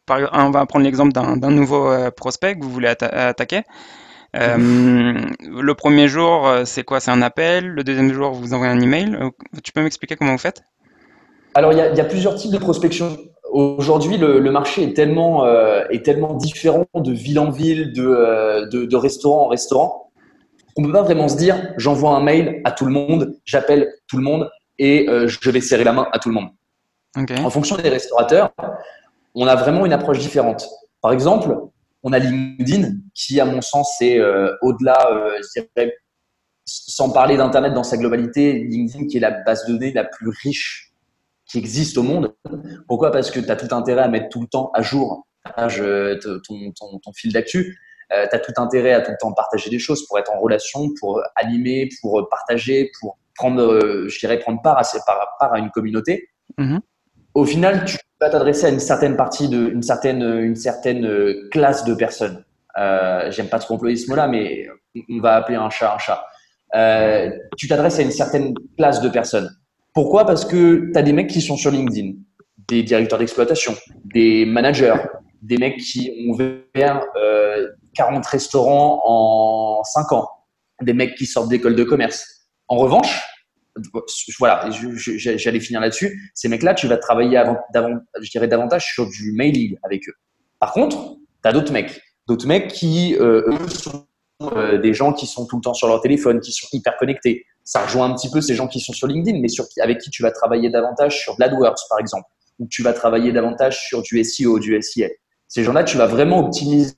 On 0.09 0.51
va 0.51 0.67
prendre 0.67 0.85
l'exemple 0.85 1.13
d'un 1.13 1.51
nouveau 1.51 1.91
euh, 1.91 2.11
prospect 2.11 2.55
que 2.55 2.65
vous 2.65 2.71
voulez 2.71 2.89
attaquer. 2.89 3.63
le 4.33 5.73
premier 5.73 6.09
jour, 6.09 6.49
c'est 6.65 6.85
quoi? 6.85 7.01
C'est 7.01 7.11
un 7.11 7.21
appel. 7.21 7.67
Le 7.67 7.85
deuxième 7.85 8.13
jour, 8.15 8.33
vous 8.33 8.55
envoyez 8.55 8.73
un 8.73 8.81
email. 8.81 9.19
Tu 9.63 9.73
peux 9.73 9.83
m'expliquer 9.83 10.17
comment 10.17 10.33
vous 10.33 10.39
faites? 10.39 10.63
Alors, 11.55 11.73
il 11.73 11.79
y, 11.79 12.01
a 12.01 12.05
plusieurs 12.05 12.35
types 12.35 12.53
de 12.53 12.59
prospection. 12.59 13.17
Aujourd'hui, 13.55 14.17
le, 14.17 14.51
marché 14.51 14.83
est 14.83 14.95
tellement, 14.95 15.45
euh, 15.45 15.85
est 15.89 16.05
tellement 16.05 16.35
différent 16.35 16.87
de 16.93 17.13
ville 17.13 17.39
en 17.39 17.53
ville, 17.53 17.93
de, 17.93 18.05
euh, 18.05 18.67
de, 18.67 18.97
restaurant 18.97 19.45
en 19.45 19.47
restaurant, 19.47 20.11
qu'on 20.75 20.83
ne 20.83 20.89
peut 20.89 20.93
pas 20.93 21.03
vraiment 21.03 21.29
se 21.29 21.37
dire 21.37 21.73
j'envoie 21.77 22.17
un 22.17 22.21
mail 22.21 22.61
à 22.65 22.73
tout 22.73 22.85
le 22.85 22.91
monde, 22.91 23.39
j'appelle 23.45 23.95
tout 24.09 24.17
le 24.17 24.25
monde 24.25 24.51
et 24.81 25.09
euh, 25.09 25.29
je 25.29 25.51
vais 25.51 25.61
serrer 25.61 25.85
la 25.85 25.93
main 25.93 26.09
à 26.11 26.19
tout 26.19 26.31
le 26.31 26.35
monde. 26.35 26.49
En 27.45 27.49
fonction 27.49 27.77
des 27.77 27.89
restaurateurs, 27.89 28.51
on 29.37 29.47
a 29.47 29.55
vraiment 29.55 29.87
une 29.87 29.93
approche 29.93 30.19
différente. 30.19 30.69
Par 31.01 31.13
exemple, 31.13 31.57
on 32.03 32.13
a 32.13 32.19
LinkedIn 32.19 32.89
qui, 33.15 33.39
à 33.39 33.45
mon 33.45 33.61
sens, 33.61 34.03
est 34.03 34.21
au-delà, 34.63 34.99
je 35.39 35.61
dirais, 35.61 35.95
sans 36.65 37.11
parler 37.11 37.37
d'Internet 37.37 37.73
dans 37.73 37.85
sa 37.85 37.99
globalité, 37.99 38.53
LinkedIn 38.65 39.07
qui 39.07 39.19
est 39.19 39.21
la 39.21 39.31
base 39.31 39.65
de 39.67 39.75
données 39.75 39.93
la 39.93 40.03
plus 40.03 40.31
riche 40.43 40.94
qui 41.47 41.59
existe 41.59 41.99
au 41.99 42.03
monde. 42.03 42.35
Pourquoi? 42.89 43.11
Parce 43.11 43.31
que 43.31 43.41
tu 43.41 43.51
as 43.51 43.57
tout 43.57 43.75
intérêt 43.75 44.03
à 44.03 44.09
mettre 44.09 44.29
tout 44.29 44.41
le 44.41 44.47
temps 44.47 44.71
à 44.75 44.83
jour 44.83 45.27
ton, 45.45 46.73
ton, 46.73 46.99
ton 46.99 47.13
fil 47.15 47.33
d'actu. 47.33 47.79
Euh, 48.13 48.27
tu 48.29 48.37
as 48.37 48.39
tout 48.39 48.53
intérêt 48.57 48.93
à 48.93 49.01
tout 49.01 49.11
le 49.11 49.17
temps 49.19 49.33
partager 49.33 49.71
des 49.71 49.79
choses 49.79 50.07
pour 50.07 50.19
être 50.19 50.33
en 50.33 50.41
relation, 50.41 50.91
pour 51.01 51.23
animer, 51.37 51.89
pour 52.01 52.29
partager, 52.29 52.91
pour 53.01 53.19
prendre, 53.35 53.63
euh, 53.63 54.09
je 54.09 54.19
dirais, 54.19 54.39
prendre 54.39 54.63
part 54.63 54.79
à, 54.79 54.85
part, 55.39 55.53
à 55.53 55.59
une 55.59 55.71
communauté. 55.71 56.29
Mm-hmm. 56.59 56.81
Au 57.35 57.45
final, 57.45 57.85
tu 57.85 57.97
vas 58.21 58.31
t'adresser 58.31 58.67
à 58.67 58.69
une 58.69 58.81
certaine 58.81 59.17
partie 59.17 59.49
de, 59.49 59.69
une 59.69 59.83
certaine, 59.83 60.23
une 60.23 60.57
certaine 60.57 61.49
classe 61.51 61.85
de 61.85 61.95
personnes. 61.95 62.45
Euh, 62.79 63.31
J'aime 63.31 63.49
pas 63.49 63.59
trop 63.59 63.75
employer 63.75 63.97
ce 63.97 64.09
mot-là, 64.09 64.29
mais 64.29 64.67
on 65.11 65.21
va 65.21 65.37
appeler 65.37 65.57
un 65.57 65.71
chat 65.71 65.95
un 65.95 65.99
chat. 65.99 66.25
Euh, 66.75 67.31
tu 67.57 67.69
t'adresses 67.69 67.99
à 67.99 68.03
une 68.03 68.11
certaine 68.11 68.55
classe 68.77 69.01
de 69.01 69.09
personnes. 69.09 69.51
Pourquoi? 69.95 70.27
Parce 70.27 70.45
que 70.45 70.91
tu 70.93 70.99
as 70.99 71.03
des 71.03 71.13
mecs 71.13 71.31
qui 71.31 71.41
sont 71.41 71.57
sur 71.57 71.71
LinkedIn, 71.71 72.15
des 72.69 72.83
directeurs 72.83 73.19
d'exploitation, 73.19 73.75
des 74.05 74.45
managers, 74.45 74.97
des 75.41 75.57
mecs 75.57 75.79
qui 75.79 76.11
ont 76.11 76.33
ouvert 76.33 77.07
euh, 77.17 77.69
40 77.95 78.27
restaurants 78.27 79.01
en 79.05 79.85
5 79.85 80.13
ans, 80.13 80.29
des 80.83 80.93
mecs 80.93 81.15
qui 81.15 81.27
sortent 81.27 81.49
d'école 81.49 81.77
de 81.77 81.85
commerce. 81.85 82.49
En 82.67 82.77
revanche, 82.77 83.23
voilà, 84.39 84.69
j'allais 84.71 85.61
finir 85.61 85.81
là-dessus. 85.81 86.31
Ces 86.35 86.49
mecs-là, 86.49 86.75
tu 86.75 86.89
vas 86.89 86.97
travailler 86.97 87.37
avant, 87.37 87.57
je 87.75 88.31
dirais 88.31 88.49
davantage 88.49 88.93
sur 88.95 89.09
du 89.09 89.33
mailing 89.33 89.77
avec 89.85 90.09
eux. 90.09 90.15
Par 90.59 90.73
contre, 90.73 91.17
tu 91.43 91.49
as 91.49 91.53
d'autres 91.53 91.73
mecs, 91.73 92.01
d'autres 92.27 92.47
mecs 92.47 92.69
qui, 92.69 93.17
euh, 93.21 93.43
eux, 93.47 93.69
sont 93.69 94.07
euh, 94.57 94.79
des 94.79 94.95
gens 94.95 95.13
qui 95.13 95.27
sont 95.27 95.47
tout 95.47 95.57
le 95.57 95.63
temps 95.63 95.75
sur 95.75 95.89
leur 95.89 96.01
téléphone, 96.01 96.41
qui 96.41 96.53
sont 96.53 96.67
hyper 96.73 96.97
connectés, 96.97 97.45
ça 97.65 97.85
rejoint 97.85 98.11
un 98.11 98.15
petit 98.15 98.31
peu 98.31 98.41
ces 98.41 98.55
gens 98.55 98.69
qui 98.69 98.81
sont 98.81 98.93
sur 98.93 99.07
LinkedIn, 99.07 99.41
mais 99.41 99.49
sur, 99.49 99.65
avec 99.81 99.99
qui 99.99 100.11
tu 100.11 100.23
vas 100.23 100.31
travailler 100.31 100.71
davantage 100.71 101.21
sur 101.21 101.35
AdWords, 101.41 101.77
par 101.89 101.99
exemple, 101.99 102.29
ou 102.59 102.67
tu 102.69 102.83
vas 102.83 102.93
travailler 102.93 103.33
davantage 103.33 103.87
sur 103.87 104.03
du 104.03 104.23
SEO, 104.23 104.59
du 104.59 104.81
SEA. 104.83 105.09
Ces 105.49 105.65
gens-là, 105.65 105.85
tu 105.85 105.97
vas 105.97 106.07
vraiment 106.07 106.41
optimiser 106.41 106.95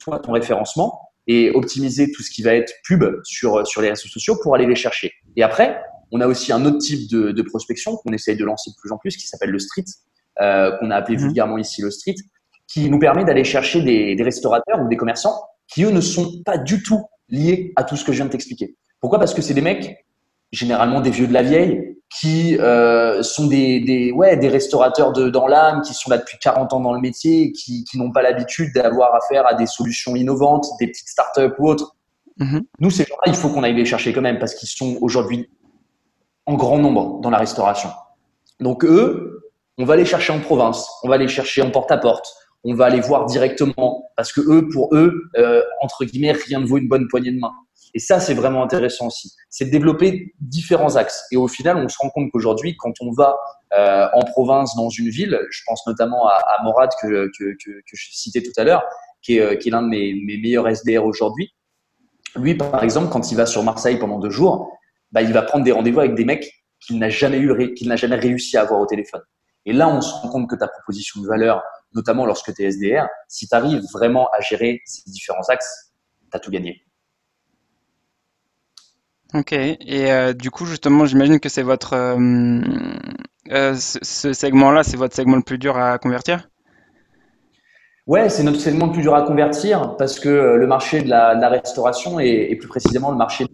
toi, 0.00 0.18
ton 0.18 0.32
référencement 0.32 1.00
et 1.26 1.50
optimiser 1.50 2.10
tout 2.10 2.22
ce 2.22 2.30
qui 2.30 2.42
va 2.42 2.54
être 2.54 2.72
pub 2.84 3.04
sur, 3.24 3.66
sur 3.66 3.82
les 3.82 3.90
réseaux 3.90 4.08
sociaux 4.08 4.36
pour 4.42 4.54
aller 4.54 4.66
les 4.66 4.74
chercher. 4.74 5.12
Et 5.36 5.42
après, 5.42 5.80
on 6.10 6.20
a 6.20 6.26
aussi 6.26 6.52
un 6.52 6.64
autre 6.64 6.78
type 6.78 7.10
de, 7.10 7.32
de 7.32 7.42
prospection 7.42 7.96
qu'on 7.96 8.12
essaye 8.12 8.36
de 8.36 8.44
lancer 8.44 8.70
de 8.70 8.76
plus 8.80 8.90
en 8.92 8.98
plus 8.98 9.16
qui 9.16 9.26
s'appelle 9.26 9.50
le 9.50 9.58
street, 9.58 9.84
euh, 10.40 10.76
qu'on 10.78 10.90
a 10.90 10.96
appelé 10.96 11.16
mhm. 11.16 11.24
vulgairement 11.24 11.58
ici 11.58 11.82
le 11.82 11.90
street, 11.90 12.16
qui 12.66 12.90
nous 12.90 12.98
permet 12.98 13.24
d'aller 13.24 13.44
chercher 13.44 13.82
des, 13.82 14.14
des, 14.14 14.22
restaurateurs 14.22 14.80
ou 14.80 14.88
des 14.88 14.96
commerçants 14.96 15.42
qui, 15.68 15.84
eux, 15.84 15.90
ne 15.90 16.00
sont 16.00 16.42
pas 16.44 16.58
du 16.58 16.82
tout 16.82 17.04
liés 17.28 17.72
à 17.76 17.84
tout 17.84 17.96
ce 17.96 18.04
que 18.04 18.12
je 18.12 18.16
viens 18.16 18.26
de 18.26 18.30
t'expliquer. 18.30 18.76
Pourquoi? 19.00 19.18
Parce 19.18 19.34
que 19.34 19.42
c'est 19.42 19.54
des 19.54 19.60
mecs, 19.60 20.04
généralement 20.50 21.00
des 21.00 21.10
vieux 21.10 21.26
de 21.26 21.32
la 21.32 21.42
vieille, 21.42 21.96
qui 22.20 22.58
euh, 22.58 23.22
sont 23.22 23.46
des, 23.46 23.80
des, 23.80 24.12
ouais, 24.12 24.36
des 24.36 24.48
restaurateurs 24.48 25.12
de, 25.12 25.28
dans 25.28 25.46
l'âme, 25.46 25.82
qui 25.82 25.92
sont 25.92 26.10
là 26.10 26.16
depuis 26.16 26.38
40 26.38 26.72
ans 26.72 26.80
dans 26.80 26.92
le 26.92 27.00
métier, 27.00 27.52
qui, 27.52 27.84
qui 27.84 27.98
n'ont 27.98 28.10
pas 28.10 28.22
l'habitude 28.22 28.72
d'avoir 28.74 29.14
affaire 29.14 29.46
à 29.46 29.54
des 29.54 29.66
solutions 29.66 30.16
innovantes, 30.16 30.66
des 30.80 30.86
petites 30.86 31.08
startups 31.08 31.54
ou 31.58 31.68
autres. 31.68 31.96
Mhm. 32.38 32.62
Nous, 32.80 32.90
ces 32.90 33.04
gens-là, 33.04 33.24
il 33.26 33.34
faut 33.34 33.50
qu'on 33.50 33.62
aille 33.62 33.74
les 33.74 33.84
chercher 33.84 34.12
quand 34.12 34.22
même 34.22 34.38
parce 34.38 34.54
qu'ils 34.54 34.68
sont 34.68 34.96
aujourd'hui 35.02 35.50
en 36.46 36.54
grand 36.54 36.78
nombre 36.78 37.20
dans 37.20 37.30
la 37.30 37.38
restauration. 37.38 37.90
Donc 38.60 38.84
eux, 38.84 39.52
on 39.76 39.84
va 39.84 39.96
les 39.96 40.04
chercher 40.04 40.32
en 40.32 40.40
province, 40.40 40.88
on 41.02 41.08
va 41.08 41.18
les 41.18 41.28
chercher 41.28 41.62
en 41.62 41.70
porte-à-porte, 41.70 42.26
on 42.68 42.74
va 42.74 42.90
les 42.90 43.00
voir 43.00 43.24
directement 43.24 44.10
parce 44.14 44.30
que 44.30 44.40
eux, 44.40 44.68
pour 44.68 44.94
eux, 44.94 45.30
euh, 45.38 45.62
entre 45.80 46.04
guillemets, 46.04 46.32
rien 46.32 46.60
ne 46.60 46.66
vaut 46.66 46.76
une 46.76 46.88
bonne 46.88 47.08
poignée 47.08 47.32
de 47.32 47.38
main. 47.38 47.52
Et 47.94 47.98
ça, 47.98 48.20
c'est 48.20 48.34
vraiment 48.34 48.62
intéressant 48.62 49.06
aussi. 49.06 49.32
C'est 49.48 49.64
de 49.64 49.70
développer 49.70 50.34
différents 50.40 50.96
axes. 50.96 51.24
Et 51.32 51.36
au 51.38 51.48
final, 51.48 51.78
on 51.78 51.88
se 51.88 51.96
rend 51.98 52.10
compte 52.10 52.30
qu'aujourd'hui, 52.30 52.76
quand 52.76 52.92
on 53.00 53.10
va 53.12 53.36
euh, 53.72 54.06
en 54.12 54.20
province, 54.20 54.76
dans 54.76 54.90
une 54.90 55.08
ville, 55.08 55.38
je 55.50 55.60
pense 55.66 55.86
notamment 55.86 56.28
à, 56.28 56.62
Morad 56.62 56.90
que, 57.00 57.30
que, 57.38 57.56
que, 57.56 57.94
je 57.94 58.08
citais 58.12 58.42
tout 58.42 58.52
à 58.58 58.64
l'heure, 58.64 58.82
qui 59.22 59.38
est, 59.38 59.40
euh, 59.40 59.52
est 59.52 59.70
l'un 59.70 59.82
de 59.82 59.88
mes, 59.88 60.12
mes 60.26 60.36
meilleurs 60.36 60.68
SDR 60.68 61.04
aujourd'hui. 61.04 61.54
Lui, 62.36 62.54
par 62.54 62.84
exemple, 62.84 63.08
quand 63.10 63.32
il 63.32 63.36
va 63.36 63.46
sur 63.46 63.62
Marseille 63.62 63.98
pendant 63.98 64.18
deux 64.18 64.30
jours, 64.30 64.70
bah, 65.12 65.22
il 65.22 65.32
va 65.32 65.40
prendre 65.40 65.64
des 65.64 65.72
rendez-vous 65.72 66.00
avec 66.00 66.14
des 66.14 66.26
mecs 66.26 66.52
qu'il 66.80 66.98
n'a 66.98 67.08
jamais 67.08 67.40
qu'il 67.74 67.88
n'a 67.88 67.96
jamais 67.96 68.16
réussi 68.16 68.58
à 68.58 68.62
avoir 68.62 68.80
au 68.80 68.86
téléphone. 68.86 69.22
Et 69.64 69.72
là, 69.72 69.88
on 69.88 70.00
se 70.00 70.12
rend 70.14 70.28
compte 70.28 70.48
que 70.48 70.56
ta 70.56 70.68
proposition 70.68 71.20
de 71.20 71.26
valeur, 71.26 71.62
notamment 71.94 72.26
lorsque 72.26 72.54
tu 72.54 72.62
es 72.62 72.70
SDR, 72.70 73.06
si 73.28 73.48
tu 73.48 73.54
arrives 73.54 73.82
vraiment 73.92 74.28
à 74.30 74.40
gérer 74.40 74.80
ces 74.84 75.10
différents 75.10 75.48
axes, 75.48 75.92
tu 76.30 76.36
as 76.36 76.40
tout 76.40 76.50
gagné. 76.50 76.82
Ok, 79.34 79.52
et 79.52 79.78
euh, 80.10 80.32
du 80.32 80.50
coup, 80.50 80.64
justement, 80.64 81.04
j'imagine 81.04 81.38
que 81.38 81.50
c'est 81.50 81.62
votre. 81.62 81.92
Euh, 81.92 82.60
euh, 83.50 83.74
ce, 83.74 84.32
segment-là, 84.32 84.82
c'est 84.82 84.96
votre 84.96 85.14
segment 85.14 85.36
le 85.36 85.42
plus 85.42 85.58
dur 85.58 85.76
à 85.76 85.98
convertir? 85.98 86.48
Ouais, 88.06 88.30
c'est 88.30 88.42
notre 88.42 88.58
segment 88.58 88.86
le 88.86 88.92
plus 88.92 89.02
dur 89.02 89.14
à 89.14 89.22
convertir 89.22 89.96
parce 89.98 90.18
que 90.18 90.28
le 90.28 90.66
marché 90.66 91.02
de 91.02 91.10
la, 91.10 91.48
restauration 91.50 92.18
et, 92.20 92.56
plus 92.56 92.68
précisément 92.68 93.10
le 93.10 93.18
marché 93.18 93.44
de 93.44 93.50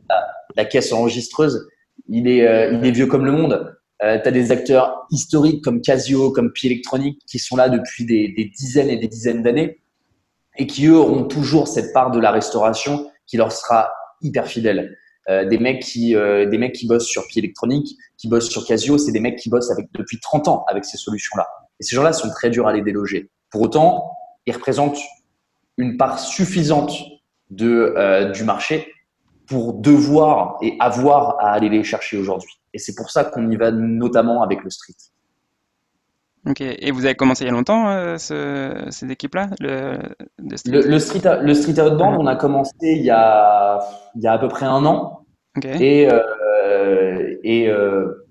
la, 0.56 0.64
caisse 0.64 0.92
enregistreuse, 0.92 1.68
il 2.08 2.28
est, 2.28 2.72
il 2.72 2.86
est 2.86 2.92
vieux 2.92 3.06
comme 3.06 3.24
le 3.24 3.32
monde. 3.32 3.76
Tu 4.00 4.06
as 4.06 4.30
des 4.30 4.52
acteurs 4.52 5.06
historiques 5.10 5.62
comme 5.62 5.80
Casio, 5.80 6.30
comme 6.32 6.52
Pi 6.52 6.66
Electronic 6.66 7.20
qui 7.26 7.38
sont 7.38 7.56
là 7.56 7.68
depuis 7.68 8.04
des, 8.04 8.50
dizaines 8.56 8.90
et 8.90 8.96
des 8.96 9.08
dizaines 9.08 9.42
d'années 9.42 9.80
et 10.56 10.66
qui, 10.66 10.86
eux, 10.86 10.98
ont 10.98 11.24
toujours 11.24 11.68
cette 11.68 11.92
part 11.92 12.10
de 12.10 12.20
la 12.20 12.30
restauration 12.30 13.10
qui 13.26 13.36
leur 13.36 13.52
sera 13.52 13.90
hyper 14.20 14.46
fidèle. 14.46 14.96
Euh, 15.30 15.46
des 15.46 15.58
mecs 15.58 15.80
qui 15.80 16.14
euh, 16.14 16.44
des 16.46 16.58
mecs 16.58 16.74
qui 16.74 16.86
bossent 16.86 17.06
sur 17.06 17.26
pied 17.26 17.40
électronique, 17.40 17.96
qui 18.18 18.28
bossent 18.28 18.50
sur 18.50 18.66
Casio, 18.66 18.98
c'est 18.98 19.12
des 19.12 19.20
mecs 19.20 19.38
qui 19.38 19.48
bossent 19.48 19.72
depuis 19.94 20.20
30 20.20 20.48
ans 20.48 20.64
avec 20.68 20.84
ces 20.84 20.98
solutions-là. 20.98 21.48
Et 21.80 21.82
ces 21.82 21.96
gens-là 21.96 22.12
sont 22.12 22.28
très 22.30 22.50
durs 22.50 22.66
à 22.66 22.74
les 22.74 22.82
déloger. 22.82 23.30
Pour 23.50 23.62
autant, 23.62 24.10
ils 24.46 24.52
représentent 24.52 24.98
une 25.78 25.96
part 25.96 26.18
suffisante 26.18 26.92
euh, 27.60 28.30
du 28.30 28.44
marché 28.44 28.92
pour 29.46 29.74
devoir 29.74 30.56
et 30.62 30.76
avoir 30.80 31.36
à 31.40 31.52
aller 31.52 31.68
les 31.68 31.84
chercher 31.84 32.16
aujourd'hui. 32.16 32.52
Et 32.72 32.78
c'est 32.78 32.94
pour 32.94 33.10
ça 33.10 33.24
qu'on 33.24 33.50
y 33.50 33.56
va 33.56 33.70
notamment 33.70 34.42
avec 34.42 34.62
le 34.64 34.70
street. 34.70 34.94
Ok, 36.46 36.60
et 36.60 36.90
vous 36.90 37.06
avez 37.06 37.14
commencé 37.14 37.44
il 37.44 37.46
y 37.46 37.50
a 37.50 37.52
longtemps, 37.54 37.88
euh, 37.88 38.18
ce, 38.18 38.86
cette 38.90 39.10
équipe-là 39.10 39.48
le, 39.60 39.98
le, 40.38 40.82
le, 40.86 40.98
street, 40.98 41.22
le 41.40 41.54
street 41.54 41.80
outbound, 41.80 42.18
on 42.20 42.26
a 42.26 42.36
commencé 42.36 42.74
il 42.82 43.02
y 43.02 43.10
a, 43.10 43.80
il 44.14 44.22
y 44.22 44.26
a 44.26 44.32
à 44.32 44.38
peu 44.38 44.48
près 44.48 44.66
un 44.66 44.84
an. 44.84 45.24
Et, 45.62 46.08
euh, 46.10 47.36
et 47.44 47.68
euh, 47.68 48.26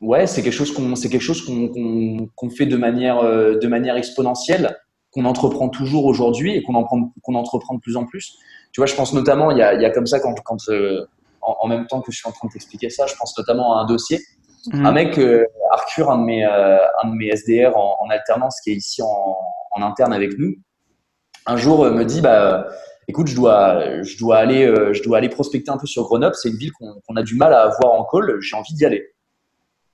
ouais, 0.00 0.26
c'est 0.26 0.42
quelque 0.42 0.52
chose 0.52 0.74
qu'on 0.74 0.92
quelque 0.94 1.20
chose 1.20 1.42
qu'on 1.42 2.28
qu'on 2.34 2.50
fait 2.50 2.66
de 2.66 2.76
manière, 2.76 3.20
euh, 3.20 3.58
de 3.58 3.68
manière 3.68 3.96
exponentielle, 3.96 4.76
qu'on 5.10 5.24
entreprend 5.24 5.68
toujours 5.68 6.04
aujourd'hui 6.04 6.56
et 6.56 6.62
qu'on 6.62 6.74
en 6.74 6.84
qu'on 6.84 7.34
entreprend 7.34 7.76
de 7.76 7.80
plus 7.80 7.96
en 7.96 8.04
plus. 8.04 8.36
Tu 8.72 8.80
vois, 8.80 8.86
je 8.86 8.94
pense 8.94 9.12
notamment, 9.12 9.50
il 9.50 9.58
y 9.58 9.62
a, 9.62 9.74
il 9.74 9.82
y 9.82 9.84
a 9.84 9.90
comme 9.90 10.06
ça 10.06 10.18
quand, 10.18 10.34
quand 10.44 10.56
euh, 10.68 11.06
en, 11.40 11.56
en, 11.60 11.68
même 11.68 11.86
temps 11.86 12.00
que 12.00 12.10
je 12.10 12.18
suis 12.18 12.28
en 12.28 12.32
train 12.32 12.48
de 12.48 12.52
t'expliquer 12.52 12.90
ça, 12.90 13.06
je 13.06 13.14
pense 13.16 13.36
notamment 13.36 13.76
à 13.76 13.82
un 13.82 13.86
dossier 13.86 14.18
Mhm. 14.66 14.86
Un 14.86 14.92
mec, 14.92 15.18
euh, 15.18 15.44
Arthur, 15.72 16.10
un 16.10 16.18
de 16.18 16.24
mes, 16.24 16.44
euh, 16.46 16.78
un 17.02 17.08
de 17.10 17.14
mes 17.14 17.34
SDR 17.34 17.76
en, 17.76 17.96
en, 18.00 18.10
alternance 18.10 18.60
qui 18.62 18.70
est 18.70 18.74
ici 18.74 19.02
en, 19.02 19.36
en 19.72 19.82
interne 19.82 20.12
avec 20.12 20.38
nous, 20.38 20.54
un 21.46 21.56
jour 21.56 21.84
euh, 21.84 21.90
me 21.90 22.04
dit 22.04 22.20
bah 22.20 22.68
écoute, 23.08 23.26
je 23.26 23.34
dois, 23.34 24.02
je 24.02 24.16
dois 24.18 24.36
aller, 24.36 24.72
je 24.92 25.02
dois 25.02 25.18
aller 25.18 25.28
prospecter 25.28 25.70
un 25.70 25.78
peu 25.78 25.86
sur 25.86 26.04
Grenoble. 26.04 26.34
C'est 26.36 26.48
une 26.48 26.56
ville 26.56 26.70
qu'on 26.72 27.16
a 27.16 27.22
du 27.22 27.34
mal 27.34 27.52
à 27.52 27.62
avoir 27.62 27.92
en 27.94 28.04
call. 28.04 28.40
J'ai 28.40 28.56
envie 28.56 28.74
d'y 28.74 28.84
aller. 28.84 29.11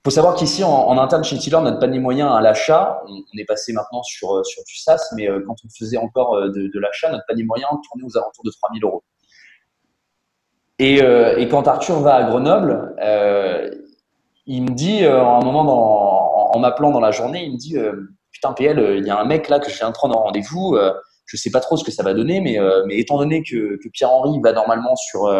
Faut 0.05 0.11
savoir 0.11 0.35
qu'ici, 0.35 0.63
en, 0.63 0.97
interne 0.97 1.23
chez 1.23 1.37
Tiller, 1.37 1.59
notre 1.61 1.79
panier 1.79 1.99
moyen 1.99 2.33
à 2.33 2.41
l'achat, 2.41 3.01
on, 3.07 3.37
est 3.37 3.45
passé 3.45 3.73
maintenant 3.73 4.01
sur, 4.01 4.45
sur 4.45 4.63
du 4.63 4.73
mais 5.17 5.27
quand 5.45 5.55
on 5.65 5.69
faisait 5.77 5.97
encore 5.97 6.41
de, 6.41 6.71
de 6.73 6.79
l'achat, 6.79 7.11
notre 7.11 7.25
panier 7.27 7.43
moyen 7.43 7.67
tournait 7.89 8.05
aux 8.05 8.17
alentours 8.17 8.45
de 8.45 8.51
3000 8.51 8.83
euros. 8.83 9.03
Et, 10.79 11.47
quand 11.49 11.67
Arthur 11.67 11.99
va 11.99 12.15
à 12.15 12.23
Grenoble, 12.23 12.95
euh, 13.03 13.69
il 14.49 14.63
me 14.63 14.71
dit, 14.71 15.03
euh, 15.03 15.21
un 15.21 15.45
en, 15.45 16.59
m'appelant 16.59 16.91
dans 16.91 16.99
la 16.99 17.11
journée, 17.11 17.45
il 17.45 17.53
me 17.53 17.57
dit 17.57 17.77
euh, 17.77 17.93
Putain, 18.31 18.53
PL, 18.53 18.97
il 18.97 19.05
y 19.05 19.09
a 19.11 19.19
un 19.19 19.25
mec 19.25 19.47
là 19.47 19.59
que 19.59 19.69
viens 19.69 19.89
de 19.89 19.93
prendre 19.93 20.17
en 20.17 20.23
rendez-vous. 20.23 20.75
Euh, 20.75 20.91
je 21.25 21.37
sais 21.37 21.51
pas 21.51 21.59
trop 21.59 21.77
ce 21.77 21.83
que 21.83 21.91
ça 21.91 22.01
va 22.01 22.15
donner, 22.15 22.41
mais, 22.41 22.57
étant 22.97 23.19
donné 23.19 23.43
que, 23.43 23.77
que 23.83 23.89
Pierre-Henri 23.89 24.39
va 24.43 24.51
normalement 24.51 24.95
sur, 24.95 25.31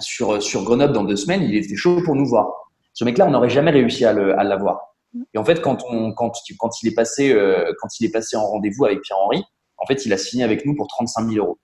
sur, 0.00 0.42
sur 0.42 0.62
Grenoble 0.64 0.92
dans 0.92 1.04
deux 1.04 1.16
semaines, 1.16 1.42
il 1.42 1.56
était 1.56 1.74
chaud 1.74 2.02
pour 2.04 2.14
nous 2.14 2.26
voir. 2.26 2.52
Ce 3.00 3.04
mec-là, 3.06 3.26
on 3.26 3.30
n'aurait 3.30 3.48
jamais 3.48 3.70
réussi 3.70 4.04
à 4.04 4.12
l'avoir. 4.12 4.94
Et 5.32 5.38
en 5.38 5.44
fait, 5.44 5.62
quand, 5.62 5.82
on, 5.88 6.12
quand, 6.12 6.32
quand, 6.58 6.82
il 6.82 6.88
est 6.88 6.94
passé, 6.94 7.34
quand 7.80 7.88
il 7.98 8.04
est 8.04 8.10
passé 8.10 8.36
en 8.36 8.44
rendez-vous 8.44 8.84
avec 8.84 9.00
Pierre-Henri, 9.00 9.42
en 9.78 9.86
fait, 9.86 10.04
il 10.04 10.12
a 10.12 10.18
signé 10.18 10.44
avec 10.44 10.66
nous 10.66 10.76
pour 10.76 10.86
35 10.86 11.30
000 11.30 11.42
euros. 11.42 11.58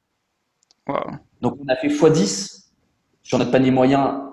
Donc, 1.43 1.59
on 1.63 1.69
a 1.69 1.77
fait 1.77 1.89
x10 1.89 2.71
sur 3.23 3.37
notre 3.39 3.51
panier 3.51 3.71
moyen, 3.71 4.31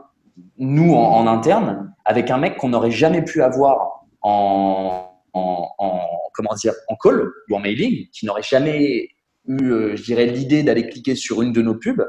nous, 0.58 0.94
en 0.94 1.28
interne 1.28 1.94
avec 2.06 2.32
un 2.32 2.38
mec 2.38 2.56
qu'on 2.56 2.70
n'aurait 2.70 2.89
jamais 2.89 3.22
pu 3.22 3.44
avoir 3.44 4.06
en, 4.22 5.12
en, 5.34 5.72
en, 5.78 6.00
comment 6.34 6.54
dire, 6.56 6.72
en 6.88 6.96
call 6.96 7.28
ou 7.50 7.56
en 7.58 7.60
mailing, 7.60 8.08
qui 8.13 8.26
n'aurait 8.26 8.44
jamais 8.44 9.10
eu, 9.46 9.72
euh, 9.72 9.98
je 9.98 10.04
dirais, 10.04 10.28
l'idée 10.28 10.63
d'aller 10.63 10.88
cliquer 10.88 11.16
sur 11.16 11.42
une 11.42 11.52
de 11.52 11.62
nos 11.62 11.76
pubs. 11.76 12.08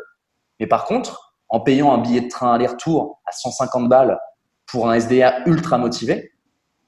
Mais 0.60 0.68
par 0.68 0.84
contre, 0.84 1.34
en 1.48 1.58
payant 1.58 1.92
un 1.92 1.98
billet 1.98 2.20
de 2.20 2.28
train 2.28 2.54
aller-retour 2.54 3.20
à 3.26 3.32
150 3.32 3.88
balles 3.88 4.20
pour 4.66 4.88
un 4.90 4.94
SDR 4.94 5.32
ultra 5.46 5.78
motivé, 5.78 6.32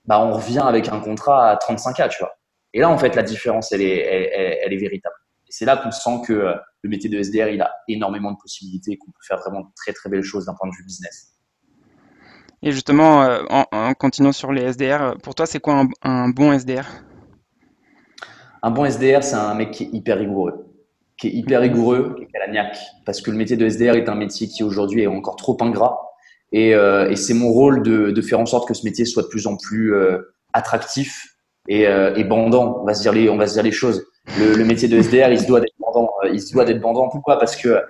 bah, 0.05 0.21
on 0.21 0.33
revient 0.33 0.63
avec 0.65 0.89
un 0.89 1.01
contrat 1.01 1.51
à 1.51 1.57
35K, 1.57 2.09
tu 2.09 2.19
vois. 2.21 2.37
Et 2.73 2.81
là, 2.81 2.91
en 2.91 2.99
fait, 2.99 3.15
la 3.15 3.23
différence, 3.23 3.73
elle 3.73 3.83
est, 3.83 3.99
elle, 3.99 4.59
elle 4.63 4.73
est 4.73 4.79
véritable. 4.79 5.15
Et 5.49 5.53
c'est 5.53 5.65
là 5.65 5.77
qu'on 5.77 5.91
sent 5.91 6.23
que 6.27 6.33
euh, 6.33 6.55
le 6.83 6.91
métier 6.91 7.09
de 7.09 7.19
SDR, 7.19 7.49
il 7.49 7.63
a 7.63 7.73
énormément 7.89 8.33
de 8.33 8.37
possibilités 8.37 8.93
et 8.93 8.99
qu'on 8.99 9.11
peut 9.11 9.23
faire 9.27 9.39
vraiment 9.39 9.61
de 9.61 9.69
très, 9.77 9.93
très 9.93 10.11
belles 10.11 10.23
choses 10.23 10.47
d'un 10.47 10.55
point 10.55 10.69
de 10.69 10.75
vue 10.75 10.85
business. 10.85 11.33
Et 12.63 12.73
justement, 12.73 13.23
euh, 13.23 13.43
en, 13.51 13.95
continuant 13.95 14.33
sur 14.33 14.51
les 14.53 14.63
SDR, 14.63 15.17
pour 15.23 15.35
toi, 15.35 15.47
c'est 15.47 15.61
quoi 15.61 15.85
un, 16.03 16.29
bon 16.31 16.53
SDR 16.53 16.87
Un 18.63 18.71
bon 18.71 18.85
SDR, 18.85 19.23
c'est 19.23 19.37
un 19.37 19.55
mec 19.55 19.71
qui 19.71 19.85
est 19.85 19.91
hyper 19.93 20.19
rigoureux, 20.19 20.67
qui 21.19 21.29
est 21.29 21.33
hyper 21.33 21.61
rigoureux, 21.61 22.17
qui 22.19 22.37
a 22.37 22.47
la 22.47 22.53
niaque. 22.53 22.79
Parce 23.05 23.21
que 23.21 23.31
le 23.31 23.37
métier 23.37 23.57
de 23.57 23.69
SDR 23.69 23.95
est 23.95 24.09
un 24.09 24.15
métier 24.15 24.49
qui 24.49 24.65
aujourd'hui 24.65 25.03
est 25.03 25.07
encore 25.07 25.37
trop 25.37 25.57
ingrat. 25.61 26.01
Et, 26.53 26.75
euh, 26.75 27.11
et 27.11 27.17
c'est 27.17 27.35
mon 27.35 27.51
rôle 27.51 27.83
de, 27.83 28.11
de, 28.11 28.23
faire 28.23 28.39
en 28.39 28.47
sorte 28.47 28.69
que 28.69 28.75
ce 28.75 28.85
métier 28.85 29.05
soit 29.05 29.25
de 29.25 29.29
plus 29.29 29.47
en 29.47 29.57
plus 29.57 29.95
euh, 29.95 30.19
attractif 30.53 31.27
et, 31.69 31.83
et, 31.83 32.25
bandant. 32.25 32.79
On 32.81 32.85
va 32.85 32.95
se 32.95 33.03
dire 33.03 33.13
les, 33.13 33.29
on 33.29 33.37
va 33.37 33.47
se 33.49 33.55
dire 33.55 33.65
les 33.65 33.73
choses. 33.73 34.07
Le, 34.39 34.55
le 34.55 34.65
métier 34.65 34.89
de 34.89 35.01
SDR, 35.01 35.31
il 35.31 35.41
se 35.41 35.47
doit 35.47 35.61
d'être 35.61 35.75
bandant. 35.81 36.09
Il 36.33 36.41
se 36.41 36.53
doit 36.53 36.65
d'être 36.65 36.81
bandant. 36.81 37.09
Pourquoi? 37.09 37.39
Parce 37.39 37.57
que 37.57 37.81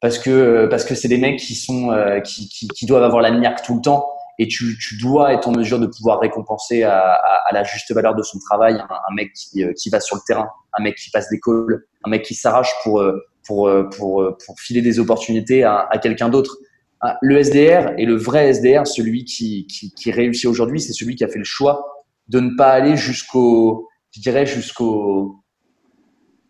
parce 0.00 0.18
que 0.18 0.66
parce 0.66 0.84
que 0.84 0.94
c'est 0.94 1.08
des 1.08 1.18
mecs 1.18 1.38
qui 1.38 1.54
sont 1.54 1.92
euh, 1.92 2.20
qui, 2.20 2.48
qui, 2.48 2.68
qui, 2.68 2.86
doivent 2.86 3.02
avoir 3.02 3.22
la 3.22 3.30
niaque 3.30 3.62
tout 3.62 3.74
le 3.74 3.82
temps 3.82 4.08
et 4.38 4.48
tu, 4.48 4.78
tu 4.78 4.96
dois 4.96 5.34
être 5.34 5.46
en 5.48 5.52
mesure 5.52 5.78
de 5.78 5.86
pouvoir 5.86 6.20
récompenser 6.20 6.82
à, 6.82 6.98
à, 6.98 7.48
à 7.48 7.52
la 7.52 7.62
juste 7.64 7.92
valeur 7.92 8.14
de 8.14 8.22
son 8.22 8.38
travail 8.38 8.80
un, 8.80 9.14
mec 9.14 9.32
qui, 9.34 9.62
euh, 9.62 9.72
qui 9.74 9.90
va 9.90 10.00
sur 10.00 10.16
le 10.16 10.22
terrain, 10.26 10.48
un 10.78 10.82
mec 10.82 10.96
qui 10.96 11.10
passe 11.10 11.28
des 11.28 11.38
calls, 11.38 11.84
un 12.04 12.10
mec 12.10 12.22
qui 12.22 12.34
s'arrache 12.34 12.72
pour 12.82 13.00
euh, 13.00 13.20
pour 13.46 13.70
pour 13.96 14.36
pour 14.44 14.60
filer 14.60 14.80
des 14.82 14.98
opportunités 14.98 15.64
à 15.64 15.88
quelqu'un 16.02 16.28
d'autre. 16.28 16.56
Ah, 17.02 17.16
le 17.22 17.38
SDR 17.42 17.94
et 17.96 18.04
le 18.04 18.14
vrai 18.14 18.52
SDR, 18.52 18.86
celui 18.86 19.24
qui, 19.24 19.66
qui, 19.66 20.10
réussit 20.10 20.46
aujourd'hui, 20.46 20.80
c'est 20.80 20.92
celui 20.92 21.16
qui 21.16 21.24
a 21.24 21.28
fait 21.28 21.38
le 21.38 21.44
choix 21.44 22.04
de 22.28 22.40
ne 22.40 22.54
pas 22.56 22.68
aller 22.68 22.96
jusqu'au, 22.96 23.88
je 24.14 24.20
dirais 24.20 24.44
jusqu'au 24.44 25.42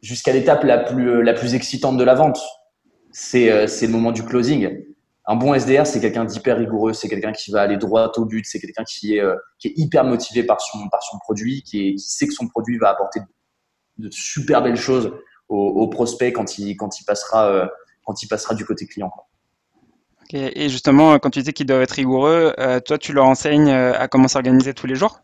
jusqu'à 0.02 0.32
l'étape 0.32 0.64
la 0.64 0.78
plus, 0.78 1.22
la 1.22 1.34
plus 1.34 1.54
excitante 1.54 1.96
de 1.98 2.04
la 2.04 2.14
vente. 2.14 2.40
C'est 3.12 3.50
euh, 3.50 3.66
c'est 3.68 3.86
le 3.86 3.92
moment 3.92 4.10
du 4.10 4.24
closing. 4.24 4.84
Un 5.26 5.36
bon 5.36 5.54
SDR, 5.54 5.86
c'est 5.86 6.00
quelqu'un 6.00 6.24
d'hyper 6.24 6.56
rigoureux, 6.56 6.94
c'est 6.94 7.08
quelqu'un 7.08 7.32
qui 7.32 7.52
va 7.52 7.60
aller 7.60 7.76
droit 7.76 8.10
au 8.16 8.24
but, 8.24 8.44
c'est 8.44 8.58
quelqu'un 8.58 8.82
qui 8.82 9.14
est, 9.16 9.20
euh, 9.20 9.36
qui 9.60 9.68
est 9.68 9.74
hyper 9.76 10.02
motivé 10.04 10.42
par 10.42 10.60
son, 10.60 10.88
par 10.88 11.02
son 11.04 11.18
produit, 11.18 11.62
qui, 11.62 11.96
sait 11.98 12.26
que 12.26 12.34
son 12.34 12.48
produit 12.48 12.78
va 12.78 12.90
apporter 12.90 13.20
de 13.98 14.08
super 14.10 14.62
belles 14.62 14.76
choses 14.76 15.12
au, 15.48 15.56
au 15.56 15.88
prospect 15.88 16.32
quand 16.32 16.58
il, 16.58 16.76
quand, 16.76 16.98
il 16.98 17.04
passera, 17.04 17.46
euh, 17.48 17.66
quand 18.04 18.20
il 18.22 18.26
passera 18.26 18.56
du 18.56 18.64
côté 18.64 18.86
client. 18.86 19.12
Et 20.32 20.68
justement, 20.68 21.18
quand 21.18 21.30
tu 21.30 21.42
dis 21.42 21.52
qu'ils 21.52 21.66
doivent 21.66 21.82
être 21.82 21.92
rigoureux, 21.92 22.54
toi, 22.84 22.98
tu 22.98 23.12
leur 23.12 23.26
enseignes 23.26 23.70
à 23.70 24.08
comment 24.08 24.28
s'organiser 24.28 24.74
tous 24.74 24.86
les 24.86 24.94
jours 24.94 25.20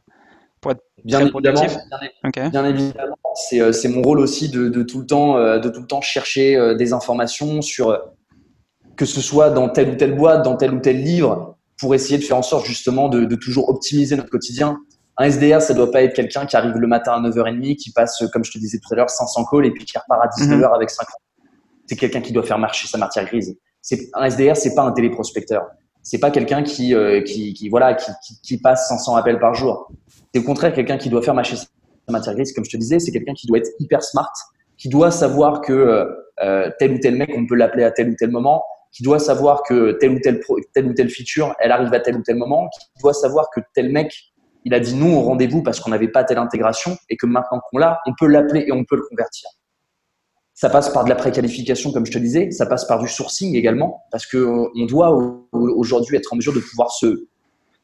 pour 0.61 0.73
être 0.73 0.83
bien 1.05 1.21
évidemment, 1.21 1.61
bien, 2.51 2.65
évidemment, 2.65 3.17
euh, 3.53 3.73
c'est 3.73 3.89
mon 3.89 4.03
rôle 4.03 4.21
aussi 4.21 4.49
de, 4.49 4.69
de, 4.69 4.83
tout 4.83 5.01
le 5.01 5.07
temps, 5.07 5.37
euh, 5.37 5.59
de 5.59 5.69
tout 5.69 5.81
le 5.81 5.87
temps 5.87 6.01
chercher 6.01 6.57
euh, 6.57 6.75
des 6.75 6.93
informations 6.93 7.63
sur 7.63 7.99
que 8.97 9.05
ce 9.05 9.21
soit 9.21 9.51
dans 9.51 9.69
telle 9.69 9.91
ou 9.91 9.95
telle 9.97 10.17
boîte, 10.17 10.43
dans 10.43 10.57
tel 10.57 10.73
ou 10.73 10.81
tel 10.81 11.03
livre, 11.03 11.57
pour 11.79 11.95
essayer 11.95 12.19
de 12.19 12.25
faire 12.25 12.39
en 12.39 12.43
sorte 12.43 12.65
justement 12.65 13.09
de, 13.09 13.25
de 13.25 13.37
toujours 13.37 13.69
optimiser 13.69 14.17
notre 14.17 14.31
quotidien. 14.31 14.79
Un 15.19 15.31
SDR, 15.31 15.61
ça 15.63 15.75
doit 15.75 15.91
pas 15.91 16.03
être 16.03 16.15
quelqu'un 16.15 16.47
qui 16.47 16.57
arrive 16.57 16.77
le 16.77 16.87
matin 16.87 17.13
à 17.13 17.21
9h30, 17.21 17.77
qui 17.77 17.93
passe, 17.93 18.23
comme 18.33 18.45
je 18.45 18.53
te 18.53 18.59
disais 18.59 18.79
tout 18.79 18.93
à 18.93 18.97
l'heure, 18.97 19.11
500 19.11 19.45
calls 19.51 19.67
et 19.67 19.71
puis 19.71 19.85
qui 19.85 19.97
repart 19.99 20.23
à 20.23 20.29
19h 20.29 20.57
mhm. 20.57 20.75
avec 20.75 20.91
50. 20.91 21.09
C'est 21.87 21.97
quelqu'un 21.97 22.21
qui 22.21 22.33
doit 22.33 22.43
faire 22.43 22.59
marcher 22.59 22.89
sa 22.89 22.99
matière 22.99 23.25
grise. 23.27 23.57
Un 24.15 24.25
SDR, 24.31 24.57
c'est 24.57 24.75
pas 24.75 24.83
un 24.83 24.93
téléprospecteur. 24.93 25.67
C'est 26.03 26.19
pas 26.19 26.31
quelqu'un 26.31 26.63
qui, 26.63 26.95
qui, 27.25 27.53
qui, 27.55 27.69
voilà 27.69 27.95
qui, 27.95 28.11
qui, 28.25 28.41
qui 28.41 28.59
passe 28.59 28.89
500 28.89 29.17
appels 29.17 29.41
par 29.41 29.55
jour. 29.55 29.91
C'est 30.33 30.41
au 30.41 30.45
contraire 30.45 30.73
quelqu'un 30.73 30.99
qui 30.99 31.09
doit 31.09 31.23
faire 31.23 31.35
marcher 31.35 31.57
sa 32.07 32.13
matière 32.13 32.35
grise, 32.35 32.53
comme 32.53 32.65
je 32.65 32.71
te 32.71 32.77
disais, 32.77 32.99
c'est 32.99 33.11
quelqu'un 33.11 33.35
qui 33.35 33.47
doit 33.47 33.59
être 33.59 33.71
hyper 33.81 34.03
smart, 34.03 34.33
qui 34.77 34.89
doit 34.89 35.11
savoir 35.11 35.61
que 35.61 35.73
euh, 35.73 36.05
euh, 36.43 36.71
tel 36.79 36.93
ou 36.93 36.99
tel 36.99 37.17
mec, 37.17 37.31
on 37.37 37.47
peut 37.47 37.55
l'appeler 37.55 37.85
à 37.85 37.91
tel 37.91 38.11
ou 38.11 38.15
tel 38.17 38.31
moment, 38.31 38.63
qui 38.93 39.03
doit 39.03 39.19
savoir 39.19 39.63
que 39.63 39.93
tel 39.93 40.13
ou 40.13 40.21
tel 40.21 40.41
telle 40.73 40.87
ou 40.87 40.95
telle 40.95 41.11
feature, 41.11 41.55
elle 41.59 41.73
arrive 41.73 41.93
à 41.93 42.01
tel 42.01 42.17
ou 42.17 42.23
tel 42.23 42.37
moment, 42.37 42.69
qui 42.69 43.03
doit 43.03 43.15
savoir 43.15 43.49
que 43.55 43.61
tel 43.75 43.91
mec, 43.91 44.13
il 44.65 44.75
a 44.75 44.81
dit 44.81 44.95
non 44.95 45.19
au 45.19 45.23
rendez-vous 45.23 45.63
parce 45.63 45.81
qu'on 45.81 45.91
n'avait 45.91 46.09
pas 46.09 46.25
telle 46.25 46.39
intégration 46.39 46.97
et 47.09 47.17
que 47.17 47.27
maintenant 47.27 47.61
qu'on 47.71 47.79
l'a, 47.79 48.01
on 48.07 48.13
peut 48.19 48.27
l'appeler 48.27 48.65
et 48.67 48.73
on 48.73 48.85
peut 48.85 48.97
le 48.97 49.05
convertir. 49.09 49.49
Ça 50.57 50.71
passe 50.71 50.89
par 50.89 51.05
de 51.05 51.11
la 51.11 51.15
préqualification, 51.15 51.93
comme 51.93 52.07
je 52.07 52.13
te 52.13 52.19
disais, 52.19 52.51
ça 52.51 52.67
passe 52.67 52.87
par 52.87 52.99
du 52.99 53.07
sourcing 53.07 53.55
également, 53.55 54.03
parce 54.11 54.27
que 54.27 54.39
on 54.39 54.87
doit 54.87 55.17
aujourd'hui 55.53 56.17
être 56.17 56.33
en 56.33 56.37
mesure 56.37 56.55
de 56.55 56.61
pouvoir 56.61 56.91
se 56.91 57.27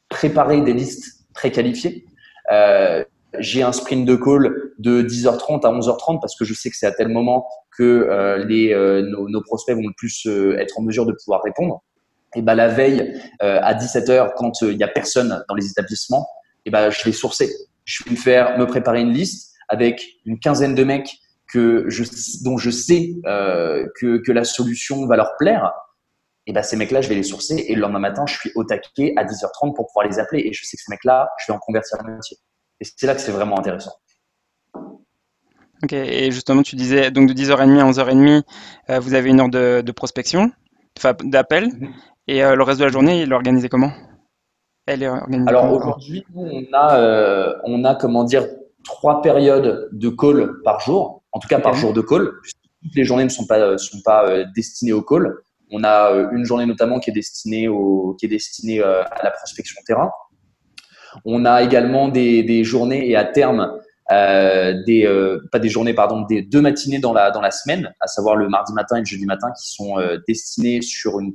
préparer 0.09 0.59
des 0.61 0.73
listes 0.73 1.23
préqualifiées 1.33 2.05
euh, 2.51 3.03
j'ai 3.39 3.63
un 3.63 3.71
sprint 3.71 4.05
de 4.05 4.15
call 4.15 4.73
de 4.77 5.01
10h30 5.01 5.65
à 5.65 5.71
11h30 5.71 6.19
parce 6.21 6.35
que 6.35 6.45
je 6.45 6.53
sais 6.53 6.69
que 6.69 6.75
c'est 6.75 6.85
à 6.85 6.91
tel 6.91 7.07
moment 7.07 7.47
que 7.75 7.83
euh, 7.83 8.45
les, 8.45 8.73
euh, 8.73 9.01
nos, 9.01 9.27
nos, 9.27 9.41
prospects 9.41 9.75
vont 9.75 9.87
le 9.87 9.93
plus 9.97 10.27
être 10.59 10.77
en 10.77 10.83
mesure 10.83 11.05
de 11.05 11.13
pouvoir 11.13 11.41
répondre. 11.43 11.81
Et 12.35 12.41
ben 12.41 12.55
la 12.55 12.67
veille 12.67 13.21
à 13.39 13.75
17h, 13.75 14.31
quand 14.35 14.61
il 14.61 14.75
n'y 14.75 14.83
a 14.83 14.87
personne 14.87 15.43
dans 15.47 15.55
les 15.55 15.69
établissements, 15.69 16.27
et 16.65 16.71
ben 16.71 16.89
je 16.89 17.03
vais 17.03 17.11
sourcer. 17.11 17.51
Je 17.85 18.03
vais 18.03 18.11
me 18.11 18.15
faire 18.15 18.57
me 18.57 18.65
préparer 18.65 19.01
une 19.01 19.11
liste 19.11 19.53
avec 19.69 20.03
une 20.25 20.39
quinzaine 20.39 20.73
de 20.73 20.83
mecs 20.83 21.19
que 21.53 21.85
je, 21.87 22.03
dont 22.43 22.57
je 22.57 22.71
sais 22.71 23.13
que, 23.23 24.17
que 24.17 24.31
la 24.31 24.43
solution 24.43 25.05
va 25.05 25.15
leur 25.15 25.37
plaire 25.37 25.71
et 26.45 26.51
ben 26.51 26.61
ces 26.61 26.75
mecs-là, 26.75 27.01
je 27.01 27.09
vais 27.09 27.15
les 27.15 27.23
sourcer 27.23 27.65
et 27.67 27.75
le 27.75 27.81
lendemain 27.81 27.99
matin, 27.99 28.25
je 28.27 28.37
suis 28.37 28.51
au 28.55 28.63
taquet 28.65 29.13
à 29.15 29.23
10h30 29.23 29.73
pour 29.75 29.87
pouvoir 29.87 30.07
les 30.07 30.19
appeler 30.19 30.43
et 30.45 30.53
je 30.53 30.65
sais 30.65 30.75
que 30.75 30.83
ces 30.83 30.91
mecs-là, 30.91 31.29
je 31.39 31.51
vais 31.51 31.55
en 31.55 31.59
convertir 31.59 31.99
un 32.01 32.15
métier. 32.15 32.37
Et 32.81 32.85
c'est 32.85 33.07
là 33.07 33.15
que 33.15 33.21
c'est 33.21 33.31
vraiment 33.31 33.57
intéressant. 33.57 33.93
Ok, 35.83 35.93
et 35.93 36.31
justement, 36.31 36.61
tu 36.61 36.75
disais 36.75 37.11
donc 37.11 37.29
de 37.29 37.33
10h30 37.33 37.79
à 37.79 37.89
11h30, 37.89 38.43
euh, 38.89 38.99
vous 38.99 39.13
avez 39.13 39.29
une 39.29 39.39
heure 39.39 39.49
de, 39.49 39.91
prospection, 39.91 40.51
enfin 40.97 41.13
d'appel, 41.23 41.67
mm-hmm. 41.67 41.91
et 42.27 42.43
euh, 42.43 42.55
le 42.55 42.63
reste 42.63 42.79
de 42.79 42.85
la 42.85 42.91
journée, 42.91 43.21
il 43.21 43.31
est 43.31 43.35
organisé 43.35 43.69
comment? 43.69 43.91
Elle 44.85 45.03
est 45.03 45.07
organisée 45.07 45.49
Alors 45.49 45.71
aujourd'hui, 45.71 46.25
on 46.35 46.63
a, 46.73 46.97
euh, 46.97 47.53
on 47.63 47.85
a 47.85 47.95
comment 47.95 48.25
dire 48.25 48.47
trois 48.83 49.21
périodes 49.21 49.89
de 49.93 50.09
call 50.09 50.61
par 50.63 50.81
jour, 50.81 51.22
en 51.33 51.39
tout 51.39 51.47
cas 51.47 51.59
par 51.59 51.73
jour 51.73 51.93
de 51.93 52.01
call. 52.01 52.31
Toutes 52.81 52.95
les 52.95 53.03
journées 53.03 53.23
ne 53.23 53.29
sont 53.29 53.45
pas, 53.45 53.77
sont 53.77 54.01
pas 54.03 54.43
destinées 54.55 54.93
au 54.93 55.01
call. 55.01 55.33
On 55.71 55.83
a 55.83 56.11
euh, 56.11 56.29
une 56.31 56.45
journée 56.45 56.65
notamment 56.65 56.99
qui 56.99 57.09
est 57.09 57.13
destinée, 57.13 57.67
au, 57.67 58.15
qui 58.19 58.27
est 58.27 58.29
destinée 58.29 58.79
euh, 58.79 59.03
à 59.03 59.23
la 59.23 59.31
prospection 59.31 59.81
terrain. 59.85 60.11
On 61.25 61.45
a 61.45 61.61
également 61.63 62.07
des, 62.09 62.43
des 62.43 62.63
journées 62.63 63.09
et 63.09 63.15
à 63.15 63.25
terme 63.25 63.79
euh, 64.11 64.83
des 64.85 65.05
euh, 65.05 65.39
pas 65.49 65.59
des 65.59 65.69
journées 65.69 65.93
pardon 65.93 66.21
des 66.23 66.41
deux 66.41 66.59
matinées 66.59 66.99
dans 66.99 67.13
la 67.13 67.31
dans 67.31 67.39
la 67.39 67.51
semaine 67.51 67.93
à 68.01 68.07
savoir 68.07 68.35
le 68.35 68.49
mardi 68.49 68.73
matin 68.73 68.97
et 68.97 68.99
le 68.99 69.05
jeudi 69.05 69.25
matin 69.25 69.47
qui 69.57 69.69
sont 69.69 69.97
euh, 69.97 70.17
destinées 70.27 70.81
sur 70.81 71.21
une, 71.21 71.33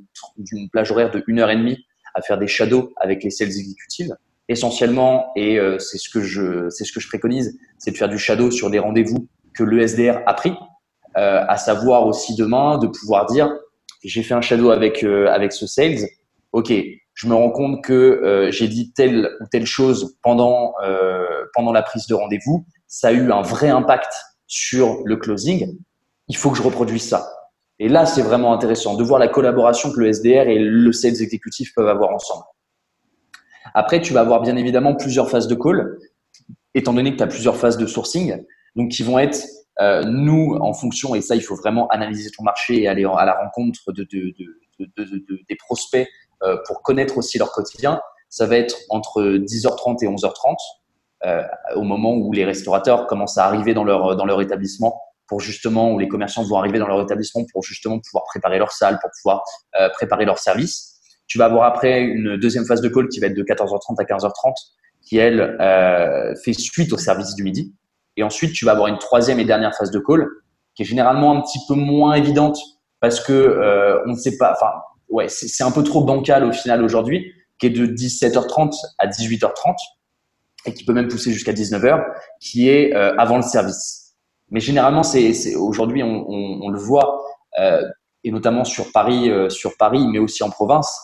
une 0.53 0.68
plage 0.68 0.90
horaire 0.90 1.11
de 1.11 1.24
une 1.28 1.38
heure 1.38 1.49
et 1.49 1.57
demie 1.57 1.78
à 2.14 2.20
faire 2.20 2.36
des 2.36 2.46
shadows 2.46 2.92
avec 2.99 3.24
les 3.24 3.30
sales 3.30 3.49
exécutives 3.49 4.14
essentiellement 4.49 5.32
et 5.34 5.59
c'est 5.78 5.96
ce 5.96 6.11
que 6.11 6.20
je 6.20 6.68
c'est 6.68 6.84
ce 6.84 6.92
que 6.92 7.01
je 7.01 7.09
préconise 7.09 7.59
c'est 7.78 7.90
de 7.90 7.96
faire 7.96 8.09
du 8.09 8.18
shadow 8.18 8.51
sur 8.51 8.68
des 8.68 8.78
rendez-vous 8.78 9.28
que 9.59 9.64
le 9.64 9.86
SDR 9.86 10.20
a 10.26 10.34
pris 10.34 10.54
à 11.14 11.56
savoir 11.56 12.06
aussi 12.06 12.36
demain 12.36 12.78
de 12.78 12.86
pouvoir 12.86 13.26
dire 13.26 13.50
j'ai 14.04 14.22
fait 14.22 14.34
un 14.34 14.40
shadow 14.40 14.70
avec 14.70 15.02
euh, 15.04 15.28
avec 15.28 15.52
ce 15.52 15.66
sales. 15.66 16.06
Ok, 16.52 16.72
je 17.14 17.26
me 17.26 17.34
rends 17.34 17.50
compte 17.50 17.82
que 17.84 17.92
euh, 17.92 18.50
j'ai 18.50 18.68
dit 18.68 18.92
telle 18.92 19.30
ou 19.40 19.46
telle 19.50 19.66
chose 19.66 20.16
pendant 20.22 20.74
euh, 20.84 21.26
pendant 21.54 21.72
la 21.72 21.82
prise 21.82 22.06
de 22.06 22.14
rendez-vous. 22.14 22.64
Ça 22.86 23.09
a 23.09 23.12
eu 23.12 23.30
un 23.32 23.42
vrai 23.42 23.68
impact 23.68 24.12
sur 24.46 25.02
le 25.04 25.16
closing. 25.16 25.76
Il 26.28 26.36
faut 26.36 26.50
que 26.50 26.56
je 26.56 26.62
reproduise 26.62 27.06
ça. 27.06 27.28
Et 27.80 27.88
là, 27.88 28.06
c'est 28.06 28.22
vraiment 28.22 28.52
intéressant 28.52 28.96
de 28.96 29.04
voir 29.04 29.20
la 29.20 29.28
collaboration 29.28 29.92
que 29.92 30.00
le 30.00 30.12
SDR 30.12 30.48
et 30.48 30.59
le 30.59 30.92
sales 30.92 31.20
exécutif 31.22 31.72
peuvent 31.74 31.88
avoir 31.88 32.11
ensemble. 32.11 32.44
Après, 33.74 34.00
tu 34.00 34.12
vas 34.12 34.20
avoir 34.20 34.40
bien 34.40 34.56
évidemment 34.56 34.96
plusieurs 34.96 35.30
phases 35.30 35.46
de 35.46 35.54
call, 35.54 35.98
étant 36.74 36.92
donné 36.92 37.12
que 37.12 37.18
tu 37.18 37.22
as 37.22 37.28
plusieurs 37.28 37.56
phases 37.56 37.76
de 37.76 37.86
sourcing, 37.86 38.42
donc 38.79 38.91
qui 38.93 39.03
vont 39.03 39.18
être 39.18 39.41
euh, 39.81 40.03
nous, 40.05 40.57
en 40.61 40.72
fonction, 40.72 41.14
et 41.14 41.20
ça, 41.20 41.35
il 41.35 41.43
faut 41.43 41.57
vraiment 41.57 41.89
analyser 41.89 42.31
ton 42.31 42.45
marché 42.45 42.83
et 42.83 42.89
aller 42.89 43.05
à 43.05 43.24
la 43.24 43.35
rencontre 43.35 43.93
de, 43.93 44.05
de, 44.05 44.35
de, 44.79 45.41
des 45.49 45.57
prospects 45.57 46.09
euh, 46.43 46.57
pour 46.66 46.83
connaître 46.83 47.18
aussi 47.18 47.39
leur 47.39 47.51
quotidien. 47.53 48.01
Ça 48.29 48.47
va 48.47 48.57
être 48.57 48.76
entre 48.89 49.22
10h30 49.22 50.05
et 50.05 50.09
11h30, 50.09 50.57
euh, 51.26 51.43
au 51.74 51.83
moment 51.83 52.14
où 52.14 52.33
les 52.33 52.45
restaurateurs 52.45 53.09
commencent 53.09 53.39
à 53.39 53.47
arriver 53.47 53.74
dans 53.74 53.85
leur, 53.85 54.16
dans 54.16 54.24
leur 54.24 54.41
établissement 54.41 55.01
pour 55.26 55.41
justement, 55.41 55.93
où 55.93 55.99
les 55.99 56.09
commerçants 56.09 56.45
vont 56.45 56.57
arriver 56.57 56.79
dans 56.79 56.87
leur 56.87 57.03
établissement 57.03 57.45
pour 57.53 57.62
justement 57.62 57.99
pouvoir 57.99 58.24
préparer 58.24 58.59
leur 58.59 58.72
salle, 58.72 58.99
pour 59.01 59.11
pouvoir 59.20 59.45
préparer 59.93 60.24
leur 60.24 60.39
service. 60.39 61.01
Tu 61.26 61.37
vas 61.37 61.45
avoir 61.45 61.64
après 61.64 62.01
une 62.01 62.39
deuxième 62.39 62.64
phase 62.64 62.81
de 62.81 62.89
call 62.89 63.09
qui 63.09 63.20
va 63.20 63.26
être 63.26 63.37
de 63.37 63.43
14h30 63.43 64.01
à 64.01 64.05
15h30, 64.05 64.55
qui 65.03 65.18
elle 65.18 65.55
fait 66.43 66.55
suite 66.55 66.95
au 66.95 66.97
service 66.97 67.35
du 67.35 67.43
midi. 67.43 67.74
Et 68.19 68.25
ensuite, 68.25 68.53
tu 68.53 68.64
vas 68.64 68.73
avoir 68.73 68.89
une 68.89 68.99
troisième 68.99 69.39
et 69.39 69.45
dernière 69.45 69.75
phase 69.77 69.93
de 69.93 70.01
call 70.01 70.27
qui 70.75 70.83
est 70.83 70.85
généralement 70.85 71.37
un 71.37 71.41
petit 71.41 71.61
peu 71.69 71.75
moins 71.75 72.14
évidente 72.14 72.59
parce 73.01 73.21
que 73.21 73.33
euh, 73.33 74.03
on 74.07 74.11
ne 74.11 74.16
sait 74.16 74.37
pas. 74.37 74.53
Enfin, 74.53 74.73
ouais, 75.09 75.29
c'est 75.29 75.62
un 75.62 75.71
peu 75.71 75.85
trop 75.85 76.03
bancal 76.03 76.45
au 76.45 76.53
final 76.53 76.83
aujourd'hui, 76.83 77.33
qui 77.61 77.66
est 77.66 77.71
de 77.71 77.87
17h30 77.87 78.75
à 78.99 79.07
18h30 79.07 79.77
et 80.66 80.75
qui 80.75 80.85
peut 80.85 80.93
même 80.93 81.07
pousser 81.07 81.33
jusqu'à 81.33 81.53
19h, 81.53 82.05
qui 82.41 82.69
est 82.69 82.93
euh, 82.93 83.14
avant 83.19 83.37
le 83.37 83.43
service. 83.43 84.16
Mais 84.51 84.59
généralement, 84.59 85.05
c'est 85.05 85.55
aujourd'hui, 85.55 86.03
on, 86.03 86.69
le 86.71 86.79
voit, 86.79 87.23
euh, 87.61 87.83
et 88.25 88.33
notamment 88.33 88.64
sur 88.64 88.91
Paris, 88.91 89.31
sur 89.51 89.77
Paris, 89.77 90.05
mais 90.11 90.19
aussi 90.19 90.43
en 90.43 90.51
province, 90.51 90.99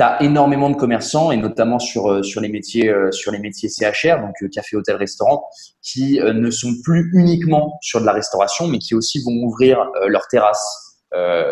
tu 0.00 0.24
énormément 0.24 0.70
de 0.70 0.76
commerçants 0.76 1.30
et 1.30 1.36
notamment 1.36 1.78
sur 1.78 2.10
euh, 2.10 2.22
sur 2.22 2.40
les 2.40 2.48
métiers 2.48 2.88
euh, 2.88 3.10
sur 3.10 3.32
les 3.32 3.38
métiers 3.38 3.68
CHR 3.68 4.20
donc 4.20 4.34
euh, 4.42 4.48
café 4.48 4.76
hôtel 4.76 4.96
restaurant 4.96 5.44
qui 5.82 6.18
ne 6.20 6.50
sont 6.50 6.72
plus 6.84 7.10
uniquement 7.14 7.78
sur 7.82 8.00
de 8.00 8.06
la 8.06 8.12
restauration 8.12 8.66
mais 8.66 8.78
qui 8.78 8.94
aussi 8.94 9.22
vont 9.22 9.44
ouvrir 9.44 9.90
leur 10.06 10.26
terrasse 10.28 10.96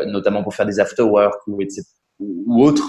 notamment 0.07 0.43
pour 0.43 0.55
faire 0.55 0.67
des 0.67 0.79
after 0.81 1.03
work 1.03 1.35
ou 1.47 1.61
ou, 2.21 2.65
autres 2.65 2.85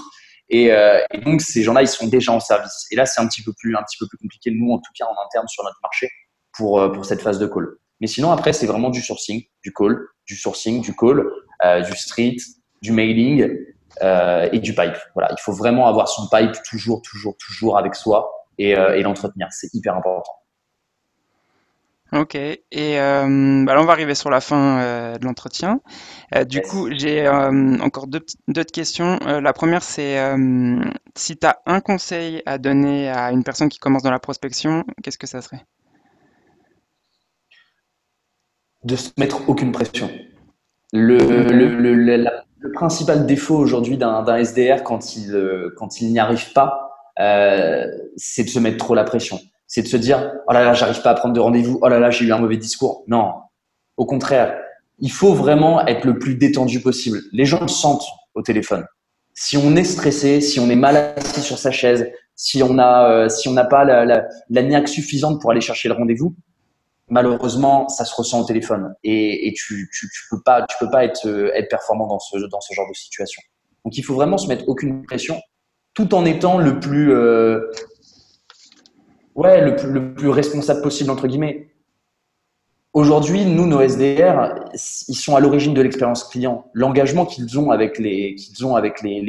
et, 0.48 0.66
et, 0.66 1.20
donc 1.24 1.40
ces 1.40 1.62
gens-là 1.62 1.82
ils 1.82 1.88
sont 1.88 2.08
déjà 2.08 2.32
en 2.32 2.40
service. 2.40 2.86
Et 2.90 2.96
là 2.96 3.06
c'est 3.06 3.20
un 3.20 3.26
petit 3.26 3.42
peu 3.42 3.52
plus 3.58 3.74
un 3.76 3.82
petit 3.82 3.96
peu 3.98 4.06
plus 4.06 4.18
compliqué 4.18 4.50
nous 4.50 4.70
en 4.70 4.78
tout 4.78 4.92
cas 4.96 5.06
en 5.06 5.26
interne 5.26 5.48
sur 5.48 5.64
notre 5.64 5.78
marché 5.82 6.08
pour 6.56 6.92
pour 6.92 7.04
cette 7.04 7.22
phase 7.22 7.38
de 7.38 7.46
call. 7.46 7.66
Mais 8.00 8.06
sinon 8.06 8.30
après 8.30 8.52
c'est 8.52 8.66
vraiment 8.66 8.90
du 8.90 9.00
sourcing 9.00 9.42
du 9.62 9.72
call 9.72 9.98
du 10.26 10.36
sourcing 10.36 10.82
du 10.82 10.94
call 10.94 11.24
du 11.84 11.96
street 11.96 12.36
du 12.82 12.92
mailing 12.92 13.48
euh, 14.02 14.48
et 14.52 14.58
du 14.60 14.74
pipe. 14.74 14.96
Voilà, 15.14 15.30
il 15.32 15.40
faut 15.40 15.52
vraiment 15.52 15.86
avoir 15.86 16.08
son 16.08 16.28
pipe 16.28 16.56
toujours, 16.68 17.02
toujours, 17.02 17.36
toujours 17.38 17.78
avec 17.78 17.94
soi 17.94 18.30
et, 18.58 18.76
euh, 18.76 18.96
et 18.96 19.02
l'entretenir. 19.02 19.48
C'est 19.50 19.72
hyper 19.74 19.96
important. 19.96 20.32
Ok, 22.12 22.34
et 22.34 22.60
euh, 22.72 23.64
bah 23.64 23.76
on 23.78 23.84
va 23.84 23.92
arriver 23.92 24.16
sur 24.16 24.30
la 24.30 24.40
fin 24.40 24.80
euh, 24.80 25.18
de 25.18 25.24
l'entretien. 25.24 25.80
Euh, 26.34 26.44
du 26.44 26.60
coup, 26.60 26.90
j'ai 26.90 27.28
encore 27.28 28.08
deux 28.08 28.24
d'autres 28.48 28.72
questions. 28.72 29.18
la 29.20 29.52
première, 29.52 29.84
c'est 29.84 30.18
si 31.14 31.36
tu 31.36 31.46
as 31.46 31.60
un 31.66 31.80
conseil 31.80 32.42
à 32.46 32.58
donner 32.58 33.08
à 33.08 33.30
une 33.30 33.44
personne 33.44 33.68
qui 33.68 33.78
commence 33.78 34.02
dans 34.02 34.10
la 34.10 34.18
prospection, 34.18 34.84
qu'est-ce 35.04 35.18
que 35.18 35.28
ça 35.28 35.40
serait? 35.40 35.64
De 38.82 38.96
se 38.96 39.10
mettre 39.16 39.48
aucune 39.48 39.70
pression. 39.70 40.10
Le, 40.92 41.18
le, 41.18 41.94
le, 41.94 42.72
principal 42.72 43.26
défaut 43.26 43.56
aujourd'hui 43.56 43.96
d'un 43.96 44.36
SDR 44.36 44.82
quand 44.82 45.16
il, 45.16 45.34
euh, 45.34 45.72
quand 45.76 46.00
il 46.00 46.12
n'y 46.12 46.18
arrive 46.18 46.52
pas, 46.52 46.90
euh, 47.20 47.86
c'est 48.16 48.44
de 48.44 48.48
se 48.48 48.58
mettre 48.58 48.78
trop 48.78 48.94
la 48.94 49.04
pression. 49.04 49.38
C'est 49.66 49.82
de 49.82 49.86
se 49.86 49.96
dire 49.96 50.32
oh 50.48 50.52
là 50.52 50.64
là, 50.64 50.74
j'arrive 50.74 51.00
pas 51.02 51.10
à 51.10 51.14
prendre 51.14 51.34
de 51.34 51.40
rendez-vous. 51.40 51.78
Oh 51.82 51.88
là 51.88 51.98
là, 51.98 52.10
j'ai 52.10 52.24
eu 52.24 52.32
un 52.32 52.38
mauvais 52.38 52.56
discours. 52.56 53.04
Non, 53.06 53.34
au 53.96 54.06
contraire, 54.06 54.58
il 54.98 55.12
faut 55.12 55.32
vraiment 55.32 55.86
être 55.86 56.04
le 56.04 56.18
plus 56.18 56.34
détendu 56.34 56.80
possible. 56.80 57.20
Les 57.32 57.44
gens 57.44 57.60
le 57.60 57.68
sentent 57.68 58.06
au 58.34 58.42
téléphone. 58.42 58.84
Si 59.32 59.56
on 59.56 59.76
est 59.76 59.84
stressé, 59.84 60.40
si 60.40 60.58
on 60.60 60.68
est 60.68 60.76
mal 60.76 61.14
assis 61.16 61.40
sur 61.40 61.58
sa 61.58 61.70
chaise, 61.70 62.10
si 62.34 62.62
on 62.62 62.78
a, 62.78 63.10
euh, 63.10 63.28
si 63.28 63.48
on 63.48 63.52
n'a 63.52 63.64
pas 63.64 63.84
la, 63.84 64.04
la, 64.04 64.26
la 64.48 64.62
niaque 64.62 64.88
suffisante 64.88 65.40
pour 65.40 65.50
aller 65.50 65.60
chercher 65.60 65.88
le 65.88 65.94
rendez-vous, 65.94 66.34
malheureusement, 67.10 67.88
ça 67.88 68.04
se 68.04 68.14
ressent 68.14 68.40
au 68.40 68.44
téléphone 68.44 68.94
et, 69.04 69.52
tu, 69.56 69.90
tu, 69.92 70.08
peux 70.30 70.40
pas, 70.42 70.66
euh, 71.24 71.50
être 71.54 71.68
performant 71.68 72.06
dans 72.06 72.18
ce, 72.18 72.38
genre 72.38 72.88
de 72.88 72.94
situation. 72.94 73.42
Donc, 73.84 73.96
il 73.98 74.02
faut 74.02 74.14
vraiment 74.14 74.38
se 74.38 74.48
mettre 74.48 74.68
aucune 74.68 75.04
pression, 75.04 75.40
tout 75.94 76.14
en 76.14 76.24
étant 76.24 76.58
le 76.58 76.80
plus, 76.80 77.12
euh, 77.12 77.70
ouais, 79.34 79.60
le 79.60 79.76
plus, 79.76 79.90
le 79.90 80.14
plus 80.14 80.28
responsable 80.28 80.82
possible 80.82 81.10
entre 81.10 81.26
guillemets. 81.26 81.70
Aujourd'hui, 82.92 83.44
nous, 83.44 83.66
nos 83.66 83.80
SDR, 83.80 84.52
ils 84.74 85.14
sont 85.14 85.36
à 85.36 85.40
l'origine 85.40 85.74
de 85.74 85.80
l'expérience 85.80 86.24
client. 86.24 86.68
L'engagement 86.74 87.24
qu'ils 87.24 87.56
ont 87.56 87.70
avec 87.70 87.98
les, 88.00 88.34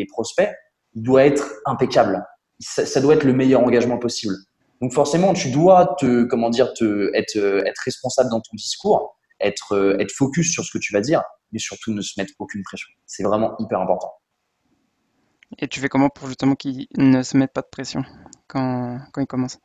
prospects, 0.09 0.49
doit 0.95 1.25
être 1.25 1.53
impeccable. 1.65 2.25
Ça, 2.59 2.99
doit 3.01 3.13
être 3.13 3.23
le 3.23 3.33
meilleur 3.33 3.61
engagement 3.63 3.99
possible. 3.99 4.33
Donc 4.81 4.93
forcément, 4.93 5.33
tu 5.33 5.51
dois 5.51 5.95
te, 5.99 6.23
comment 6.23 6.49
dire, 6.49 6.73
te, 6.73 7.11
être, 7.15 7.37
être 7.37 7.81
responsable 7.85 8.29
dans 8.29 8.41
ton 8.41 8.55
discours, 8.55 9.17
être, 9.39 9.97
être 9.99 10.11
focus 10.11 10.51
sur 10.51 10.63
ce 10.63 10.71
que 10.71 10.79
tu 10.79 10.93
vas 10.93 11.01
dire, 11.01 11.21
mais 11.51 11.59
surtout 11.59 11.93
ne 11.93 12.01
se 12.01 12.19
mettre 12.19 12.33
aucune 12.39 12.63
pression. 12.63 12.89
C'est 13.05 13.23
vraiment 13.23 13.55
hyper 13.59 13.79
important. 13.79 14.11
Et 15.59 15.67
tu 15.67 15.79
fais 15.79 15.89
comment 15.89 16.09
pour 16.09 16.27
justement 16.27 16.55
qu'ils 16.55 16.87
ne 16.97 17.21
se 17.23 17.37
mettent 17.37 17.53
pas 17.53 17.61
de 17.61 17.69
pression 17.69 18.03
quand, 18.47 18.99
quand 19.11 19.21
ils 19.21 19.27
commencent 19.27 19.59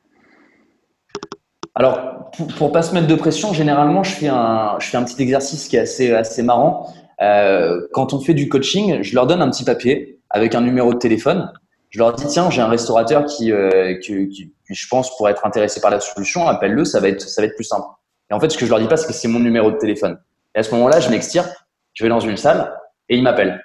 alors, 1.79 2.31
pour, 2.35 2.47
pour 2.47 2.73
pas 2.73 2.81
se 2.81 2.95
mettre 2.95 3.07
de 3.07 3.14
pression, 3.14 3.53
généralement, 3.53 4.03
je 4.03 4.12
fais 4.12 4.29
un, 4.29 4.79
je 4.81 4.87
fais 4.87 4.97
un 4.97 5.05
petit 5.05 5.21
exercice 5.21 5.69
qui 5.69 5.77
est 5.77 5.81
assez, 5.81 6.11
assez 6.11 6.43
marrant. 6.43 6.91
Euh, 7.21 7.87
quand 7.93 8.14
on 8.14 8.21
fait 8.21 8.33
du 8.33 8.49
coaching, 8.49 9.03
je 9.03 9.14
leur 9.14 9.27
donne 9.27 9.43
un 9.43 9.51
petit 9.51 9.64
papier 9.64 10.19
avec 10.31 10.55
un 10.55 10.62
numéro 10.62 10.95
de 10.95 10.99
téléphone. 10.99 11.53
Je 11.91 11.99
leur 11.99 12.14
dis 12.14 12.27
tiens, 12.29 12.49
j'ai 12.49 12.62
un 12.62 12.69
restaurateur 12.69 13.27
qui, 13.27 13.53
euh, 13.53 13.99
qui, 13.99 14.27
qui, 14.31 14.55
qui, 14.67 14.75
je 14.75 14.89
pense, 14.89 15.17
pourrait 15.17 15.33
être 15.33 15.47
intéressé 15.47 15.81
par 15.81 15.91
la 15.91 16.01
solution. 16.01 16.47
Appelle-le, 16.49 16.85
ça 16.85 17.01
va 17.01 17.09
être, 17.09 17.21
ça 17.21 17.41
va 17.41 17.47
être 17.47 17.55
plus 17.55 17.64
simple. 17.64 17.87
Et 18.31 18.35
en 18.35 18.41
fait, 18.41 18.51
ce 18.51 18.59
que 18.59 18.67
je 18.67 18.71
leur 18.71 18.81
dis 18.81 18.89
pas, 18.89 18.97
c'est 18.97 19.07
que 19.07 19.12
c'est 19.12 19.29
mon 19.29 19.39
numéro 19.39 19.71
de 19.71 19.77
téléphone. 19.77 20.19
Et 20.55 20.59
à 20.59 20.62
ce 20.62 20.71
moment-là, 20.73 21.01
je 21.01 21.11
m'extire, 21.11 21.49
je 21.95 22.03
vais 22.05 22.09
dans 22.09 22.21
une 22.21 22.37
salle 22.37 22.75
et 23.09 23.17
ils 23.17 23.23
m'appellent. 23.23 23.62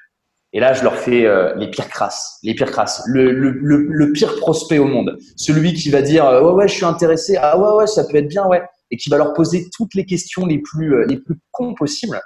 Et 0.54 0.60
là, 0.60 0.74
je 0.74 0.84
leur 0.84 0.96
fais 0.96 1.26
euh, 1.26 1.56
les 1.56 1.70
pires 1.70 1.88
crasses, 1.88 2.38
les 2.44 2.54
pires 2.54 2.72
crasses, 2.72 3.02
le, 3.08 3.32
le, 3.32 3.52
le, 3.52 3.88
le, 3.90 4.12
pire 4.12 4.36
prospect 4.36 4.80
au 4.80 4.86
monde. 4.86 5.18
Celui 5.38 5.74
qui 5.74 5.90
va 5.90 6.02
dire 6.02 6.26
euh, 6.26 6.42
ouais 6.42 6.52
ouais, 6.52 6.68
je 6.68 6.74
suis 6.74 6.86
intéressé, 6.86 7.38
ah 7.40 7.58
ouais 7.58 7.78
ouais, 7.78 7.88
ça 7.88 8.04
peut 8.04 8.18
être 8.18 8.28
bien 8.28 8.46
ouais, 8.48 8.62
et 8.92 8.98
qui 8.98 9.10
va 9.10 9.18
leur 9.18 9.34
poser 9.34 9.70
toutes 9.74 9.96
les 9.96 10.06
questions 10.06 10.46
les 10.46 10.60
plus 10.60 10.94
euh, 10.94 11.06
les 11.08 11.18
plus 11.18 11.36
cons 11.52 11.74
possibles. 11.74 12.20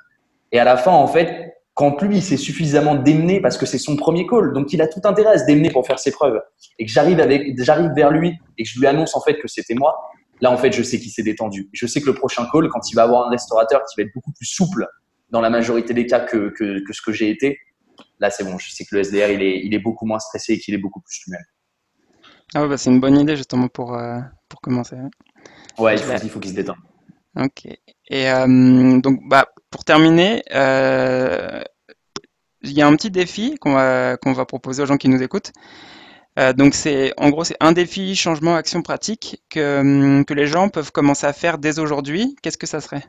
Et 0.52 0.60
à 0.60 0.64
la 0.64 0.76
fin, 0.76 0.92
en 0.92 1.06
fait, 1.06 1.55
quand 1.76 2.02
lui, 2.02 2.18
il 2.18 2.24
s'est 2.24 2.38
suffisamment 2.38 2.96
démené 2.96 3.42
parce 3.42 3.58
que 3.58 3.66
c'est 3.66 3.78
son 3.78 3.98
premier 3.98 4.26
call, 4.26 4.54
donc 4.54 4.72
il 4.72 4.82
a 4.82 4.88
tout 4.88 5.02
intérêt 5.04 5.34
à 5.34 5.38
se 5.38 5.46
démener 5.46 5.70
pour 5.70 5.86
faire 5.86 6.00
ses 6.00 6.12
preuves, 6.12 6.42
et 6.80 6.86
que 6.86 6.92
j'arrive 6.92 7.20
avec, 7.20 7.62
j'arrive 7.62 7.92
vers 7.94 8.12
lui 8.12 8.34
et 8.58 8.64
que 8.64 8.70
je 8.70 8.80
lui 8.80 8.88
annonce 8.88 9.16
en 9.16 9.22
fait 9.22 9.38
que 9.38 9.48
c'était 9.48 9.76
moi. 9.76 9.94
Là, 10.42 10.52
en 10.52 10.58
fait, 10.58 10.72
je 10.72 10.82
sais 10.84 11.00
qu'il 11.00 11.12
s'est 11.12 11.24
détendu. 11.24 11.70
Je 11.74 11.86
sais 11.86 12.02
que 12.02 12.08
le 12.08 12.14
prochain 12.14 12.48
call, 12.52 12.70
quand 12.70 12.90
il 12.92 12.96
va 12.96 13.04
avoir 13.04 13.28
un 13.28 13.30
restaurateur 13.30 13.82
qui 13.86 14.02
va 14.02 14.08
être 14.08 14.14
beaucoup 14.14 14.32
plus 14.32 14.46
souple 14.46 14.88
dans 15.32 15.42
la 15.42 15.50
majorité 15.50 15.94
des 15.94 16.06
cas 16.06 16.22
que, 16.22 16.50
que, 16.50 16.84
que 16.86 16.94
ce 16.94 17.02
que 17.02 17.12
j'ai 17.12 17.30
été, 17.30 17.58
là, 18.20 18.30
c'est 18.30 18.44
bon. 18.46 18.58
Je 18.58 18.70
sais 18.72 18.86
que 18.86 18.96
le 18.96 19.04
SDR, 19.04 19.32
il 19.32 19.42
est, 19.42 19.62
il 19.66 19.74
est 19.74 19.80
beaucoup 19.80 20.06
moins 20.06 20.20
stressé 20.20 20.54
et 20.54 20.60
qu'il 20.60 20.74
est 20.74 20.80
beaucoup 20.80 21.02
plus 21.02 21.22
lui-même. 21.26 21.46
Ah 22.54 22.62
ouais, 22.62 22.70
bah 22.70 22.78
c'est 22.78 22.90
une 22.90 23.00
bonne 23.00 23.18
idée 23.18 23.36
justement 23.36 23.68
pour, 23.68 23.96
euh, 23.96 24.20
pour 24.48 24.62
commencer. 24.62 24.96
Ouais, 25.78 25.96
il 25.96 26.00
faut, 26.00 26.14
il 26.24 26.30
faut 26.30 26.40
qu'il 26.40 26.52
se 26.52 26.56
détende. 26.56 26.78
Ok. 27.36 27.66
Et 28.08 28.30
euh, 28.30 29.00
donc, 29.00 29.20
bah, 29.28 29.48
pour 29.70 29.84
terminer, 29.84 30.44
euh, 30.54 31.62
il 32.62 32.72
y 32.72 32.82
a 32.82 32.88
un 32.88 32.96
petit 32.96 33.12
défi 33.12 33.58
qu'on 33.60 33.74
va, 33.74 34.18
qu'on 34.18 34.34
va 34.34 34.46
proposer 34.46 34.84
aux 34.84 34.86
gens 34.86 34.98
qui 34.98 35.10
nous 35.10 35.22
écoutent. 35.22 35.52
Euh, 36.38 36.54
donc, 36.54 36.76
c'est 36.76 37.14
en 37.18 37.30
gros, 37.30 37.44
c'est 37.44 37.58
un 37.60 37.72
défi, 37.72 38.16
changement, 38.16 38.56
action 38.56 38.82
pratique 38.82 39.44
que, 39.50 40.24
que 40.24 40.34
les 40.34 40.48
gens 40.48 40.70
peuvent 40.70 40.92
commencer 40.92 41.26
à 41.26 41.34
faire 41.34 41.58
dès 41.58 41.80
aujourd'hui. 41.80 42.36
Qu'est-ce 42.42 42.58
que 42.58 42.68
ça 42.68 42.82
serait? 42.82 43.04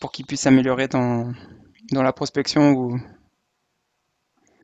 Pour 0.00 0.12
qu'ils 0.12 0.26
puissent 0.26 0.42
s'améliorer 0.42 0.88
dans, 0.88 1.32
dans 1.92 2.02
la 2.02 2.12
prospection 2.12 2.72
ou... 2.72 3.00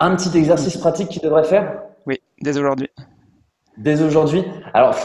Un 0.01 0.15
petit 0.17 0.37
exercice 0.37 0.77
pratique 0.77 1.09
qu'ils 1.09 1.23
devraient 1.23 1.45
faire? 1.45 1.83
Oui, 2.07 2.21
dès 2.41 2.57
aujourd'hui. 2.57 2.89
Dès 3.77 4.03
aujourd'hui? 4.03 4.45
Alors, 4.75 4.97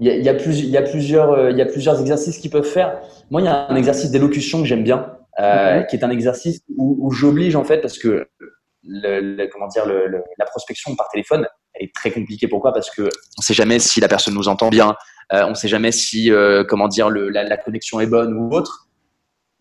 il 0.00 0.06
y, 0.06 0.10
a, 0.10 0.14
il, 0.16 0.24
y 0.24 0.28
a 0.28 0.34
plus, 0.34 0.60
il, 0.60 0.70
y 0.70 0.76
a 0.76 0.82
plusieurs, 0.82 1.50
il 1.50 1.56
y 1.56 1.62
a 1.62 1.66
plusieurs 1.66 2.00
exercices 2.00 2.38
qu'ils 2.38 2.50
peuvent 2.50 2.64
faire. 2.64 3.00
Moi, 3.30 3.42
il 3.42 3.44
y 3.44 3.48
a 3.48 3.70
un 3.70 3.76
exercice 3.76 4.10
d'élocution 4.10 4.60
que 4.60 4.66
j'aime 4.66 4.82
bien, 4.82 5.06
euh, 5.38 5.82
qui 5.82 5.96
est 5.96 6.04
un 6.04 6.10
exercice 6.10 6.60
où, 6.76 6.96
où 7.00 7.10
j'oblige, 7.12 7.54
en 7.54 7.64
fait, 7.64 7.78
parce 7.78 7.98
que 7.98 8.26
le, 8.82 9.20
le, 9.20 9.46
comment 9.48 9.68
dire, 9.68 9.86
le, 9.86 10.22
la 10.38 10.44
prospection 10.46 10.96
par 10.96 11.08
téléphone, 11.10 11.46
elle 11.74 11.86
est 11.86 11.94
très 11.94 12.10
compliquée. 12.10 12.48
Pourquoi? 12.48 12.72
Parce 12.72 12.90
que 12.90 13.02
on 13.02 13.40
ne 13.40 13.42
sait 13.42 13.54
jamais 13.54 13.78
si 13.78 14.00
la 14.00 14.08
personne 14.08 14.34
nous 14.34 14.48
entend 14.48 14.70
bien, 14.70 14.96
euh, 15.32 15.44
on 15.44 15.50
ne 15.50 15.54
sait 15.54 15.68
jamais 15.68 15.92
si, 15.92 16.32
euh, 16.32 16.64
comment 16.64 16.88
dire, 16.88 17.10
la, 17.10 17.44
la, 17.44 17.56
connexion 17.56 18.00
est 18.00 18.06
bonne 18.06 18.32
ou 18.34 18.50
autre 18.52 18.88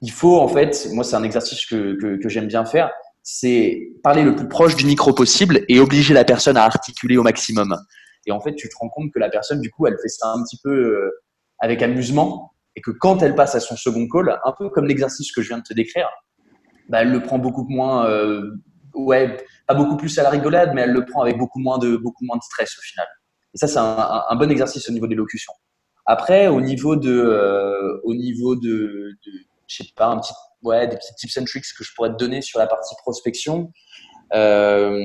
il 0.02 0.12
faut 0.12 0.40
en 0.40 0.48
fait, 0.48 0.88
moi 0.94 1.04
c'est 1.04 1.16
un 1.16 1.24
exercice 1.24 1.66
que, 1.66 1.98
que, 2.00 2.22
que 2.22 2.30
j'aime 2.30 2.48
bien 2.48 2.66
faire, 2.66 2.92
c'est 3.24 3.90
parler 4.04 4.24
le 4.24 4.36
plus 4.36 4.48
proche 4.48 4.76
du 4.76 4.86
micro 4.86 5.14
possible 5.14 5.62
et 5.68 5.80
obliger 5.80 6.14
la 6.14 6.24
personne 6.24 6.58
à 6.58 6.64
articuler 6.64 7.18
au 7.18 7.24
maximum. 7.24 7.76
Et 8.30 8.32
en 8.32 8.40
fait, 8.40 8.54
tu 8.54 8.70
te 8.70 8.76
rends 8.80 8.90
compte 8.90 9.12
que 9.12 9.18
la 9.18 9.28
personne, 9.28 9.60
du 9.60 9.72
coup, 9.72 9.88
elle 9.88 9.98
fait 10.00 10.08
ça 10.08 10.28
un 10.28 10.44
petit 10.44 10.60
peu 10.64 10.70
euh, 10.70 11.12
avec 11.58 11.82
amusement 11.82 12.54
et 12.76 12.82
que 12.82 12.92
quand 12.92 13.24
elle 13.24 13.34
passe 13.34 13.56
à 13.56 13.60
son 13.60 13.76
second 13.76 14.08
call, 14.08 14.40
un 14.46 14.54
peu 14.56 14.70
comme 14.70 14.86
l'exercice 14.86 15.32
que 15.32 15.42
je 15.42 15.48
viens 15.48 15.58
de 15.58 15.64
te 15.64 15.74
décrire, 15.74 16.08
bah, 16.90 17.02
elle 17.02 17.12
le 17.12 17.24
prend 17.24 17.40
beaucoup 17.40 17.66
moins, 17.68 18.08
euh, 18.08 18.52
ouais, 18.94 19.44
pas 19.68 19.74
beaucoup 19.74 19.98
plus 19.98 20.16
à 20.20 20.24
la 20.24 20.30
rigolade, 20.30 20.74
mais 20.76 20.82
elle 20.82 20.92
le 20.92 21.06
prend 21.06 21.24
avec 21.24 21.40
beaucoup 21.40 21.58
moins 21.58 21.80
de, 21.80 21.98
beaucoup 21.98 22.24
moins 22.24 22.38
de 22.38 22.44
stress 22.44 22.78
au 22.78 22.82
final. 22.82 23.08
Et 23.56 23.58
ça, 23.58 23.68
c'est 23.68 23.80
un, 23.80 24.36
bon 24.36 24.52
exercice 24.52 24.88
au 24.88 24.92
niveau 24.92 25.08
de 25.08 25.12
l'élocution. 25.12 25.52
Après, 26.06 26.48
au 26.48 26.62
niveau 26.62 26.96
de, 26.96 27.12
euh, 27.12 28.00
au 28.04 28.14
niveau 28.14 28.56
de, 28.56 29.10
je 29.66 29.76
sais 29.76 29.90
pas, 29.96 30.22
ouais, 30.62 30.88
des 30.88 30.98
petits 30.98 31.16
tips 31.16 31.38
and 31.40 31.46
tricks 31.46 31.66
que 31.76 31.84
je 31.84 31.92
pourrais 31.96 32.12
te 32.12 32.18
donner 32.18 32.44
sur 32.44 32.60
la 32.60 32.68
partie 32.68 32.94
prospection. 33.02 33.72
Euh, 34.34 35.00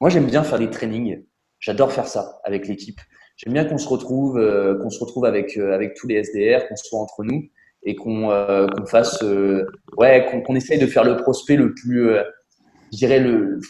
moi, 0.00 0.08
j'aime 0.08 0.26
bien 0.26 0.44
faire 0.44 0.60
des 0.60 0.70
trainings. 0.70 1.24
J'adore 1.60 1.92
faire 1.92 2.08
ça 2.08 2.40
avec 2.44 2.66
l'équipe. 2.66 3.00
J'aime 3.36 3.52
bien 3.52 3.64
qu'on 3.64 3.78
se 3.78 3.88
retrouve, 3.88 4.38
euh, 4.38 4.78
qu'on 4.82 4.90
se 4.90 4.98
retrouve 4.98 5.24
avec 5.24 5.56
euh, 5.56 5.74
avec 5.74 5.94
tous 5.94 6.06
les 6.06 6.16
SDR, 6.16 6.66
qu'on 6.68 6.76
soit 6.76 6.98
entre 6.98 7.22
nous 7.22 7.42
et 7.82 7.94
qu'on 7.94 8.30
euh, 8.30 8.66
qu'on 8.66 8.86
fasse, 8.86 9.22
ouais, 9.96 10.26
qu'on 10.30 10.42
qu 10.42 10.56
essaye 10.56 10.78
de 10.78 10.86
faire 10.86 11.04
le 11.04 11.16
prospect 11.16 11.56
le 11.56 11.74
plus, 11.74 12.10
je 12.92 12.98
dirais 12.98 13.20
le 13.20 13.60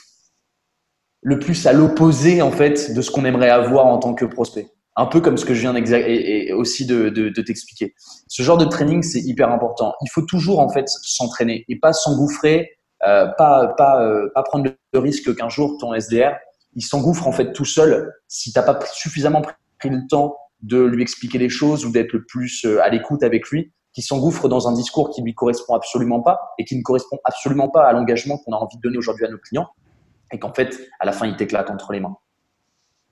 le 1.22 1.38
plus 1.38 1.66
à 1.66 1.72
l'opposé 1.72 2.42
en 2.42 2.50
fait 2.50 2.94
de 2.94 3.02
ce 3.02 3.10
qu'on 3.10 3.24
aimerait 3.24 3.50
avoir 3.50 3.86
en 3.86 3.98
tant 3.98 4.14
que 4.14 4.24
prospect 4.24 4.66
un 4.96 5.06
peu 5.06 5.20
comme 5.20 5.36
ce 5.36 5.44
que 5.44 5.54
je 5.54 5.60
viens 5.60 5.74
et, 5.74 6.48
et 6.48 6.52
aussi 6.52 6.84
de, 6.84 7.08
de, 7.08 7.42
t'expliquer. 7.42 7.94
Ce 8.28 8.42
genre 8.42 8.58
de 8.58 8.64
training, 8.66 9.02
c'est 9.02 9.20
hyper 9.20 9.50
important. 9.50 9.94
Il 10.02 10.10
faut 10.10 10.22
toujours 10.22 10.58
en 10.58 10.68
fait 10.68 10.88
s'entraîner 10.88 11.64
et 11.68 11.78
pas 11.78 11.92
s'engouffrer, 11.92 12.70
euh, 13.06 13.26
pas 13.38 13.68
pas 13.78 14.04
pas 14.34 14.42
prendre 14.42 14.70
le 14.92 14.98
risque 14.98 15.34
qu'un 15.34 15.48
jour 15.48 15.78
ton 15.78 15.94
SDR 15.94 16.34
il 16.74 16.82
s'engouffre 16.82 17.26
en 17.26 17.32
fait 17.32 17.52
tout 17.52 17.64
seul 17.64 18.12
si 18.28 18.52
t'as 18.52 18.62
pas 18.62 18.78
suffisamment 18.92 19.42
pris 19.78 19.90
le 19.90 20.06
temps 20.08 20.36
de 20.62 20.82
lui 20.82 21.02
expliquer 21.02 21.38
les 21.38 21.48
choses 21.48 21.84
ou 21.84 21.92
d'être 21.92 22.12
le 22.12 22.24
plus 22.24 22.64
euh, 22.64 22.82
à 22.82 22.88
l'écoute 22.88 23.22
avec 23.22 23.48
lui, 23.48 23.72
qui 23.92 24.02
s'engouffre 24.02 24.48
dans 24.48 24.68
un 24.68 24.72
discours 24.72 25.10
qui 25.10 25.22
lui 25.22 25.34
correspond 25.34 25.74
absolument 25.74 26.20
pas 26.20 26.54
et 26.58 26.64
qui 26.64 26.76
ne 26.76 26.82
correspond 26.82 27.18
absolument 27.24 27.68
pas 27.68 27.84
à 27.84 27.92
l'engagement 27.92 28.38
qu'on 28.38 28.52
a 28.52 28.56
envie 28.56 28.76
de 28.76 28.82
donner 28.82 28.98
aujourd'hui 28.98 29.24
à 29.24 29.28
nos 29.28 29.38
clients 29.38 29.68
et 30.32 30.38
qu'en 30.38 30.52
fait 30.52 30.78
à 31.00 31.06
la 31.06 31.12
fin 31.12 31.26
il 31.26 31.36
t'éclate 31.36 31.70
entre 31.70 31.92
les 31.92 32.00
mains. 32.00 32.16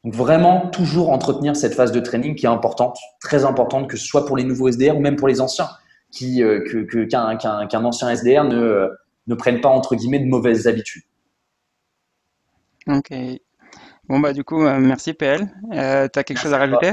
Donc 0.05 0.15
vraiment, 0.15 0.69
toujours 0.69 1.11
entretenir 1.11 1.57
cette 1.57 1.75
phase 1.75 1.91
de 1.91 1.99
training 1.99 2.37
qui 2.37 2.47
est 2.47 2.49
importante, 2.49 2.97
très 3.21 3.45
importante, 3.45 3.91
que 3.91 3.97
ce 3.97 4.07
soit 4.07 4.25
pour 4.27 4.37
les 4.37 4.45
nouveaux 4.45 4.71
SDR 4.71 4.97
ou 4.97 5.01
même 5.01 5.17
pour 5.17 5.27
les 5.27 5.41
anciens, 5.41 5.69
qui 6.13 6.43
euh, 6.43 6.61
que 6.61 7.05
qu'un 7.05 7.37
qu 7.37 7.49
qu 7.69 7.77
ancien 7.77 8.15
SDR 8.15 8.45
ne 8.45 8.91
ne 9.27 9.35
prenne 9.35 9.61
pas 9.61 9.69
entre 9.69 9.97
guillemets 9.97 10.21
de 10.21 10.27
mauvaises 10.27 10.69
habitudes. 10.69 11.03
Ok. 12.87 13.13
Bon 14.09 14.21
bah 14.21 14.33
du 14.33 14.43
coup, 14.43 14.65
euh, 14.65 14.79
merci 14.79 15.13
PL. 15.13 15.49
Euh, 15.73 16.09
tu 16.11 16.19
as 16.19 16.25
quelque 16.25 16.39
merci 16.39 16.45
chose 16.45 16.55
à 16.55 16.59
rajouter? 16.59 16.93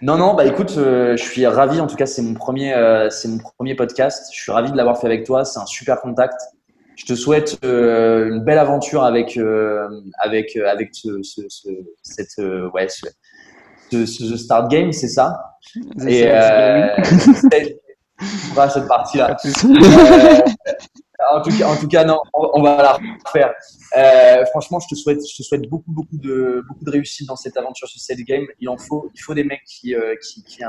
Non, 0.00 0.16
non, 0.16 0.34
bah 0.34 0.46
écoute, 0.46 0.74
euh, 0.78 1.16
je 1.16 1.22
suis 1.22 1.46
ravi. 1.46 1.80
En 1.80 1.86
tout 1.86 1.96
cas, 1.96 2.06
c'est 2.06 2.22
mon 2.22 2.34
premier, 2.34 2.74
euh, 2.74 3.10
c'est 3.10 3.28
mon 3.28 3.38
premier 3.38 3.74
podcast. 3.74 4.32
Je 4.32 4.40
suis 4.40 4.50
ravi 4.50 4.72
de 4.72 4.76
l'avoir 4.76 4.98
fait 4.98 5.06
avec 5.06 5.24
toi. 5.24 5.44
C'est 5.44 5.60
un 5.60 5.66
super 5.66 6.00
contact. 6.00 6.40
Je 6.96 7.04
te 7.04 7.14
souhaite 7.14 7.58
euh, 7.64 8.28
une 8.28 8.40
belle 8.44 8.58
aventure 8.58 9.04
avec 9.04 9.38
avec 10.18 10.56
avec 10.56 10.90
ce, 10.92 11.22
ce, 11.22 11.42
ce 11.48 11.68
cette 12.02 12.44
ouais 12.74 12.88
ce, 12.88 14.06
ce, 14.06 14.36
Start 14.36 14.70
Game, 14.70 14.92
c'est 14.92 15.08
ça? 15.08 15.58
Et 16.06 16.22
cette 18.68 18.88
partie-là. 18.88 19.36
En, 21.30 21.40
tout 21.40 21.88
cas, 21.88 22.02
en 22.02 22.06
non, 22.06 22.20
on, 22.32 22.62
va 22.62 22.82
la 22.82 22.98
refaire. 23.24 23.54
Euh, 23.96 24.44
franchement, 24.46 24.78
je 24.80 24.88
te 24.88 24.94
souhaite, 24.94 25.68
beaucoup, 25.68 25.92
beaucoup 25.92 26.16
de, 26.16 26.64
réussite 26.86 27.28
dans 27.28 27.36
cette 27.36 27.56
aventure 27.56 27.88
sur 27.88 28.00
cette 28.00 28.20
game. 28.20 28.46
Il 28.60 28.68
en 28.68 28.78
faut, 28.78 29.10
il 29.14 29.20
faut 29.20 29.34
des 29.34 29.44
mecs 29.44 29.64
qui, 29.64 29.94
euh, 29.94 30.14
qui, 30.22 30.42
qui, 30.44 30.62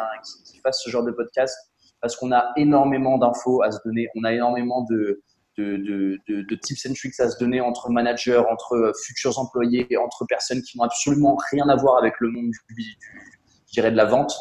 fassent 0.63 0.81
ce 0.83 0.89
genre 0.89 1.03
de 1.03 1.11
podcast 1.11 1.55
parce 2.01 2.15
qu'on 2.15 2.31
a 2.31 2.51
énormément 2.57 3.17
d'infos 3.17 3.61
à 3.63 3.71
se 3.71 3.79
donner. 3.85 4.07
On 4.15 4.23
a 4.23 4.33
énormément 4.33 4.85
de, 4.89 5.21
tips 6.61 6.85
and 6.87 6.93
tricks 6.93 7.19
à 7.19 7.29
se 7.29 7.37
donner 7.37 7.61
entre 7.61 7.89
managers, 7.89 8.43
entre 8.49 8.93
futurs 9.05 9.39
employés, 9.39 9.87
entre 9.97 10.25
personnes 10.25 10.61
qui 10.61 10.77
n'ont 10.77 10.83
absolument 10.83 11.37
rien 11.51 11.67
à 11.69 11.75
voir 11.75 11.97
avec 11.97 12.15
le 12.19 12.29
monde 12.29 12.51
du, 12.69 12.83
du 13.71 13.81
de 13.81 13.95
la 13.95 14.05
vente. 14.05 14.33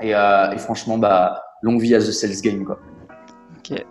Et, 0.00 0.14
euh, 0.14 0.52
et 0.52 0.58
franchement, 0.58 0.98
bah, 0.98 1.42
longue 1.62 1.80
vie 1.80 1.94
à 1.94 1.98
The 1.98 2.12
Sales 2.12 2.40
Game. 2.40 2.64
Quoi. 2.64 2.78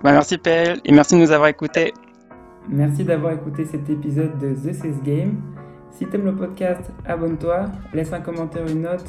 Bah, 0.04 0.12
merci 0.12 0.38
PL 0.38 0.80
et 0.84 0.92
merci 0.92 1.16
de 1.16 1.22
nous 1.22 1.32
avoir 1.32 1.50
écoutés. 1.50 1.94
Merci 2.70 3.04
d'avoir 3.04 3.34
écouté 3.34 3.66
cet 3.66 3.90
épisode 3.90 4.38
de 4.40 4.54
The 4.54 4.74
Sales 4.74 5.02
Game. 5.04 5.42
Si 5.92 6.06
t'aimes 6.06 6.26
le 6.26 6.36
podcast, 6.36 6.92
abonne-toi, 7.06 7.66
laisse 7.94 8.14
un 8.14 8.20
commentaire, 8.20 8.68
une 8.68 8.82
note, 8.82 9.06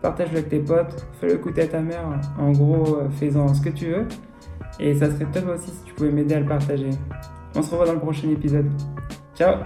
partage-le 0.00 0.38
avec 0.38 0.48
tes 0.48 0.60
potes, 0.60 1.06
fais-le 1.20 1.34
écouter 1.34 1.62
à 1.62 1.66
ta 1.66 1.80
mère, 1.80 2.04
en 2.38 2.52
gros, 2.52 2.96
euh, 2.96 3.10
fais-en 3.10 3.52
ce 3.52 3.60
que 3.60 3.70
tu 3.70 3.86
veux. 3.86 4.06
Et 4.78 4.94
ça 4.94 5.10
serait 5.10 5.26
top 5.26 5.48
aussi 5.54 5.70
si 5.70 5.84
tu 5.84 5.94
pouvais 5.94 6.10
m'aider 6.10 6.34
à 6.34 6.40
le 6.40 6.46
partager. 6.46 6.90
On 7.54 7.62
se 7.62 7.70
revoit 7.70 7.86
dans 7.86 7.94
le 7.94 8.00
prochain 8.00 8.30
épisode. 8.30 8.70
Ciao 9.34 9.56